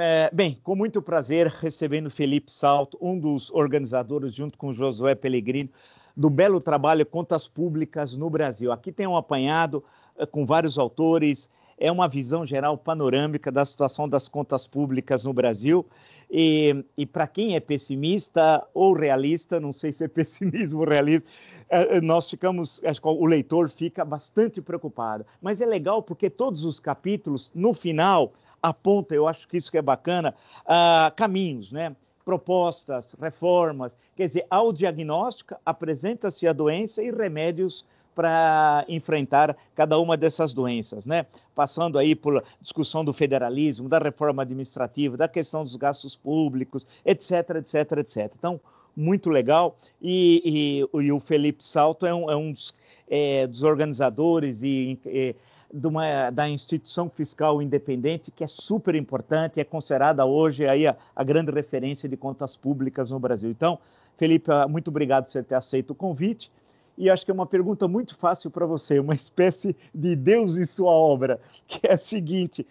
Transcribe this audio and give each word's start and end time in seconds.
É, 0.00 0.30
bem, 0.32 0.56
com 0.62 0.76
muito 0.76 1.02
prazer 1.02 1.48
recebendo 1.48 2.08
Felipe 2.08 2.52
Salto, 2.52 2.96
um 3.00 3.18
dos 3.18 3.50
organizadores, 3.50 4.32
junto 4.32 4.56
com 4.56 4.72
Josué 4.72 5.16
Pellegrino, 5.16 5.70
do 6.16 6.30
belo 6.30 6.60
trabalho 6.60 7.04
Contas 7.04 7.48
Públicas 7.48 8.14
no 8.14 8.30
Brasil. 8.30 8.70
Aqui 8.70 8.92
tem 8.92 9.08
um 9.08 9.16
apanhado 9.16 9.82
uh, 10.16 10.24
com 10.24 10.46
vários 10.46 10.78
autores, 10.78 11.50
é 11.76 11.90
uma 11.90 12.06
visão 12.06 12.46
geral 12.46 12.78
panorâmica 12.78 13.50
da 13.50 13.64
situação 13.64 14.08
das 14.08 14.28
contas 14.28 14.68
públicas 14.68 15.24
no 15.24 15.32
Brasil. 15.32 15.84
E, 16.30 16.84
e 16.96 17.04
para 17.04 17.26
quem 17.26 17.56
é 17.56 17.60
pessimista 17.60 18.64
ou 18.72 18.92
realista, 18.92 19.58
não 19.58 19.72
sei 19.72 19.92
se 19.92 20.04
é 20.04 20.06
pessimismo 20.08 20.78
ou 20.78 20.86
realista, 20.86 21.28
eh, 21.70 21.96
eh, 21.96 22.00
nós 22.00 22.30
ficamos, 22.30 22.80
acho 22.84 23.02
que 23.02 23.08
o 23.08 23.26
leitor 23.26 23.68
fica 23.68 24.04
bastante 24.04 24.60
preocupado. 24.60 25.26
Mas 25.42 25.60
é 25.60 25.66
legal 25.66 26.04
porque 26.04 26.30
todos 26.30 26.62
os 26.62 26.78
capítulos, 26.78 27.50
no 27.52 27.74
final, 27.74 28.32
apontam, 28.62 29.16
eu 29.16 29.28
acho 29.28 29.46
que 29.48 29.56
isso 29.56 29.70
que 29.70 29.78
é 29.78 29.82
bacana, 29.82 30.34
uh, 30.64 31.14
caminhos, 31.14 31.72
né? 31.72 31.94
propostas, 32.24 33.16
reformas. 33.18 33.96
Quer 34.14 34.26
dizer, 34.26 34.46
ao 34.50 34.70
diagnóstico, 34.70 35.56
apresenta-se 35.64 36.46
a 36.46 36.52
doença 36.52 37.02
e 37.02 37.10
remédios 37.10 37.86
para 38.14 38.84
enfrentar 38.86 39.56
cada 39.74 39.98
uma 39.98 40.14
dessas 40.14 40.52
doenças, 40.52 41.06
né? 41.06 41.24
Passando 41.54 41.96
aí 41.96 42.14
por 42.14 42.44
discussão 42.60 43.02
do 43.02 43.14
federalismo, 43.14 43.88
da 43.88 43.98
reforma 43.98 44.42
administrativa, 44.42 45.16
da 45.16 45.26
questão 45.26 45.64
dos 45.64 45.76
gastos 45.76 46.16
públicos, 46.16 46.86
etc, 47.02 47.50
etc, 47.60 47.92
etc. 47.98 48.32
Então, 48.36 48.60
muito 48.94 49.30
legal. 49.30 49.78
E, 50.02 50.82
e, 50.92 51.00
e 51.00 51.12
o 51.12 51.20
Felipe 51.20 51.64
Salto 51.64 52.04
é 52.04 52.12
um, 52.12 52.28
é 52.28 52.36
um 52.36 52.52
dos, 52.52 52.74
é, 53.08 53.46
dos, 53.46 53.62
organizadores 53.62 54.62
e, 54.62 54.98
e 55.06 55.36
uma, 55.72 56.30
da 56.30 56.48
instituição 56.48 57.08
fiscal 57.10 57.60
independente, 57.60 58.30
que 58.30 58.42
é 58.42 58.46
super 58.46 58.94
importante, 58.94 59.60
é 59.60 59.64
considerada 59.64 60.24
hoje 60.24 60.66
aí 60.66 60.86
a, 60.86 60.96
a 61.14 61.22
grande 61.22 61.50
referência 61.50 62.08
de 62.08 62.16
contas 62.16 62.56
públicas 62.56 63.10
no 63.10 63.18
Brasil. 63.18 63.50
Então, 63.50 63.78
Felipe, 64.16 64.50
muito 64.68 64.88
obrigado 64.88 65.24
por 65.24 65.30
você 65.30 65.42
ter 65.42 65.54
aceito 65.54 65.90
o 65.90 65.94
convite 65.94 66.50
e 66.98 67.08
acho 67.08 67.24
que 67.24 67.30
é 67.30 67.34
uma 67.34 67.46
pergunta 67.46 67.86
muito 67.86 68.16
fácil 68.16 68.50
para 68.50 68.66
você, 68.66 68.98
uma 68.98 69.14
espécie 69.16 69.76
de 69.94 70.16
Deus 70.16 70.56
e 70.56 70.66
sua 70.66 70.90
obra, 70.90 71.40
que 71.66 71.86
é 71.86 71.94
a 71.94 71.98
seguinte: 71.98 72.66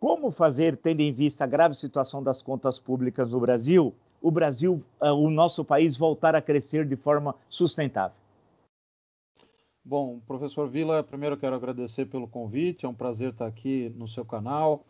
como 0.00 0.32
fazer, 0.32 0.76
tendo 0.76 1.00
em 1.00 1.12
vista 1.12 1.44
a 1.44 1.46
grave 1.46 1.76
situação 1.76 2.22
das 2.22 2.42
contas 2.42 2.80
públicas 2.80 3.30
no 3.30 3.38
Brasil, 3.38 3.94
o 4.20 4.30
Brasil, 4.30 4.82
eh, 5.00 5.12
o 5.12 5.30
nosso 5.30 5.64
país, 5.64 5.96
voltar 5.96 6.34
a 6.34 6.42
crescer 6.42 6.84
de 6.84 6.96
forma 6.96 7.34
sustentável? 7.48 8.16
Bom, 9.82 10.20
professor 10.26 10.68
Vila, 10.68 11.02
primeiro 11.02 11.38
quero 11.38 11.56
agradecer 11.56 12.04
pelo 12.04 12.28
convite, 12.28 12.84
é 12.84 12.88
um 12.88 12.94
prazer 12.94 13.30
estar 13.30 13.46
aqui 13.46 13.90
no 13.96 14.06
seu 14.06 14.26
canal. 14.26 14.84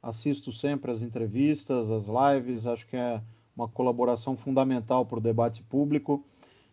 Assisto 0.00 0.52
sempre 0.52 0.92
as 0.92 1.02
entrevistas, 1.02 1.90
as 1.90 2.04
lives, 2.06 2.64
acho 2.64 2.86
que 2.86 2.96
é 2.96 3.20
uma 3.56 3.66
colaboração 3.66 4.36
fundamental 4.36 5.04
para 5.04 5.18
o 5.18 5.20
debate 5.20 5.64
público 5.64 6.24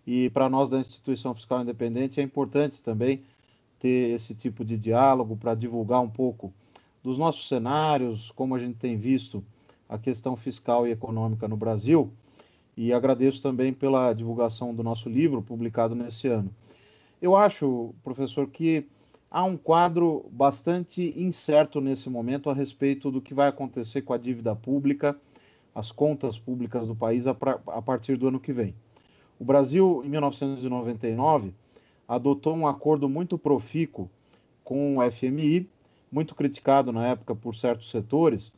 e 0.05 0.29
para 0.29 0.47
nós 0.47 0.69
da 0.69 0.79
Instituição 0.79 1.33
Fiscal 1.33 1.63
Independente 1.63 2.19
é 2.19 2.23
importante 2.23 2.79
também 2.79 3.23
ter 3.79 4.13
esse 4.13 4.35
tipo 4.35 4.63
de 4.63 4.77
diálogo 4.77 5.35
para 5.35 5.55
divulgar 5.55 5.99
um 5.99 6.09
pouco 6.09 6.53
dos 7.01 7.17
nossos 7.17 7.47
cenários, 7.47 8.31
como 8.35 8.53
a 8.53 8.59
gente 8.59 8.77
tem 8.77 8.97
visto 8.97 9.43
a 9.89 9.97
questão 9.97 10.35
fiscal 10.35 10.87
e 10.87 10.91
econômica 10.91 11.47
no 11.47 11.57
Brasil. 11.57 12.11
E 12.77 12.93
agradeço 12.93 13.41
também 13.41 13.73
pela 13.73 14.13
divulgação 14.13 14.75
do 14.75 14.83
nosso 14.83 15.09
livro 15.09 15.41
publicado 15.41 15.95
nesse 15.95 16.27
ano. 16.27 16.53
Eu 17.23 17.37
acho, 17.37 17.95
professor, 18.03 18.49
que 18.49 18.85
há 19.31 19.45
um 19.45 19.55
quadro 19.55 20.25
bastante 20.29 21.13
incerto 21.15 21.79
nesse 21.79 22.09
momento 22.09 22.49
a 22.49 22.53
respeito 22.53 23.09
do 23.09 23.21
que 23.21 23.33
vai 23.33 23.47
acontecer 23.47 24.01
com 24.01 24.11
a 24.11 24.17
dívida 24.17 24.53
pública, 24.53 25.17
as 25.73 25.89
contas 25.89 26.37
públicas 26.37 26.85
do 26.85 26.93
país 26.93 27.25
a, 27.25 27.31
a 27.67 27.81
partir 27.81 28.17
do 28.17 28.27
ano 28.27 28.41
que 28.41 28.51
vem. 28.51 28.75
O 29.39 29.45
Brasil, 29.45 30.01
em 30.03 30.09
1999, 30.09 31.53
adotou 32.05 32.57
um 32.57 32.67
acordo 32.67 33.07
muito 33.07 33.37
profícuo 33.37 34.09
com 34.61 34.97
o 34.97 35.09
FMI, 35.09 35.69
muito 36.11 36.35
criticado 36.35 36.91
na 36.91 37.07
época 37.07 37.33
por 37.33 37.55
certos 37.55 37.89
setores, 37.89 38.51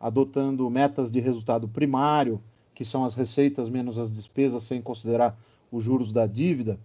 adotando 0.00 0.70
metas 0.70 1.12
de 1.12 1.20
resultado 1.20 1.68
primário, 1.68 2.40
que 2.74 2.82
são 2.82 3.04
as 3.04 3.14
receitas 3.14 3.68
menos 3.68 3.98
as 3.98 4.10
despesas, 4.10 4.64
sem 4.64 4.80
considerar 4.80 5.38
os 5.70 5.84
juros 5.84 6.14
da 6.14 6.26
dívida. 6.26 6.78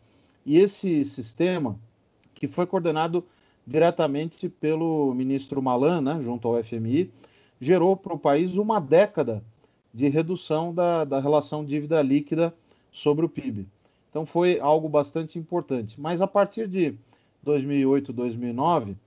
E 0.46 0.58
esse 0.58 1.06
sistema, 1.06 1.80
que 2.34 2.48
foi 2.48 2.66
coordenado 2.66 3.26
diretamente 3.66 4.50
pelo 4.50 5.14
ministro 5.14 5.62
Malan, 5.62 6.02
né, 6.02 6.20
junto 6.22 6.48
ao 6.48 6.64
FMI, 6.64 7.12
gerou 7.60 7.96
para 7.96 8.14
o 8.14 8.20
país 8.20 8.58
uma 8.58 8.80
década 8.80 9.44
de 9.94 10.08
redução 10.10 10.74
da, 10.74 11.04
da 11.04 11.20
relação 11.20 11.64
dívida 11.64 12.02
líquida 12.02 12.54
sobre 12.92 13.26
o 13.26 13.30
PIB. 13.30 13.68
Então 14.10 14.26
foi 14.26 14.60
algo 14.60 14.90
bastante 14.90 15.38
importante. 15.38 16.00
Mas 16.00 16.22
a 16.22 16.28
partir 16.28 16.68
de 16.68 16.96
2008, 17.44 18.12
2009, 18.12 18.98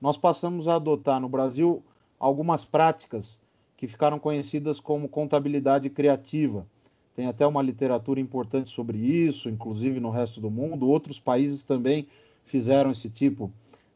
nós 0.00 0.16
passamos 0.16 0.68
a 0.68 0.76
adotar 0.76 1.20
no 1.20 1.28
Brasil 1.28 1.82
algumas 2.18 2.64
práticas 2.64 3.38
que 3.76 3.86
ficaram 3.86 4.18
conhecidas 4.18 4.78
como 4.78 5.08
contabilidade 5.08 5.90
criativa. 5.90 6.66
Tem 7.14 7.26
até 7.26 7.46
uma 7.46 7.62
literatura 7.62 8.20
importante 8.20 8.70
sobre 8.70 8.98
isso, 8.98 9.48
inclusive 9.48 10.00
no 10.00 10.10
resto 10.10 10.40
do 10.40 10.50
mundo. 10.50 10.88
Outros 10.88 11.20
países 11.20 11.64
também 11.64 12.06
fizeram 12.44 12.90
esse 12.90 13.10
tipo 13.10 13.50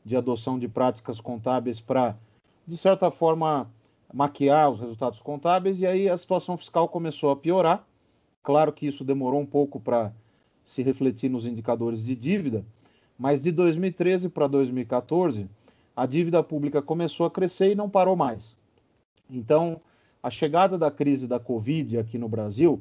de 0.04 0.16
adoção 0.16 0.59
de 0.59 0.69
práticas 0.69 1.21
contábeis 1.21 1.81
para, 1.81 2.16
de 2.66 2.76
certa 2.76 3.10
forma, 3.10 3.69
maquiar 4.12 4.71
os 4.71 4.78
resultados 4.78 5.19
contábeis, 5.21 5.81
e 5.81 5.87
aí 5.87 6.09
a 6.09 6.16
situação 6.16 6.56
fiscal 6.56 6.88
começou 6.88 7.31
a 7.31 7.37
piorar 7.37 7.84
Claro 8.47 8.72
que 8.72 8.87
isso 8.87 9.03
demorou 9.03 9.41
um 9.41 9.44
pouco 9.47 9.81
para 9.81 10.12
se 10.65 10.81
refletir 10.81 11.28
nos 11.28 11.47
indicadores 11.47 12.00
de 12.00 12.15
dívida, 12.15 12.65
mas 13.19 13.43
de 13.43 13.50
2013 13.50 14.28
para 14.28 14.47
2014, 14.47 15.49
a 15.97 16.06
dívida 16.06 16.41
pública 16.44 16.81
começou 16.81 17.26
a 17.26 17.31
crescer 17.31 17.72
e 17.72 17.75
não 17.75 17.91
parou 17.91 18.15
mais. 18.15 18.56
Então, 19.28 19.81
a 20.22 20.31
chegada 20.31 20.78
da 20.78 20.93
crise 20.93 21.26
da 21.26 21.41
Covid 21.41 21.99
aqui 21.99 22.19
no 22.19 22.28
Brasil, 22.28 22.81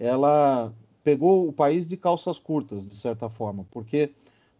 ela 0.00 0.74
pegou 1.04 1.46
o 1.46 1.52
país 1.52 1.86
de 1.86 1.94
calças 1.94 2.38
curtas, 2.38 2.88
de 2.88 2.96
certa 2.96 3.28
forma, 3.28 3.66
porque 3.70 4.10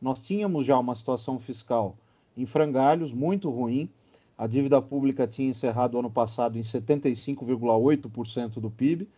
nós 0.01 0.23
tínhamos 0.23 0.67
já 0.67 0.79
uma 0.79 0.95
situação 0.95 1.41
fiscal 1.41 1.97
em 2.37 2.45
frangalhos 2.45 3.11
muito 3.11 3.49
ruim. 3.49 3.89
A 4.37 4.47
dívida 4.47 4.83
pública 4.83 5.27
tinha 5.27 5.49
encerrado 5.49 5.99
ano 5.99 6.11
passado 6.11 6.59
em 6.59 6.61
75,8% 6.61 8.61
do 8.61 8.71
PIB 8.71 9.09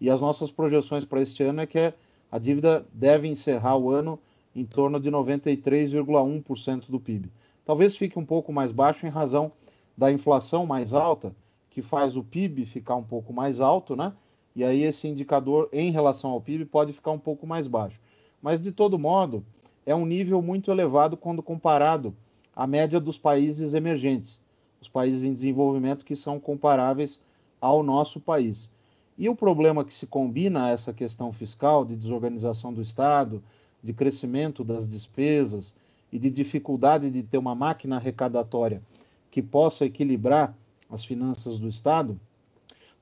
e 0.00 0.08
as 0.08 0.20
nossas 0.20 0.50
projeções 0.50 1.04
para 1.04 1.22
este 1.22 1.42
ano 1.42 1.60
é 1.60 1.66
que 1.66 1.92
a 2.30 2.38
dívida 2.38 2.86
deve 2.92 3.26
encerrar 3.26 3.76
o 3.76 3.90
ano 3.90 4.18
em 4.54 4.64
torno 4.64 5.00
de 5.00 5.10
93,1% 5.10 6.88
do 6.88 7.00
PIB. 7.00 7.30
Talvez 7.64 7.96
fique 7.96 8.18
um 8.18 8.24
pouco 8.24 8.52
mais 8.52 8.70
baixo 8.70 9.06
em 9.06 9.10
razão 9.10 9.50
da 9.96 10.12
inflação 10.12 10.66
mais 10.66 10.94
alta, 10.94 11.34
que 11.70 11.82
faz 11.82 12.16
o 12.16 12.22
PIB 12.22 12.64
ficar 12.64 12.96
um 12.96 13.02
pouco 13.02 13.32
mais 13.32 13.60
alto, 13.60 13.96
né? 13.96 14.12
E 14.54 14.62
aí 14.62 14.82
esse 14.82 15.08
indicador 15.08 15.68
em 15.72 15.90
relação 15.90 16.30
ao 16.30 16.40
PIB 16.40 16.64
pode 16.64 16.92
ficar 16.92 17.10
um 17.10 17.18
pouco 17.18 17.46
mais 17.46 17.66
baixo. 17.66 18.00
Mas 18.40 18.60
de 18.60 18.70
todo 18.70 18.98
modo, 18.98 19.44
é 19.84 19.94
um 19.94 20.06
nível 20.06 20.40
muito 20.40 20.70
elevado 20.70 21.16
quando 21.16 21.42
comparado 21.42 22.14
à 22.54 22.66
média 22.66 23.00
dos 23.00 23.18
países 23.18 23.74
emergentes, 23.74 24.40
os 24.80 24.88
países 24.88 25.24
em 25.24 25.34
desenvolvimento 25.34 26.04
que 26.04 26.14
são 26.14 26.38
comparáveis 26.38 27.20
ao 27.60 27.82
nosso 27.82 28.20
país. 28.20 28.70
E 29.18 29.28
o 29.28 29.34
problema 29.34 29.84
que 29.84 29.94
se 29.94 30.06
combina 30.06 30.66
a 30.66 30.70
essa 30.70 30.92
questão 30.92 31.32
fiscal 31.32 31.84
de 31.84 31.96
desorganização 31.96 32.72
do 32.72 32.82
Estado, 32.82 33.42
de 33.82 33.92
crescimento 33.92 34.64
das 34.64 34.88
despesas 34.88 35.74
e 36.12 36.18
de 36.18 36.30
dificuldade 36.30 37.10
de 37.10 37.22
ter 37.22 37.38
uma 37.38 37.54
máquina 37.54 37.96
arrecadatória 37.96 38.82
que 39.30 39.42
possa 39.42 39.84
equilibrar 39.84 40.56
as 40.88 41.04
finanças 41.04 41.58
do 41.58 41.68
Estado, 41.68 42.18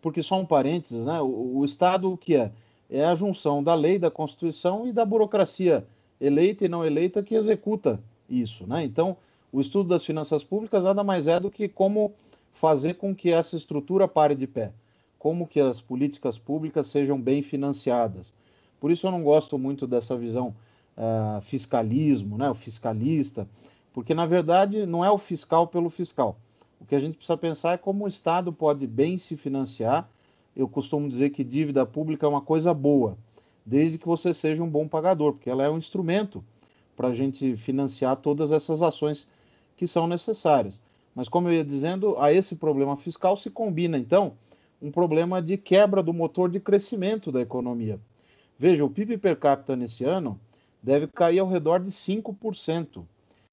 porque 0.02 0.22
só 0.22 0.38
um 0.38 0.44
parênteses, 0.44 1.06
né? 1.06 1.21
O, 1.21 1.59
o 1.59 1.65
Estado 1.65 2.12
o 2.12 2.18
que 2.18 2.36
é? 2.36 2.50
É 2.91 3.04
a 3.06 3.15
junção 3.15 3.62
da 3.62 3.74
lei, 3.74 3.98
da 3.98 4.10
Constituição 4.10 4.86
e 4.86 4.92
da 4.92 5.04
burocracia 5.04 5.86
eleita 6.21 6.66
e 6.66 6.68
não 6.68 6.84
eleita 6.84 7.22
que 7.22 7.34
executa 7.34 7.98
isso, 8.28 8.66
né? 8.66 8.84
Então, 8.84 9.16
o 9.50 9.60
estudo 9.60 9.88
das 9.88 10.04
finanças 10.04 10.44
públicas 10.44 10.84
nada 10.84 11.03
mais 11.03 11.27
é 11.27 11.41
do 11.41 11.50
que 11.50 11.68
como 11.68 12.12
fazer 12.53 12.94
com 12.94 13.15
que 13.15 13.30
essa 13.30 13.56
estrutura 13.56 14.06
pare 14.06 14.34
de 14.34 14.47
pé 14.47 14.72
como 15.22 15.47
que 15.47 15.60
as 15.60 15.80
políticas 15.80 16.36
públicas 16.36 16.88
sejam 16.88 17.16
bem 17.16 17.42
financiadas. 17.42 18.32
Por 18.80 18.91
isso 18.91 19.06
eu 19.06 19.12
não 19.12 19.22
gosto 19.22 19.56
muito 19.56 19.86
dessa 19.86 20.16
visão 20.16 20.53
uh, 20.97 21.41
fiscalismo, 21.42 22.36
né, 22.36 22.50
o 22.50 22.56
fiscalista, 22.56 23.47
porque 23.92 24.15
na 24.15 24.27
verdade 24.27 24.84
não 24.84 25.04
é 25.04 25.10
o 25.12 25.16
fiscal 25.16 25.68
pelo 25.68 25.91
fiscal. 25.91 26.36
O 26.82 26.84
que 26.84 26.96
a 26.96 27.00
gente 27.00 27.16
precisa 27.16 27.36
pensar 27.36 27.74
é 27.74 27.78
como 27.78 28.04
o 28.04 28.08
Estado 28.08 28.52
pode 28.52 28.88
bem 28.88 29.16
se 29.16 29.36
financiar. 29.36 30.10
Eu 30.54 30.68
costumo 30.68 31.08
dizer 31.08 31.30
que 31.30 31.44
dívida 31.44 31.86
pública 31.86 32.26
é 32.26 32.28
uma 32.28 32.40
coisa 32.40 32.74
boa, 32.74 33.16
desde 33.64 33.98
que 33.98 34.06
você 34.06 34.34
seja 34.34 34.64
um 34.64 34.68
bom 34.68 34.88
pagador, 34.88 35.32
porque 35.32 35.48
ela 35.48 35.62
é 35.62 35.70
um 35.70 35.78
instrumento 35.78 36.44
para 36.96 37.08
a 37.08 37.14
gente 37.14 37.54
financiar 37.54 38.16
todas 38.16 38.50
essas 38.50 38.82
ações 38.82 39.28
que 39.76 39.86
são 39.86 40.08
necessárias. 40.08 40.80
Mas 41.14 41.28
como 41.28 41.48
eu 41.48 41.54
ia 41.54 41.64
dizendo, 41.64 42.18
a 42.18 42.32
esse 42.32 42.56
problema 42.56 42.96
fiscal 42.96 43.36
se 43.36 43.48
combina 43.48 43.96
então 43.96 44.32
um 44.82 44.90
problema 44.90 45.40
de 45.40 45.56
quebra 45.56 46.02
do 46.02 46.12
motor 46.12 46.50
de 46.50 46.58
crescimento 46.58 47.30
da 47.30 47.40
economia. 47.40 48.00
Veja, 48.58 48.84
o 48.84 48.90
PIB 48.90 49.18
per 49.18 49.36
capita 49.38 49.76
nesse 49.76 50.04
ano 50.04 50.38
deve 50.82 51.06
cair 51.06 51.38
ao 51.38 51.48
redor 51.48 51.78
de 51.78 51.92
5%. 51.92 53.04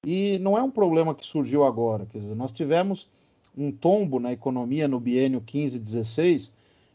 E 0.04 0.36
não 0.40 0.58
é 0.58 0.62
um 0.62 0.70
problema 0.70 1.14
que 1.14 1.24
surgiu 1.24 1.62
agora. 1.62 2.06
Quer 2.06 2.18
dizer, 2.18 2.34
nós 2.34 2.50
tivemos 2.50 3.08
um 3.56 3.70
tombo 3.72 4.18
na 4.18 4.32
economia 4.32 4.86
no 4.86 5.00
biênio 5.00 5.40
15-16 5.40 6.50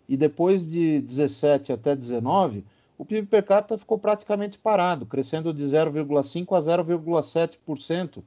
e 0.07 0.15
depois 0.15 0.67
de 0.67 1.01
17 1.01 1.73
até 1.73 1.95
19, 1.95 2.63
o 2.97 3.03
PIB 3.03 3.27
per 3.27 3.43
capita 3.43 3.77
ficou 3.77 3.97
praticamente 3.97 4.57
parado, 4.57 5.05
crescendo 5.05 5.53
de 5.53 5.63
0,5% 5.63 6.57
a 6.57 6.61
0,7% 6.61 8.23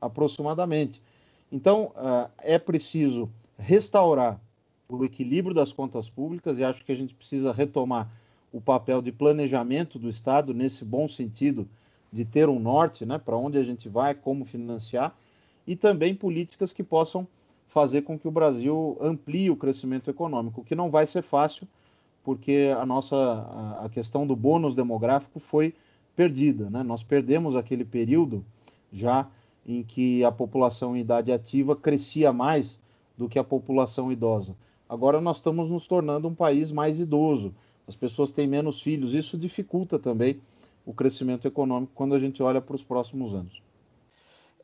aproximadamente. 0.00 1.02
Então, 1.50 1.92
uh, 1.96 2.30
é 2.38 2.58
preciso 2.58 3.28
restaurar 3.58 4.40
o 4.88 5.04
equilíbrio 5.04 5.54
das 5.54 5.72
contas 5.72 6.08
públicas 6.08 6.58
e 6.58 6.64
acho 6.64 6.84
que 6.84 6.92
a 6.92 6.94
gente 6.94 7.14
precisa 7.14 7.52
retomar 7.52 8.10
o 8.52 8.60
papel 8.60 9.00
de 9.00 9.10
planejamento 9.10 9.98
do 9.98 10.08
Estado 10.08 10.52
nesse 10.52 10.84
bom 10.84 11.08
sentido 11.08 11.66
de 12.12 12.24
ter 12.24 12.48
um 12.48 12.58
norte, 12.58 13.06
né, 13.06 13.18
para 13.18 13.36
onde 13.36 13.56
a 13.56 13.62
gente 13.62 13.88
vai, 13.88 14.14
como 14.14 14.44
financiar 14.44 15.16
e 15.66 15.74
também 15.74 16.14
políticas 16.14 16.72
que 16.72 16.82
possam 16.82 17.26
fazer 17.72 18.02
com 18.02 18.18
que 18.18 18.28
o 18.28 18.30
Brasil 18.30 18.98
amplie 19.00 19.50
o 19.50 19.56
crescimento 19.56 20.10
econômico, 20.10 20.62
que 20.62 20.74
não 20.74 20.90
vai 20.90 21.06
ser 21.06 21.22
fácil, 21.22 21.66
porque 22.22 22.70
a 22.78 22.84
nossa 22.84 23.16
a 23.82 23.88
questão 23.88 24.26
do 24.26 24.36
bônus 24.36 24.74
demográfico 24.74 25.40
foi 25.40 25.74
perdida, 26.14 26.68
né? 26.68 26.82
Nós 26.82 27.02
perdemos 27.02 27.56
aquele 27.56 27.84
período 27.84 28.44
já 28.92 29.26
em 29.66 29.82
que 29.82 30.22
a 30.22 30.30
população 30.30 30.94
em 30.94 31.00
idade 31.00 31.32
ativa 31.32 31.74
crescia 31.74 32.30
mais 32.30 32.78
do 33.16 33.26
que 33.26 33.38
a 33.38 33.44
população 33.44 34.12
idosa. 34.12 34.54
Agora 34.86 35.18
nós 35.18 35.38
estamos 35.38 35.70
nos 35.70 35.86
tornando 35.86 36.28
um 36.28 36.34
país 36.34 36.70
mais 36.70 37.00
idoso. 37.00 37.54
As 37.88 37.96
pessoas 37.96 38.32
têm 38.32 38.46
menos 38.46 38.82
filhos. 38.82 39.14
Isso 39.14 39.38
dificulta 39.38 39.98
também 39.98 40.38
o 40.84 40.92
crescimento 40.92 41.48
econômico 41.48 41.92
quando 41.94 42.14
a 42.14 42.18
gente 42.18 42.42
olha 42.42 42.60
para 42.60 42.76
os 42.76 42.82
próximos 42.82 43.32
anos. 43.32 43.62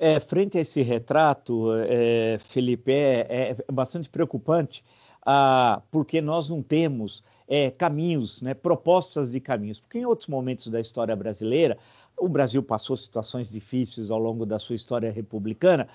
É, 0.00 0.20
frente 0.20 0.56
a 0.56 0.60
esse 0.60 0.80
retrato, 0.82 1.72
é, 1.88 2.38
Felipe, 2.38 2.92
é, 2.92 3.26
é, 3.28 3.56
bastante 3.72 4.08
preocupante, 4.08 4.84
ah, 5.26 5.82
porque 5.90 6.20
nós 6.20 6.48
não 6.48 6.62
temos 6.62 7.24
é, 7.48 7.70
caminhos, 7.70 8.40
né, 8.40 8.54
propostas 8.54 9.32
de 9.32 9.40
caminhos. 9.40 9.80
Porque 9.80 9.98
em 9.98 10.04
outros 10.04 10.28
momentos 10.28 10.68
da 10.68 10.80
história 10.80 11.16
brasileira, 11.16 11.76
o 12.16 12.28
Brasil 12.28 12.62
passou 12.62 12.96
situações 12.96 13.50
difíceis 13.50 14.10
ao 14.10 14.18
longo 14.18 14.46
da 14.46 14.58
sua 14.58 14.76
história 14.76 15.10
republicana, 15.10 15.88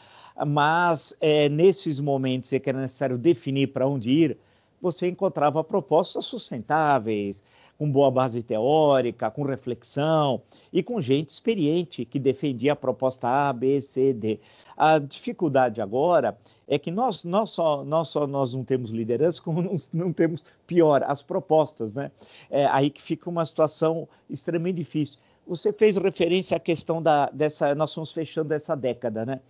mas 0.45 1.15
é, 1.21 1.47
nesses 1.47 1.99
momentos 1.99 2.51
em 2.51 2.59
que 2.59 2.69
era 2.69 2.79
necessário 2.79 3.17
definir 3.17 3.67
para 3.67 3.87
onde 3.87 4.09
ir, 4.09 4.37
você 4.81 5.07
encontrava 5.07 5.63
propostas 5.63 6.25
sustentáveis, 6.25 7.43
com 7.83 7.91
boa 7.91 8.09
base 8.09 8.41
teórica, 8.41 9.29
com 9.29 9.43
reflexão 9.43 10.41
e 10.71 10.81
com 10.81 11.01
gente 11.01 11.31
experiente 11.31 12.05
que 12.05 12.17
defendia 12.17 12.71
a 12.71 12.75
proposta 12.77 13.27
A, 13.27 13.51
B, 13.51 13.81
C, 13.81 14.13
D. 14.13 14.39
A 14.77 14.99
dificuldade 14.99 15.81
agora 15.81 16.37
é 16.65 16.79
que 16.79 16.89
nós, 16.89 17.25
nós, 17.25 17.51
só, 17.51 17.83
nós, 17.83 18.07
só, 18.07 18.25
nós 18.25 18.53
não 18.53 18.63
temos 18.63 18.89
liderança, 18.89 19.41
como 19.41 19.59
não, 19.61 19.75
não 19.91 20.13
temos, 20.13 20.45
pior, 20.65 21.03
as 21.03 21.21
propostas. 21.21 21.93
Né? 21.93 22.09
É 22.49 22.65
aí 22.67 22.89
que 22.89 23.01
fica 23.01 23.29
uma 23.29 23.43
situação 23.43 24.07
extremamente 24.29 24.77
difícil. 24.77 25.19
Você 25.45 25.73
fez 25.73 25.97
referência 25.97 26.55
à 26.55 26.59
questão 26.61 27.01
da, 27.01 27.29
dessa, 27.31 27.75
nós 27.75 27.89
estamos 27.89 28.13
fechando 28.13 28.53
essa 28.53 28.75
década, 28.75 29.25
né? 29.25 29.41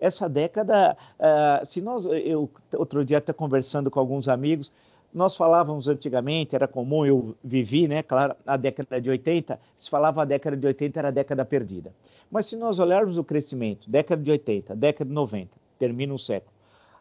essa 0.00 0.30
década, 0.30 0.96
uh, 1.20 1.64
se 1.64 1.82
nós, 1.82 2.06
eu 2.06 2.50
outro 2.72 3.04
dia 3.04 3.18
até 3.18 3.34
conversando 3.34 3.90
com 3.90 4.00
alguns 4.00 4.28
amigos, 4.28 4.72
nós 5.12 5.36
falávamos 5.36 5.88
antigamente, 5.88 6.54
era 6.54 6.66
comum, 6.66 7.04
eu 7.04 7.34
vivi, 7.42 7.86
né, 7.86 8.02
claro, 8.02 8.34
a 8.46 8.56
década 8.56 9.00
de 9.00 9.10
80, 9.10 9.60
se 9.76 9.90
falava 9.90 10.22
a 10.22 10.24
década 10.24 10.56
de 10.56 10.66
80 10.66 10.98
era 10.98 11.08
a 11.08 11.10
década 11.10 11.44
perdida. 11.44 11.92
Mas 12.30 12.46
se 12.46 12.56
nós 12.56 12.78
olharmos 12.78 13.18
o 13.18 13.24
crescimento, 13.24 13.90
década 13.90 14.22
de 14.22 14.30
80, 14.30 14.74
década 14.74 15.08
de 15.08 15.14
90, 15.14 15.50
termina 15.78 16.14
um 16.14 16.18
século, 16.18 16.52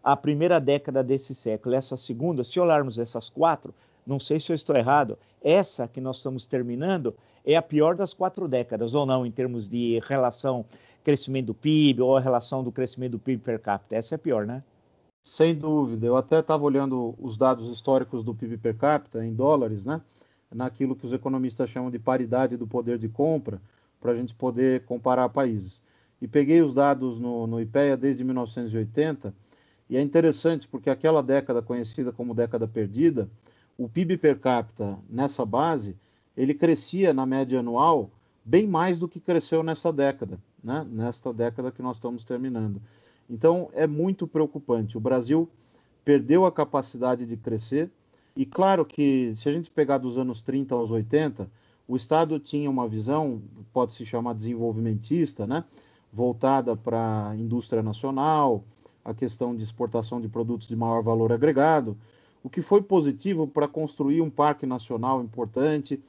a 0.03 0.17
primeira 0.17 0.59
década 0.59 1.03
desse 1.03 1.33
século, 1.33 1.75
essa 1.75 1.95
segunda, 1.95 2.43
se 2.43 2.59
olharmos 2.59 2.99
essas 2.99 3.29
quatro, 3.29 3.73
não 4.05 4.19
sei 4.19 4.39
se 4.39 4.51
eu 4.51 4.55
estou 4.55 4.75
errado, 4.75 5.17
essa 5.43 5.87
que 5.87 6.01
nós 6.01 6.17
estamos 6.17 6.45
terminando 6.45 7.15
é 7.45 7.55
a 7.55 7.61
pior 7.61 7.95
das 7.95 8.13
quatro 8.13 8.47
décadas, 8.47 8.93
ou 8.93 9.05
não, 9.05 9.25
em 9.25 9.31
termos 9.31 9.67
de 9.67 10.01
relação 10.07 10.65
crescimento 11.03 11.47
do 11.47 11.53
PIB 11.53 12.01
ou 12.01 12.17
a 12.17 12.19
relação 12.19 12.63
do 12.63 12.71
crescimento 12.71 13.13
do 13.13 13.19
PIB 13.19 13.41
per 13.41 13.59
capita. 13.59 13.95
Essa 13.95 14.15
é 14.15 14.17
pior, 14.17 14.45
né? 14.45 14.63
Sem 15.23 15.56
dúvida. 15.56 16.06
Eu 16.06 16.15
até 16.15 16.39
estava 16.39 16.63
olhando 16.63 17.15
os 17.19 17.38
dados 17.38 17.71
históricos 17.71 18.23
do 18.23 18.33
PIB 18.33 18.57
per 18.57 18.75
capita 18.75 19.23
em 19.25 19.33
dólares, 19.33 19.85
né? 19.85 20.01
Naquilo 20.53 20.95
que 20.95 21.06
os 21.06 21.13
economistas 21.13 21.69
chamam 21.69 21.89
de 21.89 22.00
paridade 22.00 22.57
do 22.57 22.68
poder 22.68 22.97
de 22.97 23.07
compra, 23.07 23.62
para 24.00 24.12
a 24.12 24.15
gente 24.15 24.33
poder 24.33 24.83
comparar 24.85 25.29
países. 25.29 25.81
E 26.21 26.27
peguei 26.27 26.62
os 26.62 26.73
dados 26.73 27.19
no, 27.19 27.47
no 27.47 27.62
IPEA 27.62 27.95
desde 27.95 28.23
1980, 28.23 29.33
e 29.89 29.97
é 29.97 30.01
interessante 30.01 30.68
porque 30.68 30.89
aquela 30.89 31.21
década 31.21 31.62
conhecida 31.62 32.12
como 32.12 32.33
década 32.33 32.68
perdida, 32.68 33.29
o 33.77 33.88
PIB 33.88 34.18
per 34.18 34.39
capita 34.39 34.97
nessa 35.09 35.45
base, 35.45 35.95
ele 36.35 36.53
crescia 36.53 37.13
na 37.13 37.25
média 37.25 37.59
anual 37.59 38.12
bem 38.44 38.68
mais 38.68 39.00
do 39.00 39.07
que 39.07 39.19
cresceu 39.19 39.63
nessa 39.63 39.94
década 39.94 40.39
né, 40.63 40.85
nesta 40.89 41.33
década 41.33 41.71
que 41.71 41.81
nós 41.81 41.97
estamos 41.97 42.23
terminando. 42.23 42.81
Então, 43.31 43.69
é 43.72 43.88
muito 43.88 44.28
preocupante. 44.28 44.98
O 44.98 45.00
Brasil 45.00 45.48
perdeu 46.04 46.45
a 46.45 46.51
capacidade 46.51 47.25
de 47.25 47.38
crescer, 47.38 47.89
e 48.36 48.45
claro 48.45 48.83
que 48.83 49.33
se 49.38 49.48
a 49.48 49.54
gente 49.54 49.72
pegar 49.72 49.98
dos 50.00 50.18
anos 50.18 50.42
30 50.42 50.75
aos 50.75 50.92
80, 50.92 51.50
o 51.88 51.95
Estado 51.95 52.39
tinha 52.39 52.69
uma 52.69 52.88
visão, 52.89 53.42
pode 53.72 53.94
se 53.94 54.06
chamar 54.06 54.33
desenvolvimentista, 54.33 55.48
né, 55.48 55.63
voltada 56.12 56.75
para 56.75 57.30
a 57.30 57.36
indústria 57.38 57.81
nacional, 57.81 58.63
a 59.04 59.13
questão 59.13 59.56
de 59.56 59.63
exportação 59.63 60.19
de 60.19 60.28
produtos 60.28 60.68
de 60.68 60.75
maior 60.75 61.01
valor 61.01 61.31
agregado, 61.31 61.95
o 62.44 62.50
que 62.50 62.62
foi 62.62 62.81
positivo 62.81 63.48
para 63.48 63.68
construir 63.68 64.22
um 64.22 64.30
parque 64.30 64.66
nacional 64.66 65.24
importante, 65.24 66.01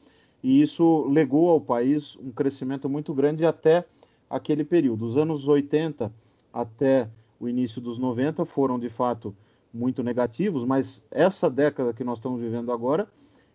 e 0.42 0.60
isso 0.60 1.06
legou 1.08 1.50
ao 1.50 1.60
país 1.60 2.16
um 2.16 2.32
crescimento 2.32 2.88
muito 2.88 3.14
grande 3.14 3.46
até 3.46 3.84
aquele 4.28 4.64
período. 4.64 5.04
Os 5.04 5.16
anos 5.16 5.46
80 5.46 6.12
até 6.52 7.08
o 7.40 7.48
início 7.48 7.80
dos 7.80 7.98
90 7.98 8.44
foram 8.44 8.78
de 8.78 8.88
fato 8.88 9.34
muito 9.72 10.02
negativos, 10.02 10.64
mas 10.64 11.02
essa 11.10 11.48
década 11.48 11.92
que 11.92 12.04
nós 12.04 12.18
estamos 12.18 12.40
vivendo 12.40 12.70
agora, 12.70 13.08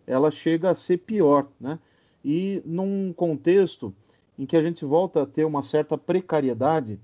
ela 0.06 0.30
chega 0.30 0.70
a 0.70 0.74
ser 0.74 0.98
pior, 0.98 1.46
né? 1.60 1.78
E 2.24 2.60
num 2.66 3.12
contexto 3.12 3.94
em 4.38 4.44
que 4.44 4.56
a 4.56 4.62
gente 4.62 4.84
volta 4.84 5.22
a 5.22 5.26
ter 5.26 5.44
uma 5.44 5.62
certa 5.62 5.96
precariedade 5.96 6.98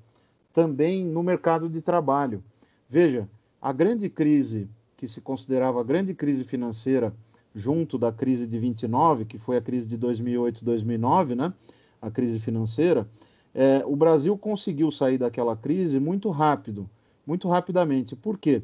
também 0.52 1.04
no 1.04 1.22
mercado 1.22 1.68
de 1.68 1.80
trabalho. 1.80 2.42
Veja, 2.88 3.28
a 3.60 3.72
grande 3.72 4.08
crise 4.08 4.68
que 4.96 5.08
se 5.08 5.20
considerava 5.20 5.80
a 5.80 5.84
grande 5.84 6.14
crise 6.14 6.44
financeira 6.44 7.14
junto 7.54 7.96
da 7.96 8.12
crise 8.12 8.46
de 8.46 8.58
29, 8.58 9.24
que 9.24 9.38
foi 9.38 9.56
a 9.56 9.60
crise 9.60 9.86
de 9.86 9.96
2008-2009, 9.98 11.34
né? 11.34 11.52
A 12.00 12.10
crise 12.10 12.38
financeira, 12.38 13.06
é, 13.54 13.82
o 13.86 13.94
Brasil 13.94 14.36
conseguiu 14.36 14.90
sair 14.90 15.18
daquela 15.18 15.56
crise 15.56 16.00
muito 16.00 16.28
rápido, 16.30 16.88
muito 17.26 17.48
rapidamente. 17.48 18.16
Por 18.16 18.36
quê? 18.36 18.62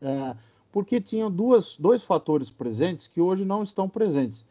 É, 0.00 0.36
porque 0.70 1.00
tinha 1.00 1.30
duas, 1.30 1.76
dois 1.76 2.02
fatores 2.02 2.50
presentes 2.50 3.08
que 3.08 3.20
hoje 3.20 3.44
não 3.44 3.62
estão 3.62 3.88
presentes. 3.88 4.44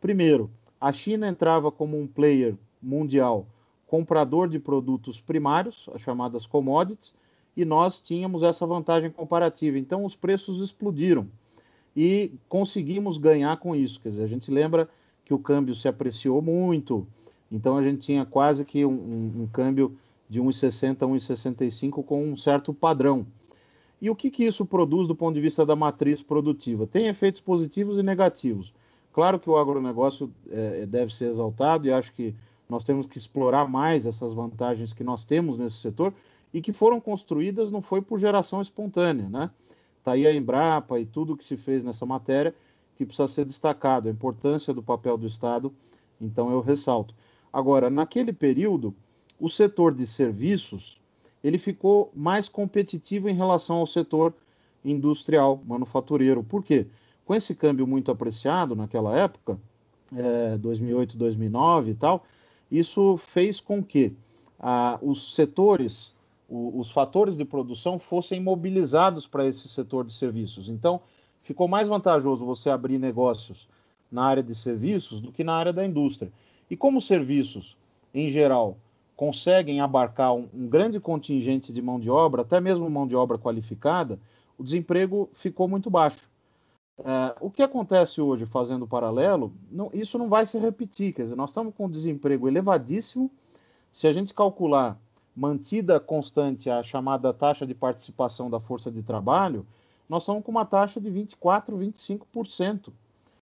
Primeiro, 0.00 0.50
a 0.80 0.92
China 0.92 1.26
entrava 1.28 1.72
como 1.72 2.00
um 2.00 2.06
player 2.06 2.54
mundial 2.80 3.46
comprador 3.86 4.48
de 4.48 4.58
produtos 4.58 5.20
primários, 5.20 5.88
as 5.94 6.02
chamadas 6.02 6.46
commodities, 6.46 7.12
e 7.56 7.64
nós 7.64 7.98
tínhamos 7.98 8.42
essa 8.42 8.64
vantagem 8.66 9.10
comparativa. 9.10 9.78
Então, 9.78 10.04
os 10.04 10.14
preços 10.14 10.60
explodiram 10.60 11.26
e 11.96 12.30
conseguimos 12.48 13.18
ganhar 13.18 13.56
com 13.56 13.74
isso. 13.74 14.00
Quer 14.00 14.10
dizer, 14.10 14.22
a 14.22 14.28
gente 14.28 14.50
lembra 14.50 14.88
que 15.24 15.34
o 15.34 15.38
câmbio 15.38 15.74
se 15.74 15.88
apreciou 15.88 16.40
muito, 16.40 17.06
então 17.50 17.76
a 17.76 17.82
gente 17.82 18.00
tinha 18.00 18.26
quase 18.26 18.64
que 18.64 18.84
um, 18.84 18.90
um, 18.90 19.42
um 19.42 19.48
câmbio 19.52 19.96
de 20.28 20.40
1,60 20.40 21.02
a 21.02 21.06
1,65 21.06 22.04
com 22.04 22.24
um 22.24 22.36
certo 22.36 22.74
padrão. 22.74 23.26
E 24.00 24.10
o 24.10 24.14
que, 24.14 24.30
que 24.30 24.44
isso 24.44 24.64
produz 24.64 25.08
do 25.08 25.14
ponto 25.14 25.34
de 25.34 25.40
vista 25.40 25.66
da 25.66 25.74
matriz 25.74 26.22
produtiva? 26.22 26.86
Tem 26.86 27.08
efeitos 27.08 27.40
positivos 27.40 27.98
e 27.98 28.02
negativos. 28.02 28.72
Claro 29.12 29.40
que 29.40 29.50
o 29.50 29.56
agronegócio 29.56 30.30
é, 30.50 30.86
deve 30.86 31.12
ser 31.12 31.30
exaltado 31.30 31.86
e 31.86 31.92
acho 31.92 32.12
que 32.12 32.34
nós 32.68 32.84
temos 32.84 33.06
que 33.06 33.18
explorar 33.18 33.66
mais 33.68 34.06
essas 34.06 34.32
vantagens 34.32 34.92
que 34.92 35.02
nós 35.02 35.24
temos 35.24 35.58
nesse 35.58 35.76
setor 35.76 36.12
e 36.52 36.60
que 36.60 36.72
foram 36.72 37.00
construídas 37.00 37.72
não 37.72 37.82
foi 37.82 38.00
por 38.00 38.18
geração 38.18 38.60
espontânea, 38.60 39.28
né? 39.28 39.50
Está 39.98 40.12
aí 40.12 40.26
a 40.26 40.34
Embrapa 40.34 41.00
e 41.00 41.06
tudo 41.06 41.36
que 41.36 41.44
se 41.44 41.56
fez 41.56 41.82
nessa 41.82 42.06
matéria 42.06 42.54
que 42.96 43.04
precisa 43.04 43.28
ser 43.28 43.44
destacado, 43.44 44.08
a 44.08 44.10
importância 44.10 44.72
do 44.72 44.82
papel 44.82 45.16
do 45.16 45.26
Estado, 45.26 45.72
então 46.20 46.50
eu 46.50 46.60
ressalto. 46.60 47.14
Agora, 47.58 47.90
naquele 47.90 48.32
período, 48.32 48.94
o 49.36 49.48
setor 49.48 49.92
de 49.92 50.06
serviços 50.06 50.96
ele 51.42 51.58
ficou 51.58 52.12
mais 52.14 52.48
competitivo 52.48 53.28
em 53.28 53.34
relação 53.34 53.78
ao 53.78 53.86
setor 53.86 54.32
industrial, 54.84 55.60
manufatureiro. 55.66 56.44
Por 56.44 56.62
quê? 56.62 56.86
Com 57.26 57.34
esse 57.34 57.56
câmbio 57.56 57.84
muito 57.84 58.12
apreciado 58.12 58.76
naquela 58.76 59.18
época, 59.18 59.58
é, 60.16 60.56
2008, 60.56 61.16
2009 61.16 61.90
e 61.90 61.94
tal, 61.94 62.24
isso 62.70 63.16
fez 63.16 63.58
com 63.58 63.82
que 63.82 64.12
ah, 64.60 64.96
os 65.02 65.34
setores, 65.34 66.14
o, 66.48 66.78
os 66.78 66.92
fatores 66.92 67.36
de 67.36 67.44
produção 67.44 67.98
fossem 67.98 68.40
mobilizados 68.40 69.26
para 69.26 69.44
esse 69.44 69.66
setor 69.66 70.04
de 70.04 70.14
serviços. 70.14 70.68
Então, 70.68 71.00
ficou 71.42 71.66
mais 71.66 71.88
vantajoso 71.88 72.46
você 72.46 72.70
abrir 72.70 72.98
negócios 72.98 73.66
na 74.12 74.22
área 74.22 74.44
de 74.44 74.54
serviços 74.54 75.20
do 75.20 75.32
que 75.32 75.42
na 75.42 75.54
área 75.54 75.72
da 75.72 75.84
indústria. 75.84 76.30
E 76.70 76.76
como 76.76 76.98
os 76.98 77.06
serviços, 77.06 77.76
em 78.12 78.28
geral, 78.30 78.76
conseguem 79.16 79.80
abarcar 79.80 80.34
um, 80.34 80.48
um 80.54 80.68
grande 80.68 81.00
contingente 81.00 81.72
de 81.72 81.82
mão 81.82 81.98
de 81.98 82.08
obra, 82.08 82.42
até 82.42 82.60
mesmo 82.60 82.88
mão 82.88 83.06
de 83.06 83.16
obra 83.16 83.38
qualificada, 83.38 84.18
o 84.56 84.62
desemprego 84.62 85.28
ficou 85.32 85.66
muito 85.66 85.90
baixo. 85.90 86.28
É, 86.98 87.34
o 87.40 87.50
que 87.50 87.62
acontece 87.62 88.20
hoje, 88.20 88.44
fazendo 88.44 88.86
paralelo, 88.86 89.52
não, 89.70 89.90
isso 89.92 90.18
não 90.18 90.28
vai 90.28 90.44
se 90.46 90.58
repetir. 90.58 91.12
Quer 91.12 91.22
dizer, 91.22 91.36
nós 91.36 91.50
estamos 91.50 91.74
com 91.74 91.86
um 91.86 91.90
desemprego 91.90 92.48
elevadíssimo. 92.48 93.30
Se 93.92 94.06
a 94.06 94.12
gente 94.12 94.34
calcular 94.34 94.98
mantida 95.34 96.00
constante 96.00 96.68
a 96.68 96.82
chamada 96.82 97.32
taxa 97.32 97.64
de 97.64 97.74
participação 97.74 98.50
da 98.50 98.58
força 98.58 98.90
de 98.90 99.02
trabalho, 99.02 99.64
nós 100.08 100.22
estamos 100.22 100.42
com 100.42 100.50
uma 100.50 100.64
taxa 100.64 101.00
de 101.00 101.08
24%, 101.10 101.76
25%. 101.76 102.92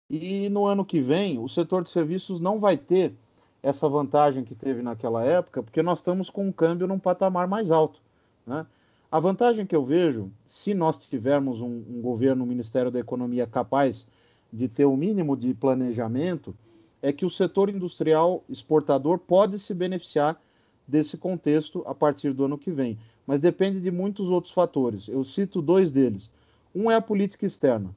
E 0.09 0.49
no 0.49 0.67
ano 0.67 0.85
que 0.85 1.01
vem, 1.01 1.39
o 1.39 1.49
setor 1.49 1.83
de 1.83 1.91
serviços 1.91 2.41
não 2.41 2.61
vai 2.61 2.77
ter 2.77 3.15
essa 3.63 3.89
vantagem 3.89 4.45
que 4.45 4.55
teve 4.55 4.83
naquela 4.83 5.25
época, 5.25 5.63
porque 5.63 5.83
nós 5.83 5.99
estamos 5.99 6.29
com 6.29 6.47
um 6.47 6.53
câmbio 6.53 6.87
num 6.87 6.99
patamar 6.99 7.49
mais 7.49 7.71
alto. 7.71 8.01
Né? 8.47 8.67
A 9.11 9.19
vantagem 9.19 9.65
que 9.65 9.75
eu 9.75 9.85
vejo, 9.85 10.31
se 10.47 10.75
nós 10.75 10.99
tivermos 10.99 11.61
um, 11.61 11.83
um 11.89 12.03
governo, 12.03 12.45
um 12.45 12.47
Ministério 12.47 12.91
da 12.91 13.01
Economia 13.01 13.47
capaz 13.47 14.07
de 14.53 14.69
ter 14.69 14.85
o 14.85 14.93
um 14.93 14.97
mínimo 14.97 15.37
de 15.37 15.55
planejamento, 15.55 16.55
é 17.01 17.13
que 17.13 17.25
o 17.25 17.31
setor 17.31 17.71
industrial 17.71 18.45
exportador 18.49 19.19
pode 19.19 19.59
se 19.59 19.73
beneficiar 19.73 20.41
desse 20.87 21.17
contexto 21.17 21.83
a 21.87 21.95
partir 21.95 22.33
do 22.33 22.45
ano 22.45 22.59
que 22.59 22.71
vem. 22.71 22.99
Mas 23.27 23.41
depende 23.41 23.81
de 23.81 23.91
muitos 23.91 24.29
outros 24.29 24.53
fatores. 24.53 25.09
Eu 25.09 25.25
cito 25.25 25.63
dois 25.63 25.91
deles. 25.91 26.31
Um 26.75 26.91
é 26.91 26.97
a 26.97 27.01
política 27.01 27.47
externa. 27.47 27.95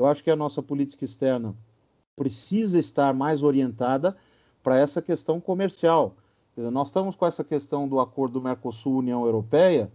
Eu 0.00 0.06
acho 0.06 0.24
que 0.24 0.30
a 0.30 0.36
nossa 0.36 0.62
política 0.62 1.04
externa 1.04 1.54
precisa 2.16 2.78
estar 2.78 3.12
mais 3.12 3.42
orientada 3.42 4.16
para 4.62 4.78
essa 4.78 5.02
questão 5.02 5.38
comercial. 5.38 6.14
Dizer, 6.56 6.70
nós 6.70 6.88
estamos 6.88 7.14
com 7.14 7.26
essa 7.26 7.44
questão 7.44 7.86
do 7.86 8.00
acordo 8.00 8.40
Mercosul-União 8.40 9.26
Europeia, 9.26 9.92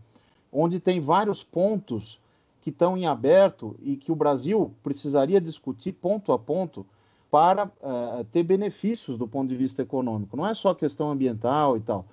onde 0.51 0.79
tem 0.79 0.99
vários 0.99 1.43
pontos 1.43 2.19
que 2.61 2.69
estão 2.69 2.95
em 2.95 3.07
aberto 3.07 3.75
e 3.81 3.95
que 3.95 4.11
o 4.11 4.15
Brasil 4.15 4.71
precisaria 4.83 5.41
discutir 5.41 5.93
ponto 5.93 6.31
a 6.31 6.37
ponto 6.37 6.85
para 7.31 7.65
uh, 7.65 8.23
ter 8.31 8.43
benefícios 8.43 9.17
do 9.17 9.27
ponto 9.27 9.49
de 9.49 9.55
vista 9.55 9.81
econômico. 9.81 10.37
Não 10.37 10.45
é 10.45 10.53
só 10.53 10.75
questão 10.75 11.09
ambiental 11.09 11.77
e 11.77 11.79
tal. 11.79 12.05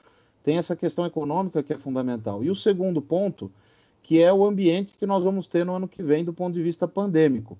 Tem 0.43 0.57
essa 0.57 0.75
questão 0.75 1.05
econômica 1.05 1.63
que 1.63 1.75
é 1.75 1.79
fundamental. 1.79 2.43
E 2.43 2.49
o 2.49 2.57
segundo 2.57 3.03
ponto, 3.03 3.53
que 4.03 4.23
é 4.23 4.33
o 4.33 4.47
ambiente 4.47 4.97
que 4.97 5.05
nós 5.05 5.23
vamos 5.23 5.47
ter 5.47 5.67
no 5.67 5.75
ano 5.75 5.87
que 5.87 6.03
vem 6.03 6.25
do 6.25 6.33
ponto 6.33 6.55
de 6.55 6.63
vista 6.63 6.89
pandêmico. 6.89 7.59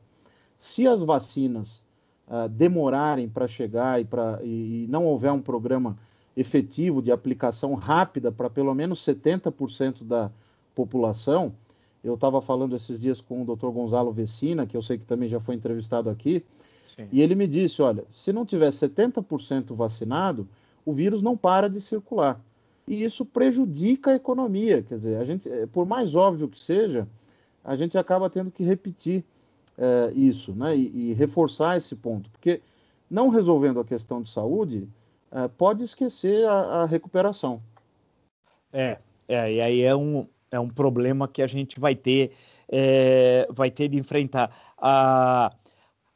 Se 0.63 0.87
as 0.87 1.03
vacinas 1.03 1.83
uh, 2.29 2.49
demorarem 2.49 3.29
para 3.29 3.49
chegar 3.49 4.01
e, 4.01 4.05
pra, 4.05 4.39
e, 4.43 4.85
e 4.85 4.87
não 4.89 5.05
houver 5.05 5.33
um 5.33 5.43
programa 5.43 5.99
efetivo 6.37 7.03
de 7.03 7.11
aplicação 7.11 7.75
rápida 7.75 8.31
para 8.31 8.49
pelo 8.49 8.75
menos 8.75 9.05
70% 9.05 10.05
da, 10.05 10.31
população. 10.75 11.53
Eu 12.03 12.15
estava 12.15 12.43
falando 12.43 12.75
esses 12.75 13.01
dias 13.01 13.21
com 13.21 13.43
o 13.43 13.57
Dr. 13.57 13.69
Gonzalo 13.69 14.13
Vecina, 14.13 14.67
que 14.67 14.77
eu 14.77 14.83
sei 14.83 14.99
que 14.99 15.07
também 15.07 15.29
já 15.29 15.39
foi 15.41 15.55
entrevistado 15.55 16.11
aqui, 16.11 16.45
Sim. 16.85 17.07
e 17.13 17.23
ele 17.23 17.35
me 17.35 17.47
disse: 17.47 17.81
olha, 17.81 18.05
se 18.11 18.33
não 18.33 18.45
tiver 18.45 18.71
70% 18.71 19.75
vacinado, 19.75 20.49
o 20.85 20.93
vírus 20.93 21.23
não 21.23 21.37
para 21.37 21.71
de 21.71 21.81
circular. 21.81 22.41
E 22.87 23.05
isso 23.05 23.25
prejudica 23.25 24.11
a 24.11 24.17
economia. 24.17 24.83
Quer 24.83 24.97
dizer, 24.97 25.17
a 25.17 25.25
gente, 25.25 25.49
eh, 25.49 25.67
por 25.67 25.87
mais 25.87 26.17
óbvio 26.17 26.49
que 26.49 26.59
seja, 26.59 27.07
a 27.65 27.77
gente 27.77 27.97
acaba 27.97 28.29
tendo 28.29 28.51
que 28.51 28.65
repetir 28.65 29.25
é, 29.79 30.13
isso 30.15 30.53
né, 30.53 30.77
e, 30.77 31.11
e, 31.11 31.13
reforçar 31.15 31.77
esse 31.77 31.95
ponto. 31.97 32.31
Porque 32.31 32.61
não 33.11 33.29
resolvendo 33.29 33.81
a 33.81 33.85
questão 33.85 34.23
de 34.23 34.31
saúde, 34.31 34.89
é, 35.31 35.49
pode 35.49 35.83
esquecer 35.83 36.47
a, 36.47 36.83
a 36.83 36.87
recuperação. 36.87 37.61
É, 38.73 38.99
é, 39.29 39.53
e 39.53 39.61
aí 39.61 39.83
é 39.83 39.95
um, 39.95 40.27
é 40.51 40.59
um 40.59 40.69
problema 40.69 41.27
que 41.27 41.43
a 41.43 41.47
gente 41.47 41.79
vai 41.81 41.95
ter, 41.95 42.33
é, 42.69 43.47
vai 43.51 43.71
ter 43.71 43.89
de 43.89 43.99
enfrentar. 43.99 44.55
Ah, 44.79 45.53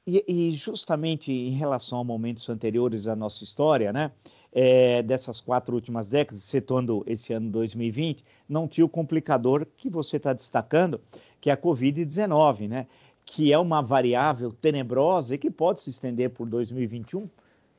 e, 0.06 0.24
e, 0.28 0.52
justamente 0.52 1.32
em 1.32 1.50
relação 1.50 1.98
a 1.98 2.04
momentos 2.04 2.48
anteriores 2.48 3.04
da 3.04 3.16
nossa 3.16 3.42
história, 3.42 3.92
né? 3.92 4.12
É, 4.52 5.02
dessas 5.02 5.40
quatro 5.40 5.74
últimas 5.74 6.08
décadas, 6.08 6.42
citando 6.44 7.04
esse 7.06 7.32
ano 7.32 7.50
2020, 7.50 8.24
não 8.48 8.66
tinha 8.66 8.84
o 8.86 8.88
complicador 8.88 9.66
que 9.76 9.90
você 9.90 10.16
está 10.16 10.32
destacando, 10.32 10.98
que 11.40 11.50
é 11.50 11.52
a 11.52 11.56
Covid-19, 11.56 12.68
né? 12.68 12.86
Que 13.26 13.52
é 13.52 13.58
uma 13.58 13.82
variável 13.82 14.52
tenebrosa 14.52 15.34
e 15.34 15.38
que 15.38 15.50
pode 15.50 15.82
se 15.82 15.90
estender 15.90 16.30
por 16.30 16.48
2021 16.48 17.28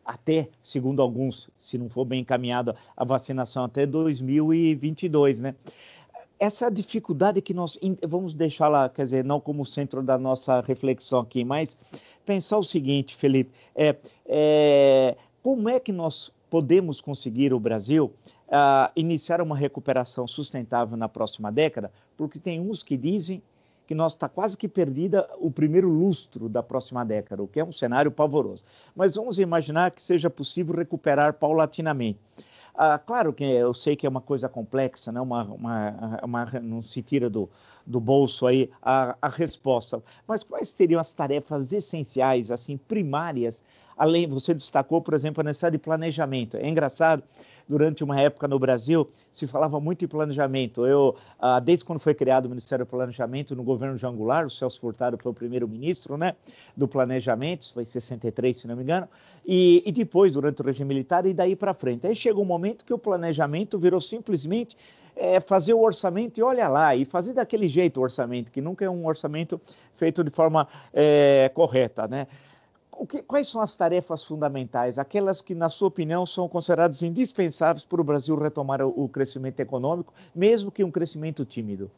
até, 0.05 0.47
segundo 0.63 1.01
alguns, 1.01 1.49
se 1.59 1.77
não 1.77 1.89
for 1.89 2.05
bem 2.05 2.21
encaminhada 2.21 2.77
a 2.95 3.03
vacinação, 3.03 3.65
até 3.65 3.85
2022, 3.85 5.41
né? 5.41 5.55
essa 6.39 6.69
dificuldade 6.69 7.41
que 7.41 7.53
nós 7.53 7.79
vamos 8.07 8.33
deixar 8.33 8.67
lá, 8.67 8.89
quer 8.89 9.03
dizer, 9.03 9.23
não 9.23 9.39
como 9.39 9.65
centro 9.65 10.03
da 10.03 10.17
nossa 10.17 10.61
reflexão 10.61 11.19
aqui, 11.19 11.43
mas 11.43 11.75
pensar 12.25 12.57
o 12.57 12.63
seguinte, 12.63 13.15
Felipe, 13.15 13.51
é, 13.75 13.95
é 14.25 15.17
como 15.41 15.67
é 15.69 15.79
que 15.79 15.91
nós 15.91 16.31
podemos 16.49 17.01
conseguir 17.01 17.53
o 17.53 17.59
Brasil 17.59 18.13
uh, 18.47 18.91
iniciar 18.95 19.41
uma 19.41 19.57
recuperação 19.57 20.27
sustentável 20.27 20.95
na 20.95 21.09
próxima 21.09 21.51
década? 21.51 21.91
Porque 22.15 22.39
tem 22.39 22.59
uns 22.59 22.83
que 22.83 22.95
dizem 22.95 23.41
que 23.87 23.95
nós 23.95 24.13
está 24.13 24.27
quase 24.27 24.57
que 24.57 24.67
perdida 24.67 25.27
o 25.39 25.49
primeiro 25.49 25.89
lustro 25.89 26.49
da 26.49 26.61
próxima 26.61 27.05
década, 27.05 27.41
o 27.41 27.47
que 27.47 27.59
é 27.59 27.63
um 27.63 27.71
cenário 27.71 28.11
pavoroso. 28.11 28.65
Mas 28.93 29.15
vamos 29.15 29.39
imaginar 29.39 29.91
que 29.91 30.03
seja 30.03 30.29
possível 30.29 30.75
recuperar 30.75 31.33
paulatinamente. 31.33 32.19
Ah, 32.75 32.99
claro 32.99 33.33
que 33.33 33.43
eu 33.43 33.73
sei 33.73 33.95
que 33.95 34.05
é 34.05 34.09
uma 34.09 34.21
coisa 34.21 34.47
complexa, 34.47 35.11
né? 35.11 35.19
uma, 35.19 35.45
uma, 35.45 36.19
uma, 36.21 36.45
não 36.61 36.81
se 36.81 37.01
tira 37.01 37.27
do, 37.27 37.49
do 37.85 37.99
bolso 37.99 38.45
aí 38.45 38.69
a, 38.83 39.17
a 39.19 39.29
resposta, 39.29 40.03
mas 40.27 40.43
quais 40.43 40.69
seriam 40.69 40.99
as 41.01 41.11
tarefas 41.11 41.71
essenciais, 41.71 42.51
assim, 42.51 42.77
primárias, 42.77 43.63
além, 43.97 44.27
você 44.27 44.53
destacou, 44.53 45.01
por 45.01 45.13
exemplo, 45.13 45.41
a 45.41 45.43
necessidade 45.43 45.77
de 45.77 45.83
planejamento. 45.83 46.57
É 46.57 46.67
engraçado, 46.67 47.23
durante 47.67 48.03
uma 48.03 48.19
época 48.19 48.47
no 48.47 48.57
Brasil, 48.57 49.09
se 49.31 49.45
falava 49.45 49.79
muito 49.79 50.05
em 50.05 50.07
planejamento. 50.07 50.85
Eu, 50.85 51.15
ah, 51.39 51.59
desde 51.59 51.83
quando 51.83 51.99
foi 51.99 52.13
criado 52.13 52.45
o 52.45 52.49
Ministério 52.49 52.85
do 52.85 52.89
Planejamento 52.89 53.55
no 53.55 53.63
governo 53.63 53.97
João 53.97 54.15
Goulart, 54.15 54.47
o 54.47 54.49
Celso 54.49 54.79
Furtado 54.79 55.17
foi 55.17 55.31
o 55.31 55.35
primeiro-ministro 55.35 56.17
né, 56.17 56.35
do 56.75 56.87
planejamento, 56.87 57.73
foi 57.73 57.83
em 57.83 57.85
63, 57.85 58.55
se 58.55 58.67
não 58.67 58.75
me 58.75 58.83
engano, 58.83 59.07
e, 59.45 59.83
e 59.85 59.91
depois, 59.91 60.33
durante 60.33 60.61
o 60.61 60.65
regime 60.65 60.87
militar, 60.87 61.25
e 61.25 61.33
daí 61.33 61.55
para 61.55 61.73
frente. 61.73 62.07
Aí 62.07 62.15
chegou 62.15 62.43
um 62.43 62.47
momento 62.47 62.85
que 62.85 62.93
o 62.93 62.97
planejamento 62.97 63.77
virou 63.77 63.99
simplesmente 63.99 64.77
é, 65.15 65.39
fazer 65.39 65.73
o 65.73 65.81
orçamento 65.81 66.39
e 66.39 66.43
olha 66.43 66.67
lá, 66.67 66.95
e 66.95 67.03
fazer 67.03 67.33
daquele 67.33 67.67
jeito 67.67 67.99
o 67.99 68.03
orçamento, 68.03 68.51
que 68.51 68.61
nunca 68.61 68.85
é 68.85 68.89
um 68.89 69.05
orçamento 69.05 69.59
feito 69.95 70.23
de 70.23 70.29
forma 70.29 70.67
é, 70.93 71.49
correta, 71.53 72.07
né? 72.07 72.27
Que, 73.05 73.21
quais 73.21 73.47
são 73.47 73.61
as 73.61 73.75
tarefas 73.75 74.23
fundamentais, 74.23 74.97
aquelas 74.97 75.41
que, 75.41 75.53
na 75.53 75.69
sua 75.69 75.89
opinião, 75.89 76.25
são 76.25 76.47
consideradas 76.47 77.03
indispensáveis 77.03 77.85
para 77.85 78.01
o 78.01 78.03
Brasil 78.03 78.35
retomar 78.35 78.81
o, 78.81 79.03
o 79.03 79.09
crescimento 79.09 79.59
econômico, 79.59 80.13
mesmo 80.33 80.71
que 80.71 80.83
um 80.83 80.91
crescimento 80.91 81.45
tímido? 81.45 81.91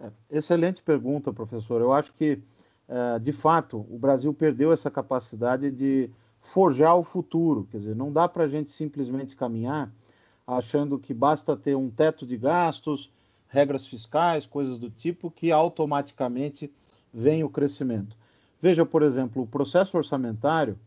É, 0.00 0.10
excelente 0.30 0.82
pergunta, 0.82 1.32
professor. 1.32 1.80
Eu 1.80 1.92
acho 1.92 2.12
que, 2.14 2.40
é, 2.88 3.18
de 3.18 3.32
fato, 3.32 3.86
o 3.88 3.98
Brasil 3.98 4.34
perdeu 4.34 4.72
essa 4.72 4.90
capacidade 4.90 5.70
de 5.70 6.10
forjar 6.40 6.96
o 6.96 7.04
futuro. 7.04 7.68
Quer 7.70 7.78
dizer, 7.78 7.94
não 7.94 8.12
dá 8.12 8.26
para 8.26 8.44
a 8.44 8.48
gente 8.48 8.70
simplesmente 8.70 9.36
caminhar 9.36 9.92
achando 10.46 10.98
que 10.98 11.14
basta 11.14 11.56
ter 11.56 11.76
um 11.76 11.88
teto 11.88 12.26
de 12.26 12.36
gastos, 12.36 13.10
regras 13.48 13.86
fiscais, 13.86 14.46
coisas 14.46 14.78
do 14.78 14.90
tipo, 14.90 15.30
que 15.30 15.52
automaticamente 15.52 16.72
vem 17.12 17.44
o 17.44 17.48
crescimento. 17.48 18.16
Veja, 18.62 18.86
por 18.86 19.02
exemplo, 19.02 19.42
o 19.42 19.46
processo 19.46 19.96
orçamentário 19.96 20.78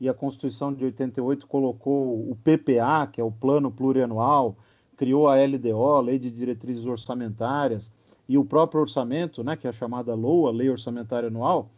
e 0.00 0.08
a 0.08 0.14
Constituição 0.14 0.72
de 0.72 0.84
88 0.84 1.44
colocou 1.48 2.30
o 2.30 2.36
PPA, 2.36 3.08
que 3.10 3.20
é 3.20 3.24
o 3.24 3.32
Plano 3.32 3.68
Plurianual, 3.68 4.56
criou 4.96 5.28
a 5.28 5.34
LDO, 5.34 6.00
Lei 6.02 6.20
de 6.20 6.30
Diretrizes 6.30 6.86
Orçamentárias, 6.86 7.90
e 8.28 8.38
o 8.38 8.44
próprio 8.44 8.80
orçamento, 8.80 9.42
né, 9.42 9.56
que 9.56 9.66
é 9.66 9.70
a 9.70 9.72
chamada 9.72 10.14
LOA, 10.14 10.52
Lei 10.52 10.70
Orçamentária 10.70 11.28
Anual. 11.28 11.68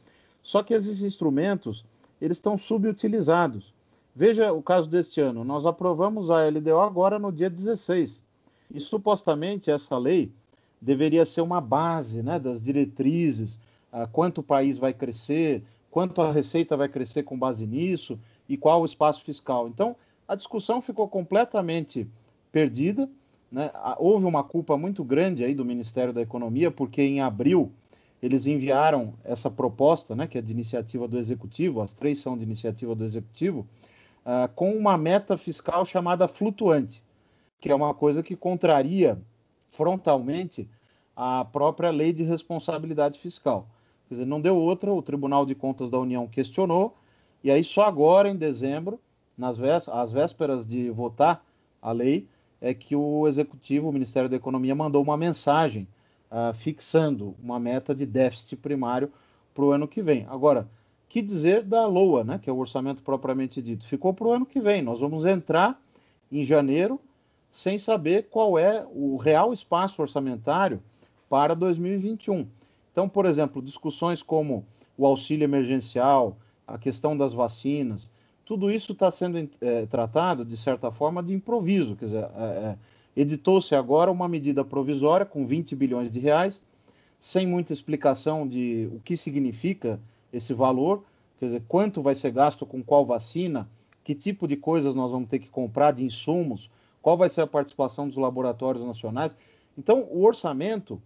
Só 0.43 0.62
que 0.62 0.75
esses 0.75 1.02
instrumentos, 1.02 1.85
eles 2.21 2.37
estão 2.37 2.59
subutilizados. 2.59 3.73
Veja 4.14 4.52
o 4.52 4.62
caso 4.62 4.88
deste 4.88 5.21
ano, 5.21 5.45
nós 5.45 5.64
aprovamos 5.64 6.31
a 6.31 6.47
LDO 6.47 6.81
agora 6.81 7.19
no 7.19 7.33
dia 7.33 7.49
16. 7.49 8.23
E 8.71 8.81
supostamente 8.81 9.71
essa 9.71 9.97
lei 9.97 10.31
deveria 10.81 11.25
ser 11.25 11.40
uma 11.40 11.61
base 11.61 12.23
né, 12.23 12.38
das 12.38 12.62
diretrizes, 12.62 13.59
quanto 14.07 14.38
o 14.38 14.43
país 14.43 14.78
vai 14.78 14.93
crescer, 14.93 15.62
quanto 15.90 16.21
a 16.21 16.33
receita 16.33 16.76
vai 16.76 16.88
crescer 16.88 17.23
com 17.23 17.38
base 17.38 17.67
nisso 17.67 18.19
e 18.49 18.57
qual 18.57 18.83
o 18.83 18.87
espaço 18.87 19.25
fiscal. 19.25 19.69
Então, 19.69 19.97
a 20.26 20.35
discussão 20.35 20.81
ficou 20.81 21.09
completamente 21.09 22.07
perdida. 22.52 23.09
Né? 23.50 23.71
Houve 23.99 24.26
uma 24.26 24.45
culpa 24.45 24.76
muito 24.76 25.02
grande 25.02 25.43
aí 25.45 25.55
do 25.55 25.64
Ministério 25.64 26.12
da 26.12 26.21
Economia, 26.21 26.71
porque 26.71 27.02
em 27.02 27.21
abril 27.21 27.73
eles 28.23 28.47
enviaram 28.47 29.14
essa 29.25 29.50
proposta, 29.50 30.14
né, 30.14 30.26
que 30.26 30.37
é 30.37 30.43
de 30.43 30.52
iniciativa 30.52 31.07
do 31.07 31.19
Executivo, 31.19 31.81
as 31.81 31.93
três 31.93 32.19
são 32.19 32.37
de 32.37 32.43
iniciativa 32.43 32.95
do 32.95 33.05
Executivo, 33.05 33.67
uh, 34.26 34.52
com 34.55 34.73
uma 34.73 34.99
meta 34.99 35.37
fiscal 35.37 35.85
chamada 35.87 36.26
flutuante, 36.26 37.02
que 37.61 37.71
é 37.71 37.75
uma 37.75 37.95
coisa 37.95 38.23
que 38.23 38.35
contraria 38.35 39.19
frontalmente 39.71 40.69
a 41.14 41.45
própria 41.45 41.90
lei 41.90 42.12
de 42.12 42.25
responsabilidade 42.25 43.19
fiscal. 43.19 43.69
Quer 44.09 44.15
dizer, 44.15 44.27
não 44.27 44.41
deu 44.41 44.57
outra, 44.57 44.93
o 44.93 45.03
Tribunal 45.03 45.45
de 45.45 45.55
Contas 45.55 45.91
da 45.91 45.99
União 45.99 46.27
questionou, 46.27 46.97
e 47.45 47.50
aí 47.50 47.62
só 47.62 47.85
agora, 47.85 48.29
em 48.29 48.37
dezembro, 48.37 48.99
nas 49.37 49.59
vésperas, 49.59 50.12
vésperas 50.12 50.67
de 50.67 50.91
votar 50.91 51.45
a 51.81 51.93
lei, 51.93 52.27
é 52.61 52.75
que 52.75 52.97
o 52.97 53.29
Executivo, 53.29 53.88
o 53.88 53.93
Ministério 53.93 54.29
da 54.29 54.37
Economia, 54.37 54.75
mandou 54.75 55.03
uma 55.03 55.17
mensagem 55.17 55.87
uh, 56.31 56.53
fixando 56.55 57.37
uma 57.43 57.61
meta 57.61 57.95
de 57.95 58.05
déficit 58.05 58.57
primário 58.57 59.12
para 59.55 59.65
o 59.65 59.71
ano 59.71 59.87
que 59.87 60.03
vem. 60.03 60.27
Agora, 60.29 60.69
que 61.09 61.23
dizer 61.23 61.62
da 61.62 61.87
LOA, 61.87 62.25
né, 62.25 62.38
que 62.43 62.50
é 62.50 62.53
o 62.53 62.59
orçamento 62.59 63.03
propriamente 63.03 63.62
dito? 63.62 63.85
Ficou 63.85 64.12
para 64.12 64.27
o 64.27 64.33
ano 64.33 64.47
que 64.47 64.61
vem. 64.61 64.83
Nós 64.83 65.00
vamos 65.00 65.25
entrar 65.25 65.81
em 66.31 66.45
janeiro 66.45 67.00
sem 67.50 67.79
saber 67.79 68.29
qual 68.31 68.59
é 68.59 68.87
o 68.93 69.17
real 69.17 69.53
espaço 69.53 70.03
orçamentário 70.03 70.83
para 71.29 71.55
2021. 71.55 72.47
Então, 72.99 73.09
por 73.09 73.26
exemplo, 73.26 73.62
discussões 73.62 74.23
como 74.23 74.64
o 74.97 75.07
auxílio 75.07 75.45
emergencial, 75.45 76.37
a 76.67 76.76
questão 76.76 77.17
das 77.17 77.33
vacinas, 77.33 78.11
tudo 78.45 78.73
isso 78.73 78.90
está 78.90 79.09
sendo 79.09 79.49
é, 79.61 79.87
tratado, 79.87 80.45
de 80.45 80.57
certa 80.57 80.90
forma, 80.90 81.23
de 81.23 81.33
improviso. 81.33 81.95
Quer 81.95 82.07
dizer, 82.07 82.25
é, 82.25 82.43
é, 82.43 82.76
editou-se 83.14 83.73
agora 83.76 84.11
uma 84.11 84.26
medida 84.26 84.64
provisória 84.64 85.25
com 85.25 85.47
20 85.47 85.76
bilhões 85.76 86.11
de 86.11 86.19
reais, 86.19 86.61
sem 87.21 87.47
muita 87.47 87.73
explicação 87.73 88.49
de 88.49 88.90
o 88.93 88.99
que 89.05 89.17
significa 89.17 90.00
esse 90.33 90.52
valor, 90.52 91.05
quer 91.38 91.47
dizer, 91.47 91.62
quanto 91.69 92.02
vai 92.02 92.17
ser 92.17 92.33
gasto 92.33 92.67
com 92.67 92.83
qual 92.83 93.07
vacina, 93.07 93.69
que 94.02 94.12
tipo 94.12 94.49
de 94.49 94.57
coisas 94.57 94.97
nós 94.97 95.12
vamos 95.12 95.28
ter 95.28 95.38
que 95.38 95.49
comprar 95.49 95.93
de 95.93 96.02
insumos, 96.02 96.69
qual 97.00 97.17
vai 97.17 97.31
ser 97.31 97.43
a 97.43 97.47
participação 97.47 98.09
dos 98.09 98.17
laboratórios 98.17 98.85
nacionais. 98.85 99.31
Então, 99.78 100.00
o 100.11 100.25
orçamento, 100.25 101.00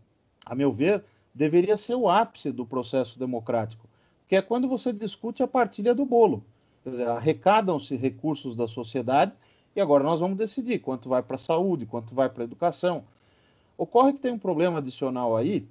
a 0.47 0.55
meu 0.55 0.73
ver, 0.73 1.05
deveria 1.35 1.77
ser 1.77 1.95
o 1.95 2.09
ápice 2.09 2.53
do 2.53 2.67
processo 2.67 3.19
democrático, 3.19 3.89
que 4.29 4.37
é 4.37 4.43
quando 4.43 4.69
você 4.69 4.93
discute 4.93 5.43
a 5.43 5.49
partilha 5.49 5.95
do 5.95 6.05
bolo. 6.05 6.45
Quer 6.83 6.91
dizer, 6.91 7.09
arrecadam-se 7.09 7.97
recursos 7.97 8.57
da 8.57 8.67
sociedade 8.67 9.33
e 9.75 9.81
agora 9.81 10.05
nós 10.05 10.21
vamos 10.21 10.37
decidir 10.37 10.81
quanto 10.81 11.09
vai 11.09 11.23
para 11.23 11.37
a 11.37 11.39
saúde, 11.39 11.87
quanto 11.87 12.15
vai 12.15 12.29
para 12.29 12.43
a 12.43 12.45
educação. 12.45 13.05
Ocorre 13.79 14.13
que 14.13 14.19
tem 14.19 14.33
um 14.33 14.39
problema 14.39 14.79
adicional 14.79 15.37
aí, 15.37 15.67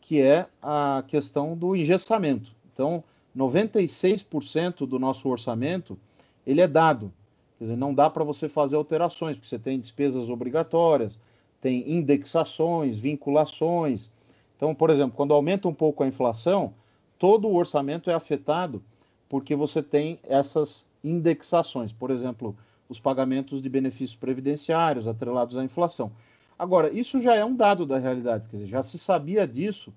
que 0.00 0.20
é 0.20 0.46
a 0.62 1.02
questão 1.06 1.56
do 1.56 1.74
engessamento. 1.74 2.52
Então, 2.72 3.02
96% 3.36 4.86
do 4.86 4.98
nosso 4.98 5.28
orçamento 5.28 5.98
ele 6.46 6.60
é 6.60 6.66
dado. 6.66 7.12
Quer 7.58 7.64
dizer, 7.64 7.76
não 7.76 7.92
dá 7.92 8.08
para 8.08 8.24
você 8.24 8.48
fazer 8.48 8.76
alterações, 8.76 9.36
porque 9.36 9.48
você 9.48 9.58
tem 9.58 9.78
despesas 9.78 10.30
obrigatórias, 10.30 11.18
tem 11.60 11.90
indexações, 11.90 12.96
vinculações. 12.96 14.10
Então, 14.58 14.74
por 14.74 14.90
exemplo, 14.90 15.16
quando 15.16 15.32
aumenta 15.32 15.68
um 15.68 15.72
pouco 15.72 16.02
a 16.02 16.08
inflação, 16.08 16.74
todo 17.16 17.46
o 17.46 17.54
orçamento 17.54 18.10
é 18.10 18.14
afetado 18.14 18.82
porque 19.28 19.54
você 19.54 19.80
tem 19.80 20.18
essas 20.24 20.84
indexações. 21.04 21.92
Por 21.92 22.10
exemplo, 22.10 22.56
os 22.88 22.98
pagamentos 22.98 23.62
de 23.62 23.68
benefícios 23.68 24.16
previdenciários 24.16 25.06
atrelados 25.06 25.56
à 25.56 25.62
inflação. 25.62 26.10
Agora, 26.58 26.90
isso 26.90 27.20
já 27.20 27.36
é 27.36 27.44
um 27.44 27.54
dado 27.54 27.86
da 27.86 27.98
realidade, 27.98 28.48
quer 28.48 28.56
dizer, 28.56 28.68
já 28.68 28.82
se 28.82 28.98
sabia 28.98 29.46
disso, 29.46 29.94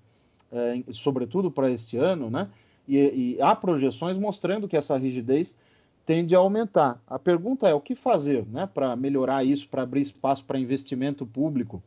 é, 0.52 0.80
sobretudo 0.92 1.50
para 1.50 1.68
este 1.68 1.96
ano, 1.96 2.30
né? 2.30 2.48
E, 2.86 2.98
e 2.98 3.42
há 3.42 3.56
projeções 3.56 4.16
mostrando 4.16 4.68
que 4.68 4.76
essa 4.76 4.96
rigidez 4.96 5.56
tende 6.06 6.36
a 6.36 6.38
aumentar. 6.38 7.02
A 7.04 7.18
pergunta 7.18 7.66
é 7.66 7.74
o 7.74 7.80
que 7.80 7.96
fazer 7.96 8.44
né, 8.46 8.68
para 8.72 8.94
melhorar 8.94 9.44
isso, 9.44 9.68
para 9.68 9.82
abrir 9.82 10.02
espaço 10.02 10.44
para 10.44 10.58
investimento 10.58 11.26
público. 11.26 11.82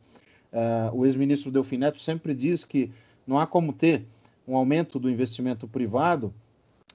Uh, 0.52 0.96
o 0.96 1.06
ex-ministro 1.06 1.50
Delfim 1.50 1.78
Neto 1.78 2.00
sempre 2.00 2.34
diz 2.34 2.64
que 2.64 2.90
não 3.26 3.38
há 3.38 3.46
como 3.46 3.72
ter 3.72 4.06
um 4.46 4.56
aumento 4.56 4.98
do 4.98 5.10
investimento 5.10 5.66
privado, 5.66 6.32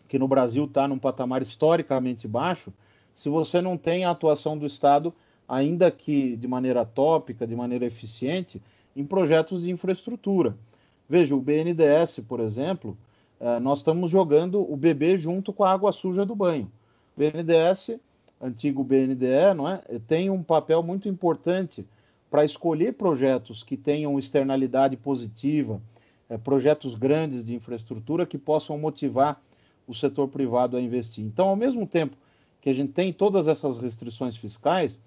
que 0.08 0.18
no 0.18 0.28
Brasil 0.28 0.66
está 0.66 0.88
num 0.88 0.98
patamar 0.98 1.42
historicamente 1.42 2.28
baixo, 2.28 2.74
se 3.16 3.30
você 3.30 3.62
não 3.62 3.78
tem 3.78 4.06
a 4.06 4.12
atuação 4.12 4.58
do 4.58 4.66
Estado, 4.66 5.14
ainda 5.48 5.92
que 5.92 6.36
de 6.38 6.48
maneira 6.48 6.86
tópica, 6.86 7.46
de 7.46 7.56
maneira 7.56 7.86
eficiente, 7.86 8.62
em 8.96 9.06
projetos 9.06 9.64
de 9.64 9.72
infraestrutura. 9.72 10.56
Veja, 11.08 11.36
o 11.36 11.42
BNDES, 11.42 12.22
por 12.28 12.40
exemplo, 12.40 12.98
uh, 13.40 13.60
nós 13.60 13.80
estamos 13.80 14.10
jogando 14.10 14.62
o 14.62 14.78
bebê 14.78 15.18
junto 15.18 15.52
com 15.52 15.64
a 15.64 15.72
água 15.72 15.92
suja 15.92 16.26
do 16.26 16.36
banho. 16.36 16.72
BNDES, 17.18 18.00
antigo 18.42 18.84
BNDE, 18.84 19.54
não 19.56 19.68
é? 19.68 19.82
tem 20.08 20.30
um 20.30 20.42
papel 20.42 20.82
muito 20.82 21.08
importante 21.08 21.86
para 22.32 22.46
escolher 22.46 22.94
projetos 22.94 23.62
que 23.62 23.76
tenham 23.76 24.18
externalidade 24.18 24.96
positiva, 24.96 25.82
é, 26.30 26.38
projetos 26.38 26.96
grandes 26.96 27.46
de 27.46 27.54
infraestrutura 27.54 28.26
que 28.26 28.38
possam 28.38 28.78
motivar 28.78 29.44
o 29.86 29.94
setor 29.94 30.30
privado 30.30 30.78
a 30.78 30.82
investir. 30.82 31.26
Então, 31.26 31.50
ao 31.50 31.58
mesmo 31.58 31.86
tempo 31.86 32.16
que 32.62 32.70
a 32.70 32.74
gente 32.74 32.94
tem 32.94 33.12
todas 33.12 33.50
essas 33.50 33.78
restrições 33.78 34.38
fiscais, 34.38 34.98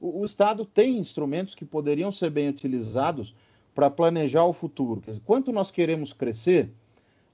o, 0.00 0.20
o 0.20 0.24
Estado 0.24 0.64
tem 0.64 0.98
instrumentos 0.98 1.52
que 1.52 1.64
poderiam 1.64 2.12
ser 2.12 2.30
bem 2.30 2.48
utilizados 2.48 3.34
para 3.74 3.90
planejar 3.90 4.44
o 4.44 4.52
futuro. 4.52 5.02
Dizer, 5.04 5.20
quanto 5.26 5.50
nós 5.50 5.72
queremos 5.72 6.12
crescer 6.12 6.70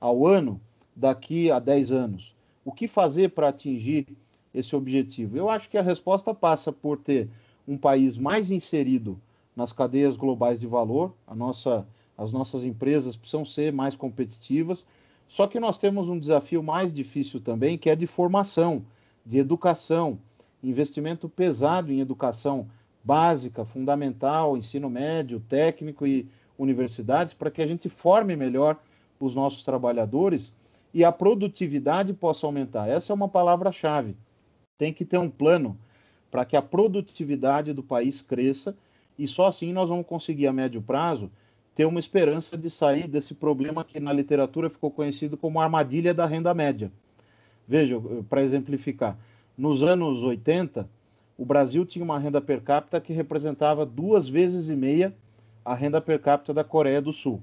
ao 0.00 0.26
ano 0.26 0.58
daqui 0.96 1.50
a 1.50 1.58
10 1.58 1.92
anos? 1.92 2.34
O 2.64 2.72
que 2.72 2.88
fazer 2.88 3.32
para 3.32 3.50
atingir 3.50 4.06
esse 4.54 4.74
objetivo? 4.74 5.36
Eu 5.36 5.50
acho 5.50 5.68
que 5.68 5.76
a 5.76 5.82
resposta 5.82 6.32
passa 6.32 6.72
por 6.72 6.96
ter 6.96 7.28
um 7.68 7.76
país 7.76 8.16
mais 8.16 8.50
inserido 8.50 9.20
nas 9.56 9.72
cadeias 9.72 10.16
globais 10.16 10.60
de 10.60 10.66
valor. 10.66 11.12
Nossa, 11.34 11.86
as 12.16 12.32
nossas 12.32 12.64
empresas 12.64 13.16
precisam 13.16 13.44
ser 13.44 13.72
mais 13.72 13.96
competitivas. 13.96 14.86
Só 15.28 15.46
que 15.46 15.58
nós 15.58 15.78
temos 15.78 16.08
um 16.08 16.18
desafio 16.18 16.62
mais 16.62 16.92
difícil 16.92 17.40
também, 17.40 17.78
que 17.78 17.90
é 17.90 17.96
de 17.96 18.06
formação, 18.06 18.84
de 19.24 19.38
educação, 19.38 20.18
investimento 20.62 21.28
pesado 21.28 21.92
em 21.92 22.00
educação 22.00 22.66
básica, 23.02 23.64
fundamental, 23.64 24.56
ensino 24.56 24.88
médio, 24.88 25.40
técnico 25.40 26.06
e 26.06 26.26
universidades, 26.58 27.34
para 27.34 27.50
que 27.50 27.60
a 27.60 27.66
gente 27.66 27.88
forme 27.88 28.36
melhor 28.36 28.78
os 29.20 29.34
nossos 29.34 29.62
trabalhadores 29.62 30.52
e 30.92 31.04
a 31.04 31.10
produtividade 31.10 32.12
possa 32.12 32.46
aumentar. 32.46 32.88
Essa 32.88 33.12
é 33.12 33.14
uma 33.14 33.28
palavra-chave. 33.28 34.16
Tem 34.78 34.92
que 34.92 35.04
ter 35.04 35.18
um 35.18 35.28
plano 35.28 35.76
para 36.30 36.44
que 36.44 36.56
a 36.56 36.62
produtividade 36.62 37.72
do 37.72 37.82
país 37.82 38.22
cresça 38.22 38.76
e 39.18 39.26
só 39.26 39.46
assim 39.46 39.72
nós 39.72 39.88
vamos 39.88 40.06
conseguir 40.06 40.46
a 40.46 40.52
médio 40.52 40.82
prazo 40.82 41.30
ter 41.74 41.84
uma 41.84 41.98
esperança 41.98 42.56
de 42.56 42.70
sair 42.70 43.08
desse 43.08 43.34
problema 43.34 43.84
que 43.84 43.98
na 43.98 44.12
literatura 44.12 44.70
ficou 44.70 44.90
conhecido 44.90 45.36
como 45.36 45.60
armadilha 45.60 46.14
da 46.14 46.24
renda 46.24 46.54
média. 46.54 46.90
Veja, 47.66 48.00
para 48.28 48.42
exemplificar, 48.42 49.18
nos 49.56 49.82
anos 49.82 50.22
80, 50.22 50.88
o 51.36 51.44
Brasil 51.44 51.84
tinha 51.84 52.04
uma 52.04 52.18
renda 52.18 52.40
per 52.40 52.62
capita 52.62 53.00
que 53.00 53.12
representava 53.12 53.84
duas 53.84 54.28
vezes 54.28 54.68
e 54.68 54.76
meia 54.76 55.14
a 55.64 55.74
renda 55.74 56.00
per 56.00 56.20
capita 56.20 56.52
da 56.52 56.62
Coreia 56.62 57.00
do 57.00 57.12
Sul. 57.12 57.42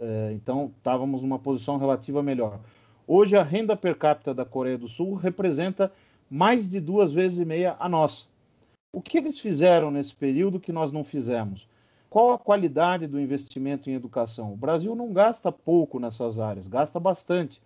É, 0.00 0.32
então, 0.32 0.72
estávamos 0.78 1.22
numa 1.22 1.38
posição 1.38 1.76
relativa 1.76 2.22
melhor. 2.22 2.58
Hoje, 3.06 3.36
a 3.36 3.42
renda 3.42 3.76
per 3.76 3.96
capita 3.96 4.32
da 4.32 4.44
Coreia 4.44 4.78
do 4.78 4.88
Sul 4.88 5.14
representa 5.14 5.92
mais 6.30 6.68
de 6.68 6.80
duas 6.80 7.12
vezes 7.12 7.38
e 7.38 7.44
meia 7.44 7.76
a 7.78 7.88
nossa. 7.88 8.24
O 8.94 9.00
que 9.00 9.16
eles 9.16 9.38
fizeram 9.38 9.90
nesse 9.90 10.14
período 10.14 10.60
que 10.60 10.70
nós 10.70 10.92
não 10.92 11.02
fizemos? 11.02 11.66
Qual 12.10 12.30
a 12.30 12.38
qualidade 12.38 13.06
do 13.06 13.18
investimento 13.18 13.88
em 13.88 13.94
educação? 13.94 14.52
O 14.52 14.56
Brasil 14.56 14.94
não 14.94 15.14
gasta 15.14 15.50
pouco 15.50 15.98
nessas 15.98 16.38
áreas, 16.38 16.68
gasta 16.68 17.00
bastante, 17.00 17.62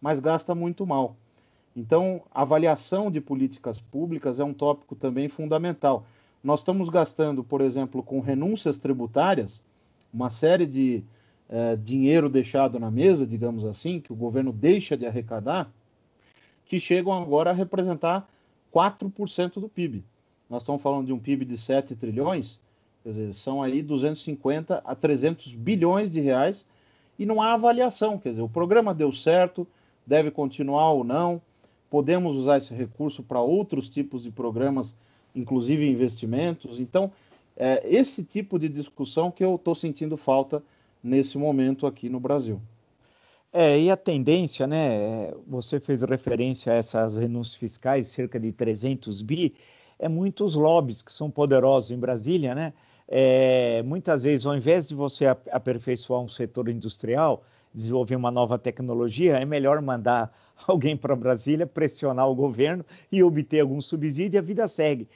mas 0.00 0.20
gasta 0.20 0.54
muito 0.54 0.86
mal. 0.86 1.16
Então, 1.76 2.22
avaliação 2.32 3.10
de 3.10 3.20
políticas 3.20 3.78
públicas 3.78 4.40
é 4.40 4.44
um 4.44 4.54
tópico 4.54 4.96
também 4.96 5.28
fundamental. 5.28 6.06
Nós 6.42 6.60
estamos 6.60 6.88
gastando, 6.88 7.44
por 7.44 7.60
exemplo, 7.60 8.02
com 8.02 8.18
renúncias 8.20 8.78
tributárias, 8.78 9.60
uma 10.10 10.30
série 10.30 10.64
de 10.64 11.04
é, 11.46 11.76
dinheiro 11.76 12.30
deixado 12.30 12.80
na 12.80 12.90
mesa, 12.90 13.26
digamos 13.26 13.66
assim, 13.66 14.00
que 14.00 14.14
o 14.14 14.16
governo 14.16 14.50
deixa 14.50 14.96
de 14.96 15.04
arrecadar, 15.04 15.70
que 16.64 16.80
chegam 16.80 17.12
agora 17.12 17.50
a 17.50 17.52
representar 17.52 18.26
4% 18.72 19.60
do 19.60 19.68
PIB. 19.68 20.02
Nós 20.50 20.62
estamos 20.62 20.82
falando 20.82 21.06
de 21.06 21.12
um 21.12 21.18
PIB 21.18 21.44
de 21.44 21.56
7 21.56 21.94
trilhões, 21.94 22.58
Quer 23.02 23.10
dizer, 23.10 23.34
são 23.34 23.62
aí 23.62 23.82
250 23.82 24.82
a 24.84 24.94
300 24.94 25.54
bilhões 25.54 26.10
de 26.10 26.20
reais 26.20 26.66
e 27.18 27.24
não 27.24 27.40
há 27.40 27.54
avaliação. 27.54 28.18
Quer 28.18 28.30
dizer, 28.30 28.42
o 28.42 28.48
programa 28.48 28.92
deu 28.92 29.10
certo, 29.12 29.66
deve 30.06 30.30
continuar 30.30 30.92
ou 30.92 31.02
não. 31.02 31.40
Podemos 31.88 32.36
usar 32.36 32.58
esse 32.58 32.74
recurso 32.74 33.22
para 33.22 33.40
outros 33.40 33.88
tipos 33.88 34.22
de 34.22 34.30
programas, 34.30 34.94
inclusive 35.34 35.88
investimentos. 35.88 36.78
Então, 36.78 37.10
é 37.56 37.82
esse 37.84 38.22
tipo 38.22 38.58
de 38.58 38.68
discussão 38.68 39.30
que 39.30 39.42
eu 39.42 39.54
estou 39.54 39.74
sentindo 39.74 40.16
falta 40.16 40.62
nesse 41.02 41.38
momento 41.38 41.86
aqui 41.86 42.08
no 42.08 42.20
Brasil. 42.20 42.60
É, 43.52 43.80
e 43.80 43.90
a 43.90 43.96
tendência, 43.96 44.66
né? 44.66 45.32
Você 45.48 45.80
fez 45.80 46.02
referência 46.02 46.72
a 46.72 46.76
essas 46.76 47.16
renúncias 47.16 47.56
fiscais, 47.56 48.06
cerca 48.08 48.38
de 48.38 48.52
300 48.52 49.22
bi, 49.22 49.54
é 50.00 50.08
muitos 50.08 50.54
lobbies 50.54 51.02
que 51.02 51.12
são 51.12 51.30
poderosos 51.30 51.90
em 51.90 51.98
Brasília, 51.98 52.54
né? 52.54 52.72
É, 53.06 53.82
muitas 53.82 54.22
vezes, 54.22 54.46
ao 54.46 54.56
invés 54.56 54.88
de 54.88 54.94
você 54.94 55.26
aperfeiçoar 55.26 56.20
um 56.20 56.28
setor 56.28 56.68
industrial, 56.68 57.44
desenvolver 57.74 58.16
uma 58.16 58.30
nova 58.30 58.58
tecnologia, 58.58 59.36
é 59.36 59.44
melhor 59.44 59.80
mandar 59.82 60.32
alguém 60.66 60.96
para 60.96 61.14
Brasília, 61.14 61.66
pressionar 61.66 62.28
o 62.28 62.34
governo 62.34 62.84
e 63.12 63.22
obter 63.22 63.60
algum 63.60 63.80
subsídio 63.80 64.36
e 64.36 64.38
a 64.38 64.42
vida 64.42 64.66
segue. 64.66 65.06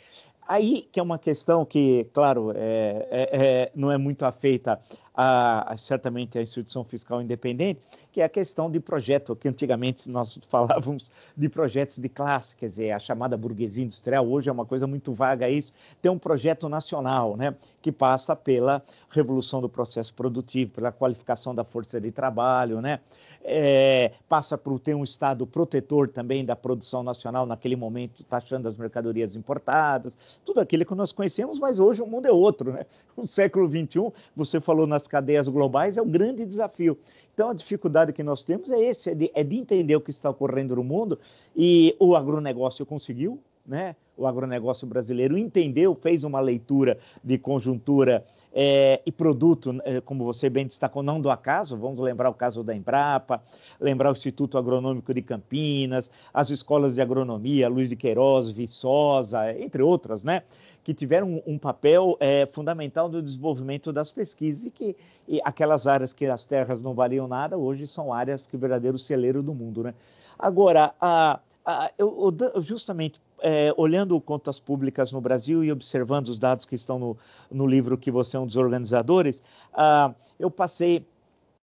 Aí 0.47 0.83
que 0.92 1.01
é 1.01 1.03
uma 1.03 1.18
questão 1.18 1.64
que, 1.64 2.05
claro, 2.12 2.53
é, 2.55 3.09
é, 3.11 3.47
é, 3.47 3.73
não 3.75 3.90
é 3.90 3.97
muito 3.97 4.25
afeita 4.25 4.79
a, 5.14 5.73
a, 5.73 5.77
certamente 5.77 6.38
à 6.38 6.42
instituição 6.42 6.85
fiscal 6.85 7.23
independente, 7.23 7.81
que 8.14 8.20
é 8.20 8.24
a 8.24 8.29
questão 8.29 8.70
de 8.70 8.79
projeto, 8.79 9.35
que 9.35 9.48
antigamente 9.48 10.09
nós 10.09 10.38
falávamos 10.48 11.11
de 11.37 11.48
projetos 11.48 11.98
de 11.98 12.09
classe, 12.09 12.55
quer 12.55 12.66
dizer, 12.66 12.92
a 12.92 13.00
chamada 13.00 13.37
burguesia 13.37 13.83
industrial, 13.83 14.24
hoje 14.24 14.48
é 14.48 14.53
uma 14.53 14.64
coisa 14.64 14.87
muito 14.87 15.12
vaga 15.12 15.50
isso, 15.50 15.72
tem 16.00 16.12
um 16.12 16.18
projeto 16.18 16.68
nacional, 16.68 17.37
né, 17.37 17.57
que 17.83 17.90
passa 17.90 18.37
pela 18.37 18.81
revolução 19.11 19.61
do 19.61 19.68
processo 19.68 20.14
produtivo, 20.14 20.70
pela 20.70 20.92
qualificação 20.92 21.53
da 21.53 21.64
força 21.64 22.00
de 22.00 22.12
trabalho, 22.12 22.81
né, 22.81 23.00
é, 23.42 24.12
passa 24.29 24.57
por 24.57 24.79
ter 24.79 24.94
um 24.94 25.03
Estado 25.03 25.44
protetor 25.44 26.09
também 26.09 26.44
da 26.44 26.55
produção 26.55 27.03
nacional, 27.03 27.44
naquele 27.44 27.74
momento 27.74 28.22
taxando 28.22 28.68
as 28.68 28.77
mercadorias 28.77 29.35
importadas, 29.35 30.16
tudo 30.44 30.61
aquilo 30.61 30.87
que 30.87 30.94
nós 30.94 31.11
conhecemos, 31.11 31.59
mas 31.59 31.81
hoje 31.81 32.00
o 32.00 32.07
mundo 32.07 32.27
é 32.27 32.33
outro, 32.33 32.72
né? 32.72 32.87
O 33.16 33.27
século 33.27 33.68
XXI, 33.68 34.12
você 34.35 34.61
falou 34.61 34.87
nas 34.87 35.07
cadeias 35.07 35.48
globais, 35.48 35.96
é 35.96 36.03
o 36.03 36.07
grande 36.07 36.44
desafio. 36.44 36.98
Então, 37.35 37.51
a 37.51 37.55
dificuldade 37.55 38.12
que 38.12 38.23
nós 38.23 38.44
temos 38.44 38.70
é 38.70 38.81
esse, 38.81 39.11
é 39.11 39.14
de, 39.14 39.31
é 39.35 39.42
de 39.42 39.57
entender 39.57 39.97
o 39.97 40.01
que 40.01 40.11
está 40.11 40.31
ocorrendo 40.31 40.77
no 40.77 40.85
mundo, 40.85 41.18
e 41.55 41.94
o 41.99 42.14
agronegócio 42.14 42.87
conseguiu, 42.87 43.40
né? 43.66 43.97
O 44.16 44.27
agronegócio 44.27 44.87
brasileiro 44.87 45.37
entendeu, 45.37 45.94
fez 45.94 46.24
uma 46.24 46.40
leitura 46.40 46.98
de 47.22 47.37
conjuntura 47.38 48.24
é, 48.53 49.00
e 49.05 49.11
produto, 49.11 49.77
é, 49.85 50.00
como 50.00 50.24
você 50.24 50.48
bem 50.48 50.64
destacou, 50.64 51.03
não 51.03 51.20
do 51.20 51.29
acaso, 51.29 51.77
vamos 51.77 51.98
lembrar 51.98 52.31
o 52.31 52.35
caso 52.35 52.62
da 52.62 52.74
Embrapa, 52.74 53.42
lembrar 53.81 54.11
o 54.11 54.12
Instituto 54.12 54.57
Agronômico 54.57 55.12
de 55.12 55.20
Campinas, 55.20 56.11
as 56.33 56.50
escolas 56.50 56.94
de 56.94 57.00
agronomia, 57.00 57.68
Luiz 57.68 57.88
de 57.88 57.96
Queiroz, 57.96 58.50
Viçosa, 58.50 59.53
entre 59.59 59.83
outras, 59.83 60.22
né? 60.22 60.42
que 60.85 60.92
tiveram 60.92 61.42
um, 61.46 61.59
papel 61.59 62.14
é, 62.20 62.46
fundamental 62.46 63.09
no 63.09 63.22
desenvolvimento 63.22 63.90
das 63.90 64.12
pesquisas 64.12 64.66
e 64.66 64.70
que 64.70 64.94
e 65.27 65.40
aquelas 65.42 65.87
áreas 65.87 66.12
que 66.12 66.27
as 66.27 66.44
terras 66.44 66.83
não 66.83 66.92
valiam 66.92 67.27
nada, 67.27 67.57
hoje 67.57 67.87
são 67.87 68.12
áreas 68.12 68.46
que 68.46 68.59
verdadeiro 68.59 68.98
celeiro 68.98 69.42
do 69.42 69.55
mundo. 69.55 69.83
Né? 69.83 69.94
Agora, 70.38 70.94
a, 71.00 71.40
a, 71.64 71.90
eu, 71.96 72.31
justamente 72.59 73.18
é, 73.45 73.75
olhando 73.77 74.19
contas 74.23 74.59
públicas 74.59 75.13
no 75.13 75.21
Brasil 75.21 75.63
e 75.63 75.71
observando 75.71 76.29
os 76.29 76.39
dados 76.39 76.65
que 76.65 76.75
estão 76.75 76.99
no, 76.99 77.17
no 77.51 77.67
livro 77.67 77.99
que 77.99 78.11
você 78.11 78.39
é 78.39 78.41
um 78.41 78.47
dos 78.47 78.57
organizadores, 78.57 79.43
uh, 79.75 80.15
eu 80.41 80.51
passei 80.51 81.07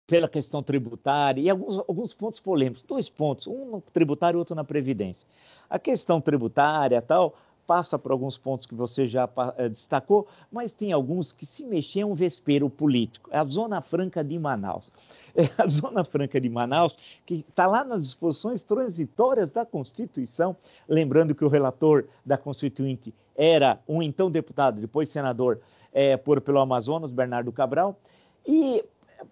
pela 0.05 0.29
questão 0.29 0.61
tributária 0.61 1.41
e 1.41 1.49
alguns, 1.49 1.77
alguns 1.79 2.13
pontos 2.13 2.39
polêmicos, 2.39 2.83
dois 2.83 3.09
pontos, 3.09 3.47
um 3.47 3.65
no 3.65 3.81
tributário 3.91 4.37
e 4.37 4.39
outro 4.39 4.53
na 4.53 4.63
previdência. 4.63 5.27
A 5.67 5.79
questão 5.79 6.21
tributária 6.21 7.01
tal 7.01 7.33
passa 7.65 7.97
por 7.97 8.11
alguns 8.11 8.37
pontos 8.37 8.67
que 8.67 8.75
você 8.75 9.07
já 9.07 9.25
uh, 9.25 9.67
destacou, 9.67 10.27
mas 10.51 10.73
tem 10.73 10.91
alguns 10.91 11.31
que 11.31 11.47
se 11.47 11.65
mexem 11.65 12.03
um 12.03 12.13
vespeiro 12.13 12.69
político. 12.69 13.27
É 13.33 13.39
a 13.39 13.43
Zona 13.43 13.81
Franca 13.81 14.23
de 14.23 14.37
Manaus 14.37 14.91
é 15.35 15.49
a 15.57 15.67
Zona 15.67 16.03
Franca 16.03 16.39
de 16.39 16.49
Manaus, 16.49 16.95
que 17.25 17.45
está 17.47 17.67
lá 17.67 17.83
nas 17.83 18.03
disposições 18.03 18.63
transitórias 18.63 19.51
da 19.51 19.65
Constituição. 19.65 20.55
Lembrando 20.87 21.35
que 21.35 21.45
o 21.45 21.47
relator 21.47 22.05
da 22.25 22.37
Constituinte 22.37 23.13
era 23.35 23.79
um 23.87 24.01
então 24.01 24.29
deputado, 24.29 24.79
depois 24.79 25.09
senador 25.09 25.59
é, 25.93 26.17
por 26.17 26.41
pelo 26.41 26.59
Amazonas, 26.59 27.11
Bernardo 27.11 27.51
Cabral. 27.51 27.97
E 28.45 28.83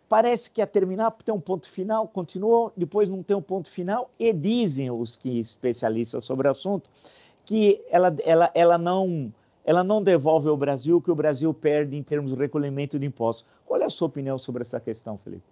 parece 0.07 0.49
que 0.51 0.61
a 0.61 0.67
terminar 0.67 1.11
tem 1.11 1.33
um 1.33 1.39
ponto 1.39 1.69
final, 1.69 2.07
continuou, 2.07 2.71
depois 2.75 3.09
não 3.09 3.23
tem 3.23 3.35
um 3.35 3.41
ponto 3.41 3.69
final, 3.69 4.09
e 4.19 4.31
dizem 4.31 4.91
os 4.91 5.15
que 5.15 5.39
especialistas 5.39 6.25
sobre 6.25 6.47
o 6.47 6.51
assunto 6.51 6.89
que 7.45 7.81
ela, 7.89 8.15
ela, 8.23 8.51
ela 8.53 8.77
não 8.77 9.33
ela 9.65 9.83
não 9.83 10.01
devolve 10.01 10.47
ao 10.47 10.57
Brasil 10.57 10.97
o 10.97 11.01
que 11.01 11.11
o 11.11 11.15
Brasil 11.15 11.53
perde 11.53 11.95
em 11.95 12.01
termos 12.01 12.31
de 12.31 12.37
recolhimento 12.37 12.97
de 12.97 13.05
impostos. 13.05 13.45
Qual 13.65 13.79
é 13.79 13.85
a 13.85 13.89
sua 13.89 14.07
opinião 14.07 14.37
sobre 14.37 14.61
essa 14.61 14.79
questão, 14.79 15.17
Felipe? 15.17 15.43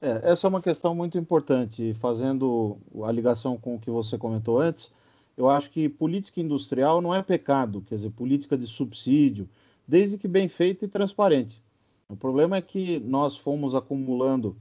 É, 0.00 0.30
essa 0.30 0.46
é 0.46 0.48
uma 0.48 0.62
questão 0.62 0.94
muito 0.94 1.16
importante. 1.18 1.94
Fazendo 1.94 2.78
a 3.04 3.12
ligação 3.12 3.56
com 3.56 3.76
o 3.76 3.78
que 3.78 3.90
você 3.90 4.18
comentou 4.18 4.60
antes, 4.60 4.90
eu 5.36 5.48
acho 5.48 5.70
que 5.70 5.88
política 5.88 6.40
industrial 6.40 7.00
não 7.00 7.14
é 7.14 7.22
pecado, 7.22 7.82
quer 7.82 7.96
dizer, 7.96 8.10
política 8.10 8.56
de 8.56 8.66
subsídio, 8.66 9.48
desde 9.86 10.18
que 10.18 10.28
bem 10.28 10.48
feita 10.48 10.84
e 10.84 10.88
transparente. 10.88 11.62
O 12.08 12.16
problema 12.16 12.56
é 12.56 12.62
que 12.62 12.98
nós 13.00 13.36
fomos 13.36 13.74
acumulando 13.74 14.56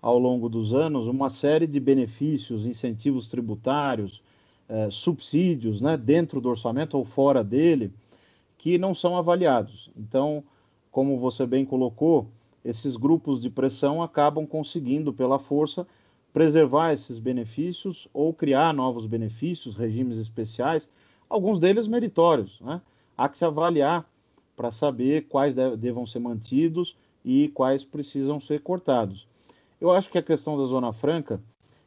ao 0.00 0.18
longo 0.18 0.48
dos 0.48 0.72
anos 0.72 1.06
uma 1.06 1.30
série 1.30 1.66
de 1.66 1.80
benefícios, 1.80 2.66
incentivos 2.66 3.28
tributários, 3.28 4.22
é, 4.68 4.90
subsídios, 4.90 5.80
né, 5.80 5.96
dentro 5.96 6.40
do 6.40 6.48
orçamento 6.48 6.96
ou 6.96 7.04
fora 7.04 7.42
dele, 7.42 7.92
que 8.58 8.78
não 8.78 8.94
são 8.94 9.16
avaliados. 9.16 9.90
Então, 9.96 10.42
como 10.90 11.18
você 11.18 11.46
bem 11.46 11.64
colocou, 11.64 12.28
esses 12.66 12.96
grupos 12.96 13.40
de 13.40 13.48
pressão 13.48 14.02
acabam 14.02 14.46
conseguindo, 14.46 15.12
pela 15.12 15.38
força, 15.38 15.86
preservar 16.32 16.92
esses 16.92 17.18
benefícios 17.18 18.08
ou 18.12 18.34
criar 18.34 18.74
novos 18.74 19.06
benefícios, 19.06 19.76
regimes 19.76 20.18
especiais, 20.18 20.88
alguns 21.30 21.58
deles 21.58 21.86
meritórios. 21.86 22.60
Né? 22.60 22.80
Há 23.16 23.28
que 23.28 23.38
se 23.38 23.44
avaliar 23.44 24.04
para 24.56 24.72
saber 24.72 25.26
quais 25.28 25.54
devam 25.78 26.06
ser 26.06 26.18
mantidos 26.18 26.96
e 27.24 27.48
quais 27.48 27.84
precisam 27.84 28.40
ser 28.40 28.60
cortados. 28.60 29.26
Eu 29.80 29.90
acho 29.90 30.10
que 30.10 30.18
a 30.18 30.22
questão 30.22 30.58
da 30.58 30.64
Zona 30.64 30.92
Franca 30.92 31.40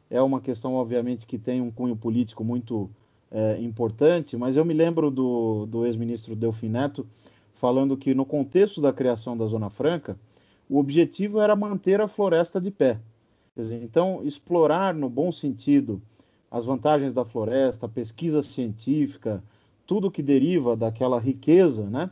é 0.08 0.20
uma 0.20 0.40
questão, 0.40 0.74
obviamente, 0.74 1.26
que 1.26 1.38
tem 1.38 1.60
um 1.60 1.70
cunho 1.70 1.96
político 1.96 2.42
muito 2.42 2.90
é, 3.30 3.60
importante, 3.60 4.36
mas 4.36 4.56
eu 4.56 4.64
me 4.64 4.74
lembro 4.74 5.10
do, 5.10 5.66
do 5.66 5.86
ex-ministro 5.86 6.34
Delfim 6.34 6.68
Neto 6.68 7.06
falando 7.54 7.96
que, 7.96 8.14
no 8.14 8.24
contexto 8.24 8.80
da 8.80 8.92
criação 8.92 9.36
da 9.36 9.46
Zona 9.46 9.68
Franca, 9.68 10.16
o 10.70 10.78
objetivo 10.78 11.40
era 11.40 11.56
manter 11.56 12.00
a 12.00 12.06
floresta 12.06 12.60
de 12.60 12.70
pé. 12.70 13.00
Dizer, 13.56 13.82
então, 13.82 14.20
explorar 14.22 14.94
no 14.94 15.10
bom 15.10 15.32
sentido 15.32 16.00
as 16.48 16.64
vantagens 16.64 17.12
da 17.12 17.24
floresta, 17.24 17.86
a 17.86 17.88
pesquisa 17.88 18.40
científica, 18.40 19.42
tudo 19.84 20.10
que 20.10 20.22
deriva 20.22 20.76
daquela 20.76 21.18
riqueza, 21.18 21.82
né, 21.82 22.08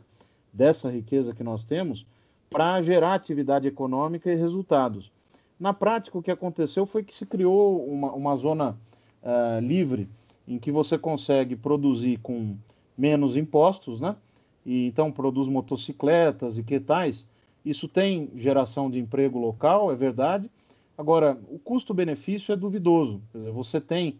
dessa 0.51 0.89
riqueza 0.91 1.33
que 1.33 1.43
nós 1.43 1.63
temos, 1.63 2.05
para 2.49 2.81
gerar 2.81 3.13
atividade 3.13 3.67
econômica 3.67 4.29
e 4.29 4.35
resultados. 4.35 5.09
Na 5.57 5.73
prática, 5.73 6.17
o 6.17 6.21
que 6.21 6.31
aconteceu 6.31 6.85
foi 6.85 7.03
que 7.03 7.15
se 7.15 7.25
criou 7.25 7.85
uma, 7.85 8.11
uma 8.11 8.35
zona 8.35 8.77
uh, 9.23 9.59
livre 9.61 10.09
em 10.45 10.59
que 10.59 10.71
você 10.71 10.97
consegue 10.97 11.55
produzir 11.55 12.17
com 12.19 12.57
menos 12.97 13.37
impostos, 13.37 14.01
né? 14.01 14.15
E 14.65 14.87
então 14.87 15.11
produz 15.11 15.47
motocicletas 15.47 16.57
e 16.57 16.63
que 16.63 16.79
tais, 16.79 17.25
isso 17.65 17.87
tem 17.87 18.29
geração 18.35 18.89
de 18.89 18.99
emprego 18.99 19.39
local, 19.39 19.91
é 19.91 19.95
verdade. 19.95 20.49
Agora, 20.97 21.37
o 21.49 21.59
custo-benefício 21.59 22.51
é 22.51 22.55
duvidoso. 22.55 23.21
Dizer, 23.33 23.51
você 23.51 23.79
tem 23.79 24.19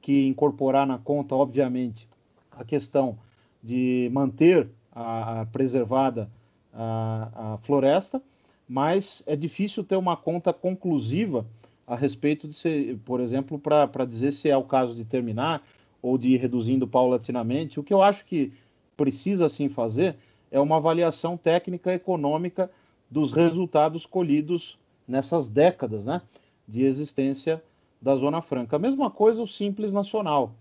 que 0.00 0.26
incorporar 0.26 0.86
na 0.86 0.98
conta, 0.98 1.34
obviamente, 1.34 2.08
a 2.50 2.64
questão 2.64 3.18
de 3.62 4.08
manter 4.12 4.68
a, 4.92 5.40
a 5.40 5.46
preservada 5.46 6.30
a, 6.72 7.54
a, 7.54 7.58
floresta, 7.58 8.22
mas 8.68 9.22
é 9.26 9.34
difícil 9.34 9.84
ter 9.84 9.96
uma 9.96 10.16
conta 10.16 10.52
conclusiva 10.52 11.46
a 11.86 11.94
respeito 11.94 12.48
de 12.48 12.54
ser, 12.54 12.98
por 13.04 13.20
exemplo, 13.20 13.58
para 13.58 14.04
dizer 14.04 14.32
se 14.32 14.48
é 14.48 14.56
o 14.56 14.64
caso 14.64 14.94
de 14.94 15.04
terminar 15.04 15.62
ou 16.02 16.18
de 16.18 16.30
ir 16.30 16.36
reduzindo 16.38 16.86
paulatinamente. 16.86 17.78
O 17.78 17.82
que 17.82 17.94
eu 17.94 18.02
acho 18.02 18.24
que 18.24 18.52
precisa 18.96 19.48
sim 19.48 19.68
fazer 19.68 20.16
é 20.50 20.60
uma 20.60 20.76
avaliação 20.76 21.36
técnica 21.36 21.92
econômica 21.92 22.70
dos 23.10 23.32
resultados 23.32 24.06
colhidos 24.06 24.78
nessas 25.06 25.48
décadas 25.48 26.04
né, 26.04 26.20
de 26.66 26.84
existência 26.84 27.62
da 28.00 28.14
Zona 28.16 28.42
Franca. 28.42 28.76
A 28.76 28.78
mesma 28.78 29.10
coisa 29.10 29.42
o 29.42 29.46
Simples 29.46 29.92
Nacional, 29.92 30.52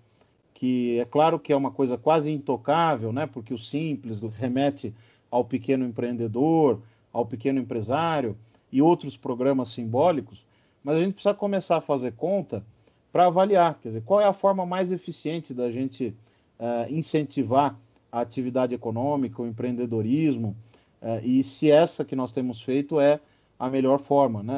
que 0.53 0.99
é 0.99 1.05
claro 1.05 1.39
que 1.39 1.51
é 1.51 1.55
uma 1.55 1.71
coisa 1.71 1.97
quase 1.97 2.31
intocável, 2.31 3.11
né, 3.11 3.25
porque 3.25 3.53
o 3.53 3.59
Simples 3.59 4.21
remete 4.21 4.93
ao 5.29 5.43
pequeno 5.43 5.85
empreendedor, 5.85 6.79
ao 7.11 7.25
pequeno 7.25 7.59
empresário 7.59 8.37
e 8.71 8.81
outros 8.81 9.17
programas 9.17 9.69
simbólicos, 9.69 10.43
mas 10.83 10.97
a 10.97 10.99
gente 10.99 11.13
precisa 11.13 11.33
começar 11.33 11.77
a 11.77 11.81
fazer 11.81 12.13
conta 12.13 12.63
para 13.11 13.27
avaliar, 13.27 13.79
quer 13.81 13.89
dizer, 13.89 14.03
qual 14.03 14.19
é 14.19 14.25
a 14.25 14.33
forma 14.33 14.65
mais 14.65 14.91
eficiente 14.91 15.53
da 15.53 15.71
gente 15.71 16.13
uh, 16.59 16.93
incentivar 16.93 17.77
a 18.15 18.21
atividade 18.21 18.73
econômica, 18.73 19.41
o 19.41 19.45
empreendedorismo, 19.45 20.56
uh, 21.01 21.19
e 21.21 21.43
se 21.43 21.69
essa 21.69 22.06
que 22.06 22.15
nós 22.15 22.32
temos 22.32 22.62
feito 22.62 22.97
é 22.97 23.19
a 23.60 23.69
melhor 23.69 23.99
forma, 23.99 24.41
né? 24.41 24.58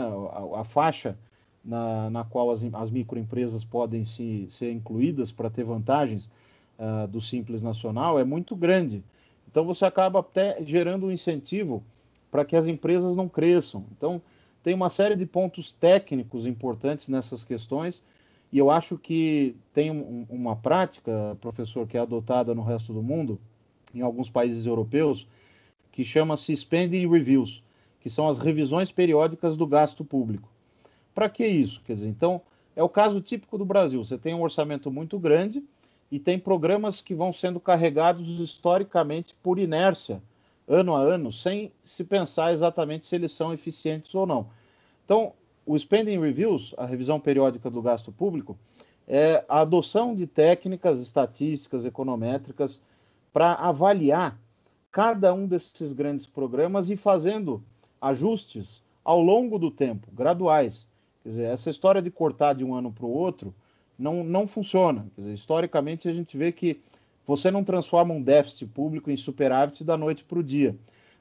a, 0.55 0.63
faixa 0.63 1.17
na, 1.65 2.07
na 2.11 2.23
qual 2.23 2.51
as, 2.51 2.63
as 2.71 2.91
microempresas 2.91 3.65
podem 3.65 4.05
se, 4.05 4.45
ser 4.51 4.71
incluídas 4.71 5.31
para 5.31 5.49
ter 5.49 5.63
vantagens 5.63 6.29
uh, 6.77 7.07
do 7.07 7.19
Simples 7.19 7.63
Nacional 7.63 8.19
é 8.19 8.23
muito 8.23 8.55
grande. 8.55 9.03
Então 9.49 9.65
você 9.65 9.85
acaba 9.85 10.19
até 10.19 10.63
gerando 10.63 11.07
um 11.07 11.11
incentivo 11.11 11.83
para 12.29 12.45
que 12.45 12.55
as 12.55 12.67
empresas 12.67 13.15
não 13.15 13.27
cresçam. 13.27 13.85
Então 13.97 14.21
tem 14.61 14.75
uma 14.75 14.91
série 14.91 15.15
de 15.15 15.25
pontos 15.25 15.73
técnicos 15.73 16.45
importantes 16.45 17.07
nessas 17.07 17.43
questões 17.43 18.03
e 18.51 18.57
eu 18.57 18.71
acho 18.71 18.97
que 18.97 19.55
tem 19.73 19.91
um, 19.91 20.25
uma 20.29 20.55
prática, 20.55 21.37
professor, 21.41 21.85
que 21.87 21.97
é 21.97 21.99
adotada 21.99 22.55
no 22.55 22.63
resto 22.63 22.93
do 22.93 23.03
mundo, 23.03 23.39
em 23.97 24.01
alguns 24.01 24.29
países 24.29 24.65
europeus, 24.65 25.27
que 25.91 26.03
chama-se 26.03 26.55
spending 26.55 27.09
reviews, 27.09 27.63
que 27.99 28.09
são 28.09 28.27
as 28.27 28.37
revisões 28.37 28.91
periódicas 28.91 29.57
do 29.57 29.65
gasto 29.65 30.05
público. 30.05 30.49
Para 31.13 31.29
que 31.29 31.45
isso? 31.45 31.81
Quer 31.85 31.95
dizer, 31.95 32.07
então, 32.07 32.41
é 32.75 32.83
o 32.83 32.89
caso 32.89 33.19
típico 33.19 33.57
do 33.57 33.65
Brasil. 33.65 34.03
Você 34.03 34.17
tem 34.17 34.33
um 34.33 34.41
orçamento 34.41 34.91
muito 34.91 35.17
grande 35.17 35.63
e 36.11 36.19
tem 36.19 36.37
programas 36.37 37.01
que 37.01 37.15
vão 37.15 37.33
sendo 37.33 37.59
carregados 37.59 38.39
historicamente 38.39 39.35
por 39.41 39.57
inércia, 39.57 40.21
ano 40.67 40.95
a 40.95 41.01
ano, 41.01 41.33
sem 41.33 41.71
se 41.83 42.03
pensar 42.03 42.53
exatamente 42.53 43.07
se 43.07 43.15
eles 43.15 43.31
são 43.31 43.51
eficientes 43.51 44.13
ou 44.13 44.25
não. 44.25 44.47
Então, 45.03 45.33
o 45.65 45.77
Spending 45.77 46.19
Reviews, 46.19 46.73
a 46.77 46.85
revisão 46.85 47.19
periódica 47.19 47.69
do 47.69 47.81
gasto 47.81 48.11
público, 48.11 48.57
é 49.07 49.43
a 49.47 49.61
adoção 49.61 50.15
de 50.15 50.27
técnicas 50.27 50.99
estatísticas, 50.99 51.85
econométricas, 51.85 52.79
para 53.37 53.53
avaliar 53.53 54.35
cada 54.91 55.31
um 55.31 55.45
desses 55.45 55.93
grandes 55.93 56.25
programas 56.25 56.89
e 56.89 56.97
fazendo 56.97 57.63
ajustes 58.01 58.81
ao 59.05 59.21
longo 59.21 59.59
do 59.59 59.69
tempo, 59.69 60.07
graduais. 60.11 60.87
Quer 61.21 61.29
dizer, 61.29 61.43
essa 61.43 61.69
história 61.69 62.01
de 62.01 62.09
cortar 62.09 62.55
de 62.55 62.63
um 62.63 62.73
ano 62.73 62.91
para 62.91 63.05
o 63.05 63.11
outro 63.11 63.53
não, 63.95 64.23
não 64.23 64.47
funciona. 64.47 65.05
Dizer, 65.15 65.33
historicamente, 65.33 66.09
a 66.09 66.13
gente 66.13 66.35
vê 66.35 66.51
que 66.51 66.81
você 67.27 67.51
não 67.51 67.63
transforma 67.63 68.11
um 68.11 68.23
déficit 68.23 68.65
público 68.65 69.11
em 69.11 69.15
superávit 69.15 69.83
da 69.83 69.95
noite 69.95 70.23
para 70.23 70.39
o 70.39 70.43
dia. 70.43 70.75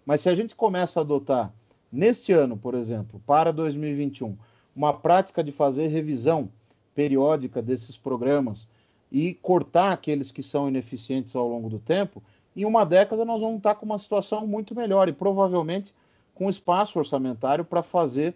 Mas 0.07 0.23
se 0.23 0.31
a 0.31 0.35
gente 0.35 0.57
começa 0.57 0.99
a 0.99 1.03
adotar, 1.03 1.53
neste 1.93 2.33
ano, 2.33 2.57
por 2.57 2.75
exemplo, 2.75 3.21
para 3.27 3.53
2021, 3.53 4.35
uma 4.75 4.95
prática 4.95 5.45
de 5.45 5.53
fazer 5.53 5.89
revisão 5.89 6.49
periódica 6.95 7.61
desses 7.61 7.95
programas 7.95 8.67
e 9.11 9.35
cortar 9.35 9.93
aqueles 9.93 10.31
que 10.31 10.43
são 10.43 10.69
ineficientes 10.69 11.37
ao 11.37 11.49
longo 11.49 11.69
do 11.69 11.79
tempo, 11.79 12.23
em 12.57 12.65
uma 12.65 12.85
década 12.85 13.25
nós 13.25 13.41
vamos 13.41 13.59
estar 13.59 13.75
com 13.75 13.87
uma 13.87 13.99
situação 13.99 14.47
muito 14.47 14.75
melhor 14.75 15.09
e 15.09 15.13
provavelmente 15.13 15.95
com 16.35 16.49
espaço 16.49 16.99
orçamentário 16.99 17.65
para 17.65 17.83
fazer 17.83 18.35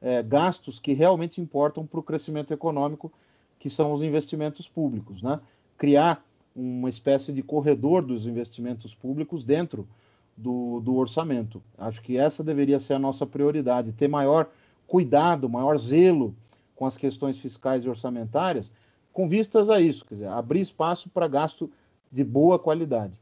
é, 0.00 0.22
gastos 0.22 0.78
que 0.78 0.92
realmente 0.92 1.40
importam 1.40 1.86
para 1.86 2.00
o 2.00 2.02
crescimento 2.02 2.52
econômico, 2.52 3.12
que 3.58 3.70
são 3.70 3.92
os 3.92 4.02
investimentos 4.02 4.68
públicos. 4.68 5.22
Né? 5.22 5.40
Criar 5.78 6.24
uma 6.54 6.88
espécie 6.88 7.32
de 7.32 7.42
corredor 7.42 8.02
dos 8.02 8.26
investimentos 8.26 8.94
públicos 8.94 9.44
dentro 9.44 9.88
do, 10.36 10.80
do 10.80 10.96
orçamento. 10.96 11.62
Acho 11.78 12.02
que 12.02 12.16
essa 12.16 12.42
deveria 12.42 12.80
ser 12.80 12.94
a 12.94 12.98
nossa 12.98 13.24
prioridade, 13.26 13.92
ter 13.92 14.08
maior 14.08 14.48
cuidado, 14.86 15.48
maior 15.48 15.78
zelo 15.78 16.34
com 16.74 16.84
as 16.84 16.96
questões 16.96 17.38
fiscais 17.38 17.84
e 17.84 17.88
orçamentárias, 17.88 18.70
com 19.12 19.28
vistas 19.28 19.68
a 19.70 19.80
isso, 19.80 20.04
quer 20.04 20.14
dizer, 20.14 20.28
abrir 20.28 20.60
espaço 20.60 21.08
para 21.10 21.28
gasto 21.28 21.70
de 22.10 22.24
boa 22.24 22.58
qualidade. 22.58 23.18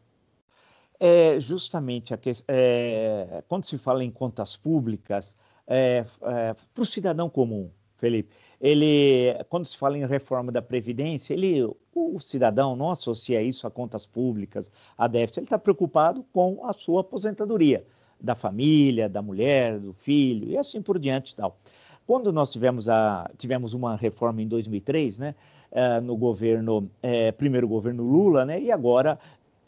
É 0.99 1.41
justamente 1.41 2.17
que, 2.19 2.31
é, 2.47 3.43
quando 3.49 3.65
se 3.65 3.79
fala 3.79 4.05
em 4.05 4.11
contas 4.11 4.57
públicas, 4.57 5.37
é, 5.67 6.05
é, 6.23 6.55
para 6.75 6.83
o 6.83 6.87
cidadão 6.87 7.31
comum, 7.31 7.71
Felipe. 7.97 8.35
Ele, 8.61 9.33
quando 9.49 9.65
se 9.65 9.77
fala 9.77 9.97
em 9.97 10.05
reforma 10.05 10.53
da 10.53 10.61
Previdência, 10.61 11.33
ele, 11.33 11.65
o 11.95 12.21
cidadão 12.21 12.77
não 12.77 12.91
associa 12.91 13.41
isso 13.41 13.67
a 13.67 13.71
contas 13.71 14.05
públicas, 14.05 14.71
a 14.99 15.07
déficit, 15.07 15.39
ele 15.39 15.47
está 15.47 15.59
preocupado 15.59 16.23
com 16.33 16.67
a 16.67 16.73
sua 16.73 17.01
aposentadoria, 17.01 17.85
da 18.21 18.35
família, 18.35 19.09
da 19.09 19.23
mulher, 19.23 19.79
do 19.79 19.95
filho, 19.95 20.51
e 20.51 20.59
assim 20.59 20.83
por 20.83 20.99
diante 20.99 21.35
tal. 21.35 21.57
Quando 22.07 22.33
nós 22.33 22.53
tivemos, 22.53 22.89
a, 22.89 23.31
tivemos 23.39 23.73
uma 23.73 23.97
reforma 23.97 24.43
em 24.43 24.49
2003, 24.49 25.19
né, 25.19 25.35
é, 25.73 26.01
no 26.01 26.17
governo, 26.17 26.91
é, 27.03 27.33
primeiro 27.33 27.69
governo 27.69 28.03
Lula, 28.03 28.45
né, 28.45 28.61
e 28.61 28.73
agora 28.73 29.19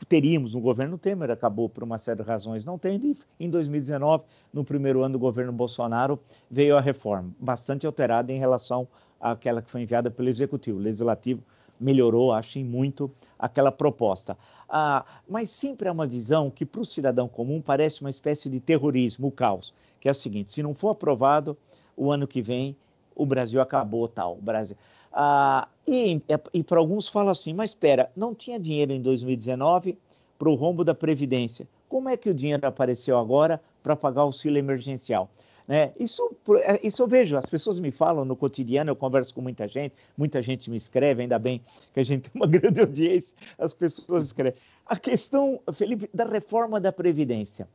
teríamos 0.09 0.55
no 0.55 0.61
governo 0.61 0.99
Temer, 0.99 1.31
acabou 1.31 1.69
por 1.69 1.83
uma 1.85 1.99
série 1.99 2.23
de 2.23 2.29
razões 2.29 2.65
não 2.65 2.79
tendo, 2.79 3.07
e 3.07 3.17
em 3.39 3.49
2019, 3.49 4.25
no 4.53 4.65
primeiro 4.65 5.03
ano 5.03 5.13
do 5.13 5.19
governo 5.19 5.53
Bolsonaro, 5.53 6.19
veio 6.51 6.77
a 6.77 6.81
reforma, 6.81 7.31
bastante 7.39 7.87
alterada 7.87 8.33
em 8.33 8.39
relação 8.39 8.87
àquela 9.21 9.63
que 9.63 9.71
foi 9.71 9.83
enviada 9.83 10.11
pelo 10.11 10.29
Executivo. 10.29 10.79
O 10.79 10.83
Legislativo 10.83 11.43
melhorou, 11.81 12.33
acho, 12.33 12.59
em 12.59 12.65
muito 12.65 13.11
aquela 13.39 13.71
proposta. 13.71 14.37
Ah, 14.69 15.05
mas 15.29 15.51
sempre 15.51 15.89
há 15.89 15.93
uma 15.93 16.07
visão 16.07 16.51
que 16.51 16.65
para 16.65 16.81
o 16.81 16.85
cidadão 16.85 17.29
comum 17.29 17.61
parece 17.61 18.01
uma 18.01 18.11
espécie 18.11 18.49
de 18.49 18.61
terrorismo, 18.61 19.29
o 19.29 19.33
caos, 19.33 19.73
que 20.01 20.09
é 20.09 20.11
o 20.11 20.15
seguinte, 20.15 20.53
se 20.53 20.63
não 20.63 20.75
for 20.75 20.91
aprovado, 20.91 21.57
o 21.97 22.11
ano 22.11 22.27
que 22.27 22.43
vem 22.43 22.77
o 23.15 23.27
Brasil 23.27 23.61
acabou 23.61 24.09
tal. 24.09 24.35
O 24.35 24.43
Brasil... 24.43 24.77
Ah, 25.13 25.69
e, 25.87 26.21
e 26.55 26.63
para 26.63 26.79
alguns 26.79 27.09
fala 27.09 27.33
assim, 27.33 27.53
mas 27.53 27.71
espera, 27.71 28.11
não 28.17 28.35
tinha 28.35 28.59
dinheiro 28.59 28.93
em 28.93 29.03
2019 29.03 29.99
para 30.39 30.49
o 30.49 30.55
rombo 30.55 30.85
da 30.85 30.95
Previdência. 30.95 31.67
Como 31.89 32.09
é 32.09 32.17
que 32.17 32.31
o 32.31 32.35
dinheiro 32.35 32.67
apareceu 32.67 33.19
agora 33.19 33.61
para 33.83 33.95
pagar 33.95 34.23
o 34.23 34.27
auxílio 34.27 34.59
emergencial? 34.59 35.31
Né? 35.67 35.93
Isso, 35.99 36.35
é, 36.63 36.81
isso 36.87 37.03
eu 37.03 37.07
vejo, 37.07 37.37
as 37.37 37.47
pessoas 37.47 37.79
me 37.79 37.91
falam 37.91 38.25
no 38.25 38.35
cotidiano, 38.35 38.91
eu 38.91 38.97
converso 38.97 39.33
com 39.35 39.41
muita 39.41 39.69
gente, 39.69 39.95
muita 40.17 40.43
gente 40.43 40.71
me 40.71 40.77
escreve, 40.77 41.23
ainda 41.23 41.39
bem 41.39 41.61
que 41.95 42.01
a 42.01 42.03
gente 42.03 42.29
tem 42.29 42.33
uma 42.35 42.47
grande 42.49 42.81
audiência, 42.81 43.37
as 43.59 43.73
pessoas 43.73 44.25
escrevem. 44.25 44.59
A 44.87 44.97
questão, 44.97 45.61
Felipe, 45.73 46.11
da 46.13 46.25
reforma 46.25 46.81
da 46.81 46.91
Previdência. 46.91 47.69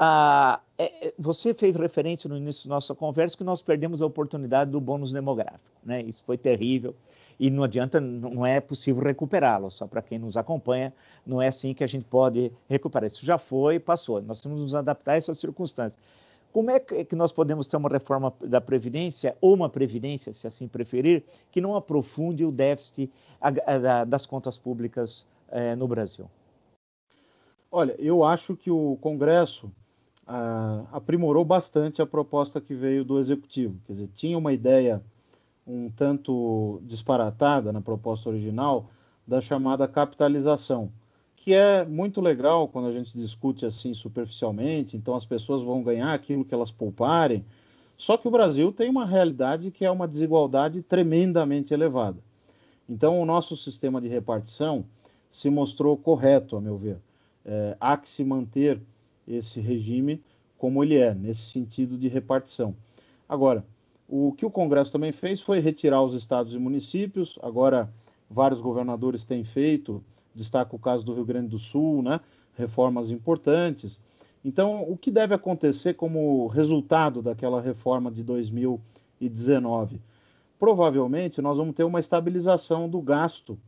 Ah, 0.00 0.60
é, 0.78 1.08
é, 1.08 1.14
você 1.18 1.52
fez 1.52 1.74
referência 1.74 2.28
no 2.28 2.36
início 2.36 2.68
da 2.68 2.76
nossa 2.76 2.94
conversa 2.94 3.36
que 3.36 3.42
nós 3.42 3.60
perdemos 3.60 4.00
a 4.00 4.06
oportunidade 4.06 4.70
do 4.70 4.80
bônus 4.80 5.10
demográfico. 5.10 5.60
Né? 5.84 6.02
Isso 6.02 6.22
foi 6.24 6.38
terrível 6.38 6.94
e 7.38 7.50
não 7.50 7.64
adianta, 7.64 8.00
não 8.00 8.46
é 8.46 8.60
possível 8.60 9.02
recuperá-lo. 9.02 9.72
Só 9.72 9.88
para 9.88 10.00
quem 10.00 10.16
nos 10.16 10.36
acompanha, 10.36 10.94
não 11.26 11.42
é 11.42 11.48
assim 11.48 11.74
que 11.74 11.82
a 11.82 11.86
gente 11.88 12.04
pode 12.04 12.52
recuperar. 12.68 13.08
Isso 13.08 13.26
já 13.26 13.38
foi, 13.38 13.80
passou. 13.80 14.22
Nós 14.22 14.40
temos 14.40 14.58
que 14.58 14.62
nos 14.62 14.74
adaptar 14.76 15.14
a 15.14 15.16
essas 15.16 15.36
circunstâncias. 15.36 16.00
Como 16.52 16.70
é 16.70 16.78
que 16.78 17.16
nós 17.16 17.32
podemos 17.32 17.66
ter 17.66 17.76
uma 17.76 17.88
reforma 17.88 18.32
da 18.40 18.60
Previdência, 18.60 19.36
ou 19.40 19.52
uma 19.52 19.68
Previdência, 19.68 20.32
se 20.32 20.46
assim 20.46 20.68
preferir, 20.68 21.24
que 21.50 21.60
não 21.60 21.74
aprofunde 21.74 22.44
o 22.44 22.52
déficit 22.52 23.12
das 24.06 24.24
contas 24.26 24.56
públicas 24.56 25.26
eh, 25.50 25.76
no 25.76 25.86
Brasil? 25.86 26.30
Olha, 27.70 27.94
eu 27.98 28.24
acho 28.24 28.56
que 28.56 28.70
o 28.70 28.96
Congresso 29.00 29.70
aprimorou 30.92 31.44
bastante 31.44 32.02
a 32.02 32.06
proposta 32.06 32.60
que 32.60 32.74
veio 32.74 33.04
do 33.04 33.18
executivo. 33.18 33.80
Quer 33.86 33.92
dizer, 33.94 34.10
tinha 34.14 34.36
uma 34.36 34.52
ideia 34.52 35.02
um 35.66 35.90
tanto 35.90 36.80
disparatada 36.84 37.72
na 37.72 37.80
proposta 37.80 38.28
original 38.28 38.90
da 39.26 39.40
chamada 39.40 39.86
capitalização, 39.86 40.90
que 41.36 41.52
é 41.52 41.84
muito 41.84 42.20
legal 42.20 42.68
quando 42.68 42.88
a 42.88 42.92
gente 42.92 43.16
discute 43.16 43.66
assim 43.66 43.92
superficialmente, 43.92 44.96
então 44.96 45.14
as 45.14 45.26
pessoas 45.26 45.62
vão 45.62 45.82
ganhar 45.82 46.14
aquilo 46.14 46.44
que 46.44 46.54
elas 46.54 46.70
pouparem. 46.70 47.44
Só 47.98 48.16
que 48.16 48.26
o 48.26 48.30
Brasil 48.30 48.72
tem 48.72 48.88
uma 48.88 49.04
realidade 49.04 49.70
que 49.70 49.84
é 49.84 49.90
uma 49.90 50.08
desigualdade 50.08 50.82
tremendamente 50.82 51.74
elevada. 51.74 52.18
Então, 52.88 53.20
o 53.20 53.26
nosso 53.26 53.56
sistema 53.56 54.00
de 54.00 54.08
repartição 54.08 54.84
se 55.30 55.50
mostrou 55.50 55.96
correto, 55.96 56.56
a 56.56 56.60
meu 56.60 56.78
ver. 56.78 56.98
É, 57.44 57.76
há 57.78 57.96
que 57.96 58.08
se 58.08 58.24
manter 58.24 58.80
esse 59.28 59.60
regime 59.60 60.22
como 60.56 60.82
ele 60.82 60.96
é, 60.96 61.14
nesse 61.14 61.42
sentido 61.42 61.96
de 61.96 62.08
repartição. 62.08 62.74
Agora, 63.28 63.64
o 64.08 64.32
que 64.32 64.44
o 64.44 64.50
Congresso 64.50 64.90
também 64.90 65.12
fez 65.12 65.40
foi 65.40 65.60
retirar 65.60 66.02
os 66.02 66.14
estados 66.14 66.54
e 66.54 66.58
municípios, 66.58 67.38
agora 67.42 67.92
vários 68.28 68.60
governadores 68.60 69.24
têm 69.24 69.44
feito, 69.44 70.02
destaca 70.34 70.74
o 70.74 70.78
caso 70.78 71.04
do 71.04 71.14
Rio 71.14 71.24
Grande 71.24 71.48
do 71.48 71.58
Sul, 71.58 72.02
né? 72.02 72.20
reformas 72.56 73.10
importantes. 73.10 73.98
Então, 74.44 74.82
o 74.82 74.96
que 74.96 75.10
deve 75.10 75.34
acontecer 75.34 75.94
como 75.94 76.46
resultado 76.48 77.22
daquela 77.22 77.60
reforma 77.60 78.10
de 78.10 78.22
2019? 78.22 80.00
Provavelmente 80.58 81.40
nós 81.40 81.56
vamos 81.56 81.74
ter 81.74 81.84
uma 81.84 82.00
estabilização 82.00 82.88
do 82.88 83.00
gasto 83.00 83.58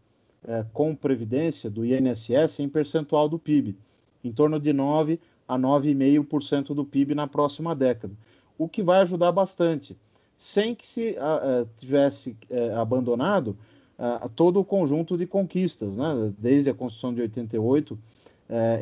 é, 0.43 0.65
com 0.73 0.95
previdência 0.95 1.71
do 1.71 1.85
INSS 1.85 2.61
em 2.61 2.69
percentual 2.69 3.29
do 3.29 3.39
PIB 3.39 3.77
em 4.23 4.33
torno 4.33 4.59
de 4.59 4.73
9 4.73 5.21
a 5.51 5.59
9,5% 5.59 6.73
do 6.75 6.85
PIB 6.85 7.13
na 7.13 7.27
próxima 7.27 7.75
década, 7.75 8.15
o 8.57 8.69
que 8.69 8.85
vai 8.85 9.01
ajudar 9.01 9.33
bastante, 9.33 9.97
sem 10.39 10.77
que 10.77 10.87
se 10.87 11.17
uh, 11.19 11.69
tivesse 11.77 12.37
uh, 12.49 12.79
abandonado 12.79 13.57
uh, 13.99 14.29
todo 14.29 14.61
o 14.61 14.65
conjunto 14.65 15.19
de 15.19 15.27
conquistas, 15.27 15.97
né, 15.97 16.33
desde 16.39 16.71
a 16.71 16.75
Constituição 16.75 17.13
de 17.13 17.23
88, 17.23 17.99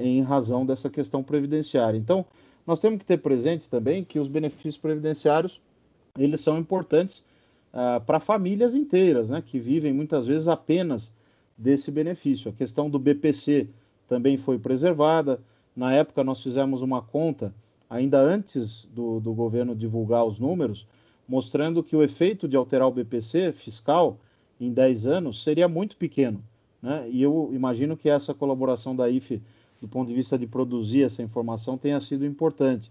em 0.00 0.22
razão 0.22 0.64
dessa 0.64 0.88
questão 0.88 1.22
previdenciária. 1.22 1.98
Então, 1.98 2.24
nós 2.66 2.80
temos 2.80 3.00
que 3.00 3.04
ter 3.04 3.18
presente 3.18 3.68
também 3.68 4.02
que 4.02 4.18
os 4.18 4.26
benefícios 4.26 4.78
previdenciários 4.78 5.60
eles 6.18 6.40
são 6.40 6.56
importantes 6.56 7.22
para 8.06 8.18
famílias 8.18 8.74
inteiras, 8.74 9.28
né, 9.28 9.42
que 9.44 9.58
vivem 9.58 9.92
muitas 9.92 10.26
vezes 10.26 10.48
apenas 10.48 11.12
desse 11.54 11.90
benefício. 11.90 12.50
A 12.50 12.54
questão 12.54 12.88
do 12.88 12.98
BPC 12.98 13.68
também 14.08 14.38
foi 14.38 14.58
preservada. 14.58 15.38
Na 15.78 15.92
época, 15.92 16.24
nós 16.24 16.42
fizemos 16.42 16.82
uma 16.82 17.00
conta, 17.00 17.54
ainda 17.88 18.20
antes 18.20 18.84
do, 18.86 19.20
do 19.20 19.32
governo 19.32 19.76
divulgar 19.76 20.24
os 20.24 20.36
números, 20.36 20.84
mostrando 21.28 21.84
que 21.84 21.94
o 21.94 22.02
efeito 22.02 22.48
de 22.48 22.56
alterar 22.56 22.88
o 22.88 22.90
BPC 22.90 23.52
fiscal 23.52 24.18
em 24.60 24.72
10 24.72 25.06
anos 25.06 25.40
seria 25.40 25.68
muito 25.68 25.96
pequeno. 25.96 26.42
Né? 26.82 27.08
E 27.08 27.22
eu 27.22 27.50
imagino 27.52 27.96
que 27.96 28.08
essa 28.08 28.34
colaboração 28.34 28.96
da 28.96 29.08
IFE, 29.08 29.40
do 29.80 29.86
ponto 29.86 30.08
de 30.08 30.14
vista 30.14 30.36
de 30.36 30.48
produzir 30.48 31.04
essa 31.04 31.22
informação, 31.22 31.78
tenha 31.78 32.00
sido 32.00 32.26
importante. 32.26 32.90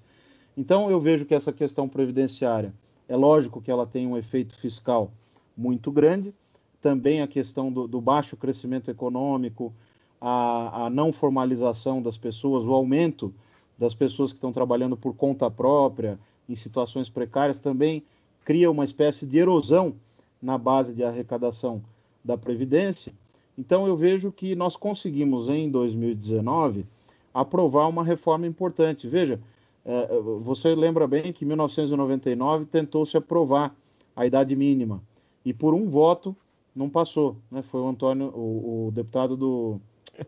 Então, 0.55 0.89
eu 0.89 1.01
vejo 1.01 1.25
que 1.25 1.35
essa 1.35 1.51
questão 1.51 1.89
previdenciária, 1.89 2.73
é 3.09 3.17
lógico 3.17 3.61
que 3.61 3.69
ela 3.69 3.85
tem 3.85 4.07
um 4.07 4.15
efeito 4.15 4.55
fiscal 4.55 5.11
muito 5.57 5.91
grande, 5.91 6.33
também 6.81 7.21
a 7.21 7.27
questão 7.27 7.69
do, 7.69 7.85
do 7.85 7.99
baixo 7.99 8.37
crescimento 8.37 8.89
econômico, 8.89 9.73
a, 10.19 10.85
a 10.85 10.89
não 10.89 11.11
formalização 11.11 12.01
das 12.01 12.17
pessoas, 12.17 12.65
o 12.65 12.73
aumento 12.73 13.33
das 13.77 13.93
pessoas 13.93 14.31
que 14.31 14.37
estão 14.37 14.51
trabalhando 14.51 14.97
por 14.97 15.15
conta 15.15 15.49
própria, 15.49 16.19
em 16.49 16.55
situações 16.55 17.09
precárias, 17.09 17.59
também 17.59 18.03
cria 18.43 18.71
uma 18.71 18.85
espécie 18.85 19.25
de 19.25 19.37
erosão 19.37 19.93
na 20.41 20.57
base 20.57 20.93
de 20.93 21.03
arrecadação 21.03 21.81
da 22.23 22.37
Previdência. 22.37 23.13
Então, 23.57 23.87
eu 23.87 23.95
vejo 23.95 24.31
que 24.31 24.55
nós 24.55 24.75
conseguimos, 24.75 25.49
em 25.49 25.69
2019, 25.69 26.85
aprovar 27.33 27.87
uma 27.87 28.03
reforma 28.03 28.47
importante. 28.47 29.07
Veja, 29.07 29.39
é, 29.85 30.19
você 30.41 30.73
lembra 30.75 31.07
bem 31.07 31.31
que 31.31 31.45
em 31.45 31.47
1999 31.47 32.65
tentou-se 32.65 33.15
aprovar 33.15 33.75
a 34.15 34.25
idade 34.25 34.55
mínima 34.55 35.01
e 35.45 35.53
por 35.53 35.73
um 35.73 35.89
voto 35.89 36.35
não 36.75 36.89
passou. 36.89 37.35
Né? 37.51 37.61
Foi 37.61 37.81
o 37.81 37.87
Antônio, 37.87 38.27
o, 38.27 38.87
o 38.87 38.91
deputado 38.91 39.35
do, 39.35 39.79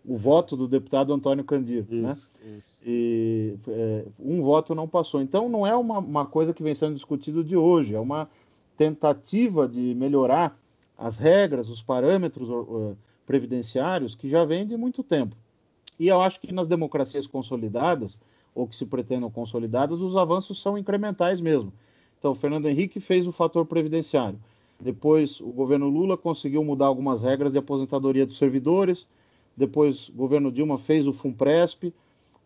o 0.05 0.17
voto 0.17 0.55
do 0.55 0.67
deputado 0.67 1.13
Antônio 1.13 1.43
Candir. 1.43 1.85
Né? 1.89 2.09
Isso, 2.09 2.29
né? 2.43 2.57
isso. 2.57 2.77
E 2.85 3.55
é, 3.67 4.05
um 4.19 4.41
voto 4.41 4.75
não 4.75 4.87
passou. 4.87 5.21
Então, 5.21 5.49
não 5.49 5.65
é 5.65 5.75
uma, 5.75 5.99
uma 5.99 6.25
coisa 6.25 6.53
que 6.53 6.63
vem 6.63 6.75
sendo 6.75 6.95
discutido 6.95 7.43
de 7.43 7.55
hoje, 7.55 7.95
é 7.95 7.99
uma 7.99 8.29
tentativa 8.77 9.67
de 9.67 9.93
melhorar 9.95 10.57
as 10.97 11.17
regras, 11.17 11.69
os 11.69 11.81
parâmetros 11.81 12.49
uh, 12.49 12.95
previdenciários 13.25 14.15
que 14.15 14.29
já 14.29 14.43
vem 14.45 14.65
de 14.65 14.75
muito 14.75 15.03
tempo. 15.03 15.35
E 15.99 16.07
eu 16.07 16.21
acho 16.21 16.39
que 16.39 16.51
nas 16.53 16.67
democracias 16.67 17.27
consolidadas, 17.27 18.17
ou 18.55 18.67
que 18.67 18.75
se 18.75 18.85
pretendam 18.85 19.29
consolidadas, 19.29 20.01
os 20.01 20.15
avanços 20.15 20.61
são 20.61 20.77
incrementais 20.77 21.41
mesmo. 21.41 21.71
Então, 22.17 22.31
o 22.31 22.35
Fernando 22.35 22.67
Henrique 22.67 22.99
fez 22.99 23.27
o 23.27 23.31
fator 23.31 23.65
previdenciário. 23.65 24.39
Depois, 24.79 25.39
o 25.41 25.47
governo 25.47 25.89
Lula 25.89 26.17
conseguiu 26.17 26.63
mudar 26.63 26.85
algumas 26.85 27.21
regras 27.21 27.51
de 27.51 27.59
aposentadoria 27.59 28.25
dos 28.25 28.37
servidores, 28.37 29.05
depois 29.59 30.07
o 30.07 30.13
governo 30.13 30.49
Dilma 30.49 30.77
fez 30.77 31.05
o 31.05 31.11
FUNPRESP 31.11 31.93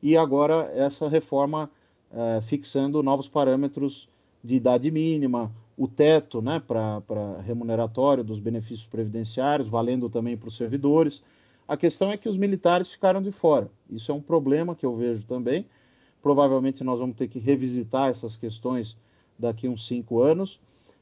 e 0.02 0.18
agora 0.18 0.72
essa 0.76 1.08
reforma 1.08 1.70
é, 2.12 2.42
fixando 2.42 3.04
novos 3.04 3.28
parâmetros 3.28 4.10
de 4.44 4.56
idade 4.56 4.90
mínima, 4.90 5.52
o 5.78 5.88
teto 5.88 6.42
né, 6.42 6.60
para 6.68 7.40
remuneratório 7.46 8.24
dos 8.24 8.40
benefícios 8.40 8.88
previdenciários, 8.88 9.68
valendo 9.68 10.10
também 10.10 10.36
para 10.36 10.50
os 10.50 10.58
servidores. 10.58 11.24
A 11.68 11.78
questão 11.78 12.12
é 12.12 12.18
que 12.18 12.28
os 12.28 12.36
militares 12.36 12.90
ficaram 12.90 13.22
de 13.22 13.32
fora. 13.32 13.70
Isso 13.92 14.12
é 14.12 14.16
um 14.16 14.22
problema 14.22 14.76
que 14.76 14.86
eu 14.86 14.96
vejo 14.96 15.24
também. 15.28 15.68
Provavelmente 16.20 16.84
nós 16.84 17.00
vamos 17.00 17.16
ter 17.16 17.28
que 17.28 17.38
revisitar 17.38 18.10
essas 18.10 18.36
questões 18.36 18.98
daqui 19.38 19.68
uns 19.68 19.88
cinco 19.88 20.20
anos. 20.20 20.60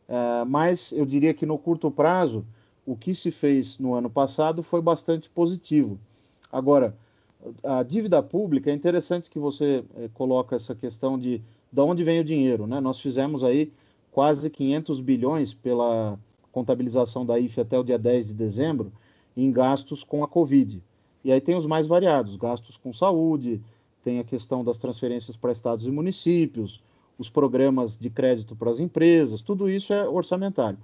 É, 0.10 0.44
mas 0.44 0.92
eu 0.92 1.06
diria 1.06 1.34
que 1.34 1.46
no 1.46 1.58
curto 1.58 1.90
prazo, 1.90 2.46
o 2.92 2.96
que 2.98 3.16
se 3.16 3.32
fez 3.32 3.80
no 3.80 3.94
ano 3.94 4.10
passado 4.10 4.62
foi 4.62 4.82
bastante 4.82 5.30
positivo. 5.30 5.98
Agora, 6.52 6.94
a 7.64 7.84
dívida 7.84 8.22
pública, 8.22 8.70
é 8.70 8.74
interessante 8.74 9.30
que 9.30 9.40
você 9.40 9.84
é, 9.96 10.10
coloca 10.14 10.58
essa 10.58 10.76
questão 10.76 11.18
de 11.18 11.42
de 11.72 11.80
onde 11.80 12.04
vem 12.04 12.20
o 12.20 12.24
dinheiro. 12.24 12.68
Né? 12.68 12.82
Nós 12.82 13.00
fizemos 13.00 13.46
aí 13.46 13.72
quase 14.12 14.50
500 14.50 15.00
bilhões 15.00 15.54
pela 15.54 16.20
contabilização 16.52 17.26
da 17.26 17.40
IFE 17.40 17.62
até 17.62 17.80
o 17.80 17.84
dia 17.84 17.98
10 17.98 18.28
de 18.28 18.34
dezembro 18.34 18.92
em 19.38 19.50
gastos 19.54 20.04
com 20.04 20.22
a 20.22 20.28
Covid. 20.28 20.84
E 21.24 21.32
aí 21.32 21.40
tem 21.40 21.56
os 21.56 21.66
mais 21.66 21.88
variados, 21.88 22.36
gastos 22.36 22.76
com 22.76 22.92
saúde, 22.92 23.62
tem 24.04 24.20
a 24.20 24.24
questão 24.26 24.66
das 24.66 24.78
transferências 24.78 25.38
para 25.38 25.54
estados 25.54 25.88
e 25.88 25.92
municípios, 25.92 26.84
os 27.18 27.30
programas 27.30 27.98
de 27.98 28.10
crédito 28.10 28.54
para 28.54 28.70
as 28.70 28.82
empresas, 28.82 29.42
tudo 29.42 29.70
isso 29.70 29.94
é 29.94 30.10
orçamentário 30.10 30.78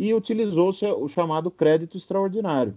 e 0.00 0.14
utilizou-se 0.14 0.86
o 0.86 1.06
chamado 1.08 1.50
crédito 1.50 1.98
extraordinário, 1.98 2.74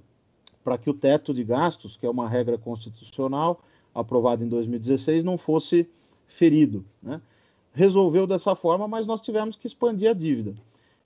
para 0.61 0.77
que 0.77 0.89
o 0.89 0.93
teto 0.93 1.33
de 1.33 1.41
gastos, 1.41 1.95
que 1.95 2.05
é 2.05 2.09
uma 2.09 2.27
regra 2.27 2.57
constitucional 2.57 3.61
aprovada 3.95 4.43
em 4.43 4.49
2016, 4.49 5.23
não 5.23 5.37
fosse 5.37 5.87
ferido. 6.27 6.83
Né? 7.01 7.21
Resolveu 7.71 8.27
dessa 8.27 8.55
forma, 8.55 8.89
mas 8.89 9.07
nós 9.07 9.21
tivemos 9.21 9.55
que 9.55 9.65
expandir 9.65 10.09
a 10.09 10.13
dívida. 10.13 10.53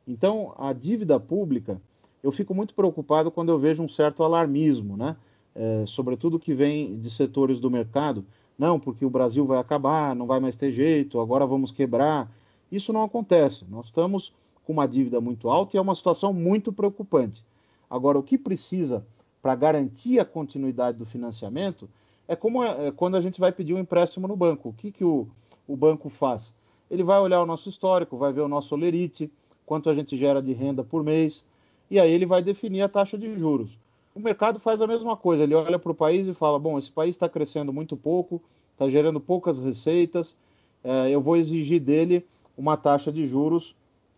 Então, 0.08 0.56
a 0.58 0.74
dívida 0.74 1.20
pública, 1.20 1.80
eu 2.24 2.32
fico 2.32 2.52
muito 2.52 2.74
preocupado 2.74 3.30
quando 3.30 3.50
eu 3.50 3.60
vejo 3.60 3.84
um 3.84 3.90
certo 3.90 4.24
alarmismo, 4.24 4.98
né? 4.98 5.16
É, 5.54 5.84
sobretudo 5.86 6.40
que 6.40 6.54
vem 6.54 7.00
de 7.00 7.12
setores 7.12 7.60
do 7.60 7.70
mercado. 7.70 8.26
Não, 8.58 8.80
porque 8.80 9.06
o 9.06 9.10
Brasil 9.10 9.46
vai 9.46 9.60
acabar, 9.60 10.16
não 10.16 10.26
vai 10.26 10.40
mais 10.40 10.56
ter 10.56 10.72
jeito, 10.72 11.20
agora 11.20 11.46
vamos 11.46 11.72
quebrar. 11.72 12.32
Isso 12.72 12.92
não 12.92 13.04
acontece. 13.04 13.66
Nós 13.70 13.88
estamos 13.88 14.34
com 14.68 14.74
uma 14.74 14.86
dívida 14.86 15.22
muito 15.22 15.50
alta 15.50 15.76
e 15.76 15.80
é 15.80 15.82
uma 15.82 15.96
situação 15.96 16.34
muito 16.34 16.74
preocupante. 16.74 17.42
Agora, 17.90 18.20
o 18.20 18.24
que 18.24 18.38
precisa 18.38 19.08
para 19.42 19.56
garantir 19.56 20.20
a 20.20 20.26
continuidade 20.26 20.98
do 20.98 21.06
financiamento 21.06 21.90
é 22.28 22.36
como 22.36 22.62
é, 22.62 22.88
é, 22.88 22.92
quando 22.92 23.16
a 23.16 23.22
gente 23.22 23.40
vai 23.40 23.50
pedir 23.50 23.74
um 23.74 23.80
empréstimo 23.80 24.28
no 24.28 24.36
banco. 24.36 24.68
O 24.68 24.74
que, 24.74 24.92
que 24.92 25.06
o, 25.06 25.26
o 25.66 25.78
banco 25.78 26.10
faz? 26.10 26.54
Ele 26.92 27.02
vai 27.02 27.18
olhar 27.18 27.42
o 27.42 27.46
nosso 27.46 27.70
histórico, 27.70 28.18
vai 28.18 28.34
ver 28.34 28.42
o 28.42 28.50
nosso 28.50 28.76
olerite, 28.76 29.32
quanto 29.66 29.90
a 29.90 29.94
gente 29.94 30.18
gera 30.18 30.42
de 30.42 30.52
renda 30.52 30.84
por 30.84 31.02
mês, 31.02 31.46
e 31.90 31.98
aí 31.98 32.12
ele 32.12 32.26
vai 32.26 32.44
definir 32.44 32.82
a 32.82 32.90
taxa 32.90 33.18
de 33.18 33.38
juros. 33.38 33.70
O 34.14 34.20
mercado 34.20 34.60
faz 34.60 34.82
a 34.82 34.88
mesma 34.88 35.16
coisa, 35.16 35.44
ele 35.44 35.56
olha 35.56 35.80
para 35.80 35.94
o 35.94 35.96
país 35.96 36.28
e 36.28 36.34
fala: 36.34 36.60
bom, 36.60 36.78
esse 36.78 36.92
país 36.92 37.16
está 37.16 37.30
crescendo 37.30 37.72
muito 37.72 37.96
pouco, 37.96 38.42
está 38.74 38.90
gerando 38.90 39.22
poucas 39.22 39.60
receitas, 39.60 40.36
é, 40.84 41.10
eu 41.10 41.22
vou 41.22 41.38
exigir 41.38 41.80
dele 41.80 42.26
uma 42.58 42.76
taxa 42.76 43.14
de 43.14 43.26
juros 43.26 43.74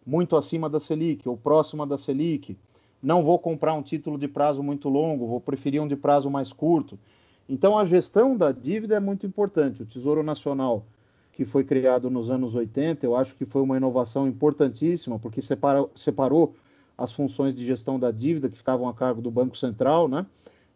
muito 0.05 0.35
acima 0.35 0.69
da 0.69 0.79
Selic 0.79 1.27
ou 1.27 1.37
próxima 1.37 1.85
da 1.85 1.97
Selic. 1.97 2.57
Não 3.01 3.23
vou 3.23 3.39
comprar 3.39 3.73
um 3.73 3.81
título 3.81 4.17
de 4.17 4.27
prazo 4.27 4.61
muito 4.61 4.89
longo, 4.89 5.27
vou 5.27 5.39
preferir 5.39 5.81
um 5.81 5.87
de 5.87 5.95
prazo 5.95 6.29
mais 6.29 6.51
curto. 6.51 6.99
Então, 7.47 7.77
a 7.77 7.85
gestão 7.85 8.37
da 8.37 8.51
dívida 8.51 8.95
é 8.95 8.99
muito 8.99 9.25
importante. 9.25 9.81
O 9.81 9.85
Tesouro 9.85 10.21
Nacional, 10.21 10.85
que 11.33 11.45
foi 11.45 11.63
criado 11.63 12.09
nos 12.09 12.29
anos 12.29 12.53
80, 12.53 13.05
eu 13.05 13.15
acho 13.15 13.35
que 13.35 13.45
foi 13.45 13.61
uma 13.61 13.77
inovação 13.77 14.27
importantíssima, 14.27 15.17
porque 15.17 15.41
separou, 15.41 15.89
separou 15.95 16.53
as 16.97 17.13
funções 17.13 17.55
de 17.55 17.65
gestão 17.65 17.97
da 17.97 18.11
dívida 18.11 18.49
que 18.49 18.57
ficavam 18.57 18.87
a 18.87 18.93
cargo 18.93 19.21
do 19.21 19.31
Banco 19.31 19.57
Central, 19.57 20.07
né? 20.07 20.25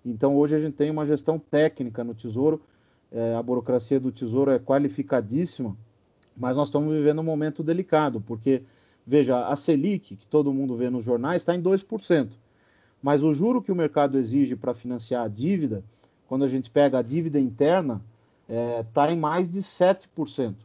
Então, 0.05 0.35
hoje 0.35 0.55
a 0.55 0.59
gente 0.59 0.73
tem 0.73 0.89
uma 0.89 1.05
gestão 1.05 1.37
técnica 1.37 2.03
no 2.03 2.15
Tesouro, 2.15 2.61
é, 3.11 3.35
a 3.35 3.43
burocracia 3.43 3.99
do 3.99 4.11
Tesouro 4.11 4.49
é 4.49 4.57
qualificadíssima, 4.57 5.77
mas 6.35 6.57
nós 6.57 6.69
estamos 6.69 6.91
vivendo 6.91 7.19
um 7.19 7.23
momento 7.23 7.61
delicado, 7.61 8.19
porque 8.19 8.63
Veja, 9.05 9.47
a 9.47 9.55
Selic, 9.55 10.15
que 10.15 10.25
todo 10.25 10.53
mundo 10.53 10.75
vê 10.75 10.89
nos 10.89 11.03
jornais, 11.03 11.41
está 11.41 11.53
em 11.55 11.61
2%. 11.61 12.29
Mas 13.01 13.23
o 13.23 13.33
juro 13.33 13.61
que 13.61 13.71
o 13.71 13.75
mercado 13.75 14.17
exige 14.17 14.55
para 14.55 14.73
financiar 14.73 15.25
a 15.25 15.27
dívida, 15.27 15.83
quando 16.27 16.45
a 16.45 16.47
gente 16.47 16.69
pega 16.69 16.99
a 16.99 17.01
dívida 17.01 17.39
interna, 17.39 18.01
está 18.47 18.53
é, 18.53 18.83
tá 18.93 19.11
em 19.11 19.17
mais 19.17 19.49
de 19.49 19.59
7%. 19.61 20.55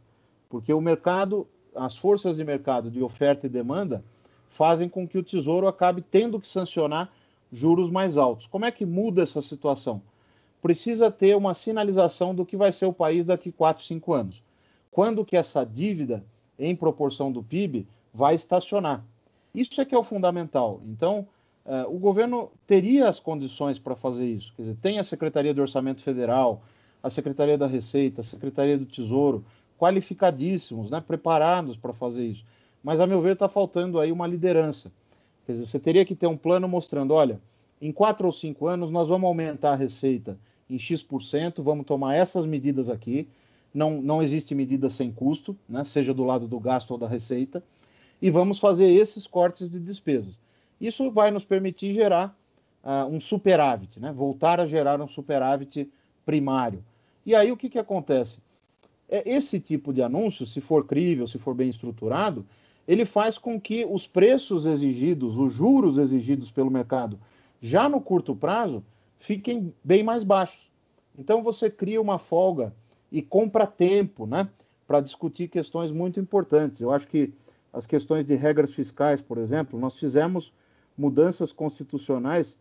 Porque 0.49 0.73
o 0.73 0.79
mercado, 0.79 1.45
as 1.75 1.97
forças 1.97 2.37
de 2.37 2.43
mercado 2.45 2.89
de 2.89 3.03
oferta 3.03 3.45
e 3.45 3.49
demanda, 3.49 4.03
fazem 4.47 4.87
com 4.87 5.07
que 5.07 5.17
o 5.17 5.23
Tesouro 5.23 5.67
acabe 5.67 6.01
tendo 6.01 6.39
que 6.39 6.47
sancionar 6.47 7.11
juros 7.51 7.89
mais 7.89 8.17
altos. 8.17 8.47
Como 8.47 8.65
é 8.65 8.71
que 8.71 8.85
muda 8.85 9.21
essa 9.21 9.41
situação? 9.41 10.01
Precisa 10.61 11.11
ter 11.11 11.35
uma 11.35 11.53
sinalização 11.53 12.33
do 12.33 12.45
que 12.45 12.57
vai 12.57 12.71
ser 12.71 12.85
o 12.85 12.93
país 12.93 13.25
daqui 13.25 13.51
4, 13.51 13.83
5 13.83 14.13
anos. 14.13 14.43
Quando 14.91 15.23
que 15.25 15.37
essa 15.37 15.63
dívida, 15.63 16.23
em 16.57 16.75
proporção 16.75 17.31
do 17.31 17.43
PIB, 17.43 17.87
vai 18.13 18.35
estacionar. 18.35 19.03
Isso 19.53 19.79
é 19.81 19.85
que 19.85 19.95
é 19.95 19.97
o 19.97 20.03
fundamental. 20.03 20.81
Então, 20.85 21.27
uh, 21.65 21.93
o 21.93 21.97
governo 21.97 22.51
teria 22.67 23.07
as 23.07 23.19
condições 23.19 23.79
para 23.79 23.95
fazer 23.95 24.25
isso. 24.25 24.53
Quer 24.55 24.63
dizer, 24.63 24.77
tem 24.81 24.99
a 24.99 25.03
Secretaria 25.03 25.53
de 25.53 25.61
Orçamento 25.61 26.01
Federal, 26.01 26.61
a 27.01 27.09
Secretaria 27.09 27.57
da 27.57 27.67
Receita, 27.67 28.21
a 28.21 28.23
Secretaria 28.23 28.77
do 28.77 28.85
Tesouro, 28.85 29.43
qualificadíssimos, 29.77 30.91
né, 30.91 31.01
preparados 31.05 31.77
para 31.77 31.93
fazer 31.93 32.25
isso. 32.25 32.43
Mas, 32.83 32.99
a 32.99 33.07
meu 33.07 33.21
ver, 33.21 33.33
está 33.33 33.47
faltando 33.47 33.99
aí 33.99 34.11
uma 34.11 34.27
liderança. 34.27 34.91
Quer 35.45 35.53
dizer, 35.53 35.65
você 35.65 35.79
teria 35.79 36.05
que 36.05 36.15
ter 36.15 36.27
um 36.27 36.37
plano 36.37 36.67
mostrando, 36.67 37.13
olha, 37.13 37.39
em 37.81 37.91
quatro 37.91 38.27
ou 38.27 38.33
cinco 38.33 38.67
anos 38.67 38.91
nós 38.91 39.07
vamos 39.07 39.27
aumentar 39.27 39.71
a 39.71 39.75
receita 39.75 40.37
em 40.69 40.77
X%, 40.77 41.63
vamos 41.63 41.85
tomar 41.85 42.15
essas 42.15 42.45
medidas 42.45 42.89
aqui, 42.89 43.27
não, 43.73 44.01
não 44.01 44.21
existe 44.21 44.53
medida 44.53 44.89
sem 44.89 45.11
custo, 45.11 45.57
né, 45.67 45.83
seja 45.83 46.13
do 46.13 46.23
lado 46.23 46.47
do 46.47 46.59
gasto 46.59 46.91
ou 46.91 46.97
da 46.97 47.07
receita, 47.07 47.63
e 48.21 48.29
vamos 48.29 48.59
fazer 48.59 48.89
esses 48.89 49.25
cortes 49.25 49.69
de 49.69 49.79
despesas. 49.79 50.39
Isso 50.79 51.09
vai 51.11 51.31
nos 51.31 51.43
permitir 51.43 51.93
gerar 51.93 52.37
uh, 52.83 53.05
um 53.07 53.19
superávit, 53.19 53.99
né, 53.99 54.11
voltar 54.11 54.59
a 54.59 54.65
gerar 54.65 55.01
um 55.01 55.07
superávit 55.07 55.89
primário. 56.25 56.83
E 57.25 57.35
aí 57.35 57.51
o 57.51 57.57
que, 57.57 57.69
que 57.69 57.79
acontece? 57.79 58.39
É, 59.07 59.27
esse 59.29 59.59
tipo 59.59 59.91
de 59.93 60.01
anúncio, 60.01 60.45
se 60.45 60.61
for 60.61 60.85
crível, 60.85 61.27
se 61.27 61.37
for 61.37 61.53
bem 61.53 61.69
estruturado, 61.69 62.45
ele 62.87 63.05
faz 63.05 63.37
com 63.37 63.59
que 63.59 63.85
os 63.85 64.07
preços 64.07 64.65
exigidos, 64.65 65.37
os 65.37 65.53
juros 65.53 65.97
exigidos 65.97 66.49
pelo 66.49 66.71
mercado, 66.71 67.19
já 67.61 67.87
no 67.89 68.01
curto 68.01 68.35
prazo, 68.35 68.83
fiquem 69.19 69.73
bem 69.83 70.01
mais 70.01 70.23
baixos. 70.23 70.69
Então 71.17 71.43
você 71.43 71.69
cria 71.69 72.01
uma 72.01 72.17
folga 72.17 72.73
e 73.11 73.21
compra 73.21 73.67
tempo, 73.67 74.25
né, 74.25 74.47
para 74.87 75.01
discutir 75.01 75.49
questões 75.49 75.91
muito 75.91 76.19
importantes. 76.19 76.81
Eu 76.81 76.91
acho 76.91 77.07
que 77.07 77.33
as 77.71 77.85
questões 77.85 78.25
de 78.25 78.35
regras 78.35 78.73
fiscais, 78.73 79.21
por 79.21 79.37
exemplo, 79.37 79.79
nós 79.79 79.97
fizemos 79.97 80.53
mudanças 80.97 81.51
constitucionais 81.51 82.57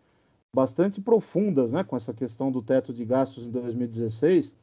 bastante 0.54 1.00
profundas, 1.00 1.72
né, 1.72 1.84
com 1.84 1.96
essa 1.96 2.12
questão 2.12 2.50
do 2.50 2.62
teto 2.62 2.92
de 2.92 3.04
gastos 3.04 3.44
em 3.44 3.50
2016, 3.50 4.54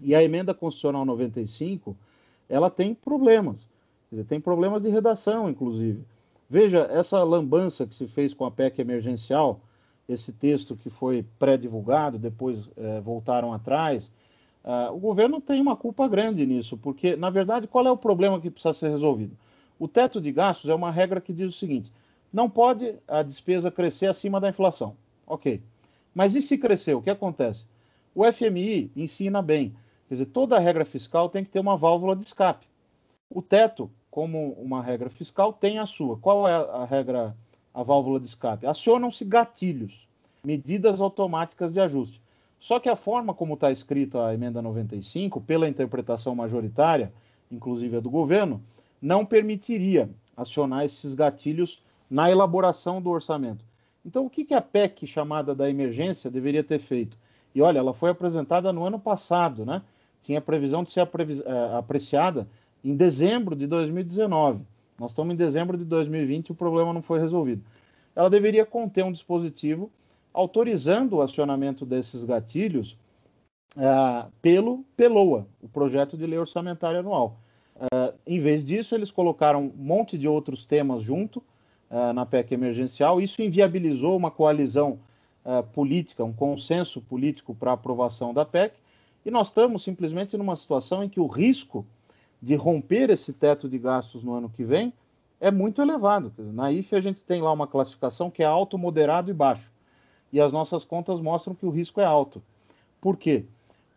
e 0.00 0.14
a 0.14 0.22
emenda 0.22 0.54
constitucional 0.54 1.04
95, 1.04 1.96
ela 2.48 2.70
tem 2.70 2.94
problemas. 2.94 3.66
Dizer, 4.10 4.24
tem 4.24 4.40
problemas 4.40 4.82
de 4.82 4.88
redação, 4.88 5.50
inclusive. 5.50 6.02
Veja, 6.48 6.88
essa 6.90 7.22
lambança 7.22 7.86
que 7.86 7.94
se 7.94 8.06
fez 8.06 8.32
com 8.32 8.44
a 8.46 8.50
PEC 8.50 8.80
emergencial, 8.80 9.60
esse 10.08 10.32
texto 10.32 10.76
que 10.76 10.88
foi 10.88 11.24
pré-divulgado, 11.38 12.18
depois 12.18 12.68
é, 12.76 13.00
voltaram 13.00 13.52
atrás, 13.52 14.10
Uh, 14.64 14.92
o 14.92 14.98
governo 14.98 15.40
tem 15.40 15.62
uma 15.62 15.74
culpa 15.74 16.06
grande 16.06 16.44
nisso, 16.44 16.76
porque, 16.76 17.16
na 17.16 17.30
verdade, 17.30 17.66
qual 17.66 17.86
é 17.86 17.90
o 17.90 17.96
problema 17.96 18.38
que 18.38 18.50
precisa 18.50 18.74
ser 18.74 18.90
resolvido? 18.90 19.34
O 19.78 19.86
teto 19.86 20.20
de 20.20 20.32
gastos 20.32 20.68
é 20.68 20.74
uma 20.74 20.90
regra 20.90 21.20
que 21.20 21.32
diz 21.32 21.54
o 21.54 21.58
seguinte: 21.58 21.92
não 22.32 22.50
pode 22.50 22.94
a 23.06 23.22
despesa 23.22 23.70
crescer 23.70 24.06
acima 24.06 24.40
da 24.40 24.48
inflação. 24.48 24.96
Ok. 25.26 25.62
Mas 26.14 26.34
e 26.34 26.42
se 26.42 26.58
crescer? 26.58 26.94
O 26.94 27.02
que 27.02 27.10
acontece? 27.10 27.64
O 28.14 28.24
FMI 28.30 28.90
ensina 28.96 29.40
bem. 29.40 29.74
Quer 30.08 30.14
dizer, 30.14 30.26
toda 30.26 30.58
regra 30.58 30.84
fiscal 30.84 31.28
tem 31.28 31.44
que 31.44 31.50
ter 31.50 31.60
uma 31.60 31.76
válvula 31.76 32.16
de 32.16 32.24
escape. 32.24 32.66
O 33.30 33.42
teto, 33.42 33.90
como 34.10 34.52
uma 34.52 34.82
regra 34.82 35.10
fiscal, 35.10 35.52
tem 35.52 35.78
a 35.78 35.86
sua. 35.86 36.16
Qual 36.16 36.48
é 36.48 36.54
a 36.54 36.84
regra, 36.84 37.36
a 37.72 37.82
válvula 37.82 38.18
de 38.18 38.26
escape? 38.26 38.66
Acionam-se 38.66 39.24
gatilhos, 39.24 40.08
medidas 40.42 41.00
automáticas 41.00 41.72
de 41.72 41.80
ajuste. 41.80 42.20
Só 42.58 42.80
que 42.80 42.88
a 42.88 42.96
forma 42.96 43.34
como 43.34 43.54
está 43.54 43.70
escrita 43.70 44.26
a 44.26 44.34
emenda 44.34 44.60
95, 44.60 45.40
pela 45.42 45.68
interpretação 45.68 46.34
majoritária, 46.34 47.12
inclusive 47.52 47.98
a 47.98 48.00
do 48.00 48.10
governo, 48.10 48.60
não 49.00 49.24
permitiria 49.24 50.08
acionar 50.36 50.84
esses 50.84 51.14
gatilhos 51.14 51.82
na 52.10 52.30
elaboração 52.30 53.00
do 53.02 53.10
orçamento. 53.10 53.64
Então, 54.04 54.24
o 54.24 54.30
que, 54.30 54.44
que 54.44 54.54
a 54.54 54.60
PEC 54.60 55.06
chamada 55.06 55.54
da 55.54 55.68
emergência 55.68 56.30
deveria 56.30 56.64
ter 56.64 56.78
feito? 56.78 57.16
E 57.54 57.60
olha, 57.60 57.78
ela 57.78 57.92
foi 57.92 58.10
apresentada 58.10 58.72
no 58.72 58.84
ano 58.84 58.98
passado, 58.98 59.64
né? 59.64 59.82
Tinha 60.22 60.40
previsão 60.40 60.84
de 60.84 60.90
ser 60.90 61.00
é, 61.00 61.76
apreciada 61.76 62.46
em 62.84 62.94
dezembro 62.94 63.56
de 63.56 63.66
2019. 63.66 64.60
Nós 64.98 65.10
estamos 65.10 65.32
em 65.32 65.36
dezembro 65.36 65.76
de 65.76 65.84
2020 65.84 66.48
e 66.48 66.52
o 66.52 66.54
problema 66.54 66.92
não 66.92 67.02
foi 67.02 67.20
resolvido. 67.20 67.62
Ela 68.14 68.28
deveria 68.28 68.66
conter 68.66 69.04
um 69.04 69.12
dispositivo 69.12 69.90
autorizando 70.32 71.16
o 71.16 71.22
acionamento 71.22 71.86
desses 71.86 72.24
gatilhos 72.24 72.96
uh, 73.76 74.30
pelo 74.42 74.84
PELOA, 74.96 75.46
o 75.62 75.68
Projeto 75.68 76.16
de 76.16 76.26
Lei 76.26 76.38
Orçamentária 76.38 77.00
Anual. 77.00 77.36
Uh, 77.78 78.12
em 78.26 78.40
vez 78.40 78.64
disso, 78.64 78.94
eles 78.94 79.10
colocaram 79.10 79.66
um 79.66 79.72
monte 79.76 80.18
de 80.18 80.26
outros 80.26 80.66
temas 80.66 81.02
junto 81.02 81.38
uh, 81.90 82.12
na 82.12 82.26
PEC 82.26 82.52
emergencial. 82.52 83.20
Isso 83.20 83.40
inviabilizou 83.42 84.16
uma 84.16 84.30
coalizão 84.30 84.98
política, 85.72 86.22
um 86.22 86.32
consenso 86.32 87.00
político 87.00 87.54
para 87.54 87.72
aprovação 87.72 88.34
da 88.34 88.44
PEC. 88.44 88.74
E 89.24 89.30
nós 89.30 89.46
estamos 89.46 89.82
simplesmente 89.82 90.36
numa 90.36 90.54
situação 90.54 91.02
em 91.02 91.08
que 91.08 91.18
o 91.18 91.26
risco 91.26 91.86
de 92.42 92.54
romper 92.54 93.08
esse 93.08 93.32
teto 93.32 93.66
de 93.66 93.78
gastos 93.78 94.22
no 94.22 94.34
ano 94.34 94.50
que 94.50 94.62
vem 94.62 94.92
é 95.40 95.50
muito 95.50 95.80
elevado. 95.80 96.34
Na 96.36 96.70
IFE 96.70 96.96
a 96.96 97.00
gente 97.00 97.22
tem 97.22 97.40
lá 97.40 97.50
uma 97.50 97.66
classificação 97.66 98.30
que 98.30 98.42
é 98.42 98.46
alto, 98.46 98.76
moderado 98.76 99.30
e 99.30 99.32
baixo 99.32 99.70
e 100.32 100.40
as 100.40 100.52
nossas 100.52 100.84
contas 100.84 101.20
mostram 101.20 101.54
que 101.54 101.66
o 101.66 101.70
risco 101.70 102.00
é 102.00 102.04
alto. 102.04 102.42
Por 103.00 103.16
quê? 103.16 103.44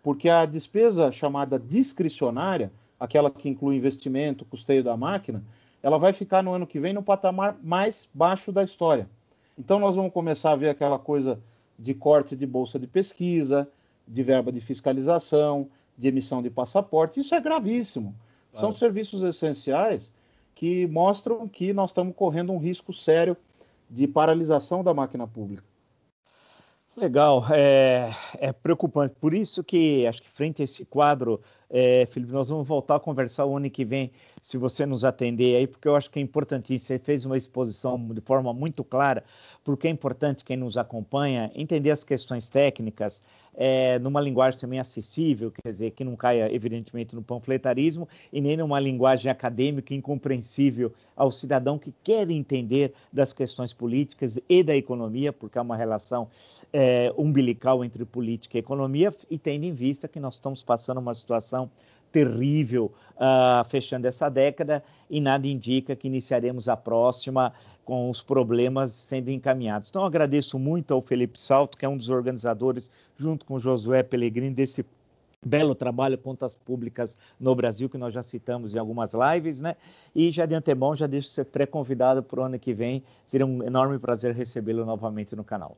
Porque 0.01 0.29
a 0.29 0.45
despesa 0.45 1.11
chamada 1.11 1.59
discricionária, 1.59 2.71
aquela 3.01 3.31
que 3.31 3.49
inclui 3.49 3.75
investimento, 3.75 4.45
custeio 4.45 4.83
da 4.83 4.95
máquina, 4.95 5.43
ela 5.81 5.97
vai 5.97 6.13
ficar 6.13 6.43
no 6.43 6.53
ano 6.53 6.67
que 6.67 6.79
vem 6.79 6.93
no 6.93 7.01
patamar 7.01 7.57
mais 7.63 8.07
baixo 8.13 8.51
da 8.51 8.63
história. 8.63 9.09
Então 9.57 9.79
nós 9.79 9.95
vamos 9.95 10.13
começar 10.13 10.51
a 10.51 10.55
ver 10.55 10.69
aquela 10.69 10.99
coisa 10.99 11.39
de 11.79 11.95
corte 11.95 12.35
de 12.35 12.45
bolsa 12.45 12.77
de 12.77 12.85
pesquisa, 12.85 13.67
de 14.07 14.21
verba 14.21 14.51
de 14.51 14.61
fiscalização, 14.61 15.67
de 15.97 16.09
emissão 16.09 16.43
de 16.43 16.51
passaporte. 16.51 17.19
Isso 17.19 17.33
é 17.33 17.41
gravíssimo. 17.41 18.13
Claro. 18.51 18.67
São 18.67 18.71
serviços 18.71 19.23
essenciais 19.23 20.11
que 20.53 20.85
mostram 20.85 21.47
que 21.47 21.73
nós 21.73 21.89
estamos 21.89 22.15
correndo 22.15 22.53
um 22.53 22.59
risco 22.59 22.93
sério 22.93 23.35
de 23.89 24.07
paralisação 24.07 24.83
da 24.83 24.93
máquina 24.93 25.25
pública. 25.25 25.63
Legal, 26.95 27.45
é, 27.53 28.13
é, 28.37 28.51
preocupante. 28.51 29.15
Por 29.19 29.33
isso 29.33 29.63
que 29.63 30.05
acho 30.05 30.21
que 30.21 30.29
frente 30.29 30.61
a 30.61 30.65
esse 30.65 30.83
quadro, 30.85 31.41
é, 31.69 32.05
Felipe, 32.07 32.33
nós 32.33 32.49
vamos 32.49 32.67
voltar 32.67 32.97
a 32.97 32.99
conversar 32.99 33.45
o 33.45 33.55
ano 33.55 33.69
que 33.69 33.85
vem, 33.85 34.11
se 34.41 34.57
você 34.57 34.85
nos 34.85 35.05
atender 35.05 35.55
aí, 35.55 35.67
porque 35.67 35.87
eu 35.87 35.95
acho 35.95 36.09
que 36.09 36.17
é 36.17 36.21
importantíssimo. 36.21 36.87
Você 36.87 36.99
fez 36.99 37.25
uma 37.25 37.37
exposição 37.37 37.97
de 38.07 38.21
forma 38.21 38.51
muito 38.51 38.83
clara, 38.83 39.23
porque 39.63 39.87
é 39.87 39.91
importante 39.91 40.43
quem 40.43 40.57
nos 40.57 40.77
acompanha 40.77 41.51
entender 41.53 41.91
as 41.91 42.03
questões 42.03 42.49
técnicas, 42.49 43.23
é, 43.53 43.99
numa 43.99 44.19
linguagem 44.19 44.59
também 44.59 44.79
acessível, 44.79 45.51
quer 45.51 45.69
dizer, 45.69 45.91
que 45.91 46.03
não 46.03 46.15
caia, 46.15 46.53
evidentemente, 46.53 47.13
no 47.13 47.21
panfletarismo 47.21 48.07
e 48.31 48.41
nem 48.41 48.57
numa 48.57 48.79
linguagem 48.79 49.29
acadêmica 49.29 49.93
incompreensível 49.93 50.91
ao 51.15 51.31
cidadão 51.31 51.77
que 51.77 51.93
quer 52.03 52.29
entender 52.31 52.93
das 53.11 53.33
questões 53.33 53.73
políticas 53.73 54.39
e 54.49 54.63
da 54.63 54.75
economia, 54.75 55.31
porque 55.31 55.59
há 55.59 55.61
uma 55.61 55.75
relação 55.75 56.29
é, 56.73 57.13
umbilical 57.15 57.83
entre 57.85 58.03
política 58.05 58.57
e 58.57 58.59
economia, 58.59 59.13
e 59.29 59.37
tendo 59.37 59.65
em 59.65 59.73
vista 59.73 60.07
que 60.07 60.19
nós 60.19 60.35
estamos 60.35 60.63
passando 60.63 60.99
uma 60.99 61.13
situação 61.13 61.69
terrível 62.11 62.91
uh, 63.15 63.63
fechando 63.69 64.07
essa 64.07 64.29
década 64.29 64.83
e 65.09 65.19
nada 65.19 65.47
indica 65.47 65.95
que 65.95 66.07
iniciaremos 66.07 66.67
a 66.67 66.75
próxima 66.75 67.53
com 67.83 68.09
os 68.09 68.21
problemas 68.21 68.91
sendo 68.91 69.29
encaminhados. 69.29 69.89
Então, 69.89 70.05
agradeço 70.05 70.57
muito 70.59 70.93
ao 70.93 71.01
Felipe 71.01 71.39
Salto, 71.39 71.77
que 71.77 71.85
é 71.85 71.89
um 71.89 71.97
dos 71.97 72.09
organizadores, 72.09 72.91
junto 73.17 73.45
com 73.45 73.59
Josué 73.59 74.03
Pellegrini, 74.03 74.53
desse 74.53 74.85
belo 75.43 75.73
trabalho 75.73 76.17
contas 76.17 76.55
públicas 76.55 77.17
no 77.39 77.55
Brasil, 77.55 77.89
que 77.89 77.97
nós 77.97 78.13
já 78.13 78.21
citamos 78.21 78.75
em 78.75 78.77
algumas 78.77 79.13
lives, 79.13 79.59
né? 79.59 79.75
E 80.13 80.29
já 80.31 80.45
de 80.45 80.53
antemão, 80.53 80.95
já 80.95 81.07
deixo 81.07 81.29
ser 81.29 81.45
pré-convidado 81.45 82.21
para 82.21 82.39
o 82.39 82.43
ano 82.43 82.59
que 82.59 82.73
vem. 82.73 83.03
Seria 83.25 83.45
um 83.45 83.63
enorme 83.63 83.97
prazer 83.97 84.35
recebê-lo 84.35 84.85
novamente 84.85 85.35
no 85.35 85.43
canal. 85.43 85.75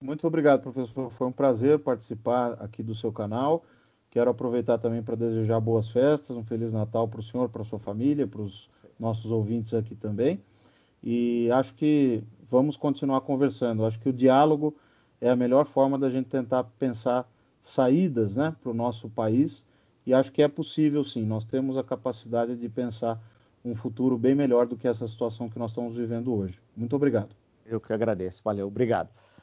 Muito 0.00 0.26
obrigado, 0.26 0.62
professor. 0.62 1.10
Foi 1.10 1.26
um 1.26 1.32
prazer 1.32 1.78
participar 1.78 2.54
aqui 2.54 2.82
do 2.82 2.94
seu 2.94 3.12
canal. 3.12 3.64
Quero 4.12 4.30
aproveitar 4.30 4.76
também 4.76 5.02
para 5.02 5.16
desejar 5.16 5.58
boas 5.58 5.88
festas, 5.88 6.36
um 6.36 6.44
Feliz 6.44 6.70
Natal 6.70 7.08
para 7.08 7.20
o 7.20 7.22
senhor, 7.22 7.48
para 7.48 7.62
a 7.62 7.64
sua 7.64 7.78
família, 7.78 8.26
para 8.26 8.42
os 8.42 8.68
nossos 9.00 9.30
ouvintes 9.30 9.72
aqui 9.72 9.94
também. 9.94 10.38
E 11.02 11.50
acho 11.50 11.72
que 11.72 12.22
vamos 12.50 12.76
continuar 12.76 13.22
conversando. 13.22 13.86
Acho 13.86 13.98
que 13.98 14.10
o 14.10 14.12
diálogo 14.12 14.76
é 15.18 15.30
a 15.30 15.34
melhor 15.34 15.64
forma 15.64 15.98
da 15.98 16.10
gente 16.10 16.28
tentar 16.28 16.64
pensar 16.78 17.26
saídas 17.62 18.36
né, 18.36 18.54
para 18.62 18.70
o 18.70 18.74
nosso 18.74 19.08
país. 19.08 19.64
E 20.04 20.12
acho 20.12 20.30
que 20.30 20.42
é 20.42 20.48
possível 20.48 21.02
sim. 21.02 21.24
Nós 21.24 21.42
temos 21.42 21.78
a 21.78 21.82
capacidade 21.82 22.54
de 22.54 22.68
pensar 22.68 23.18
um 23.64 23.74
futuro 23.74 24.18
bem 24.18 24.34
melhor 24.34 24.66
do 24.66 24.76
que 24.76 24.86
essa 24.86 25.08
situação 25.08 25.48
que 25.48 25.58
nós 25.58 25.70
estamos 25.70 25.96
vivendo 25.96 26.34
hoje. 26.34 26.60
Muito 26.76 26.94
obrigado. 26.94 27.34
Eu 27.64 27.80
que 27.80 27.94
agradeço. 27.94 28.42
Valeu. 28.44 28.66
Obrigado. 28.66 29.08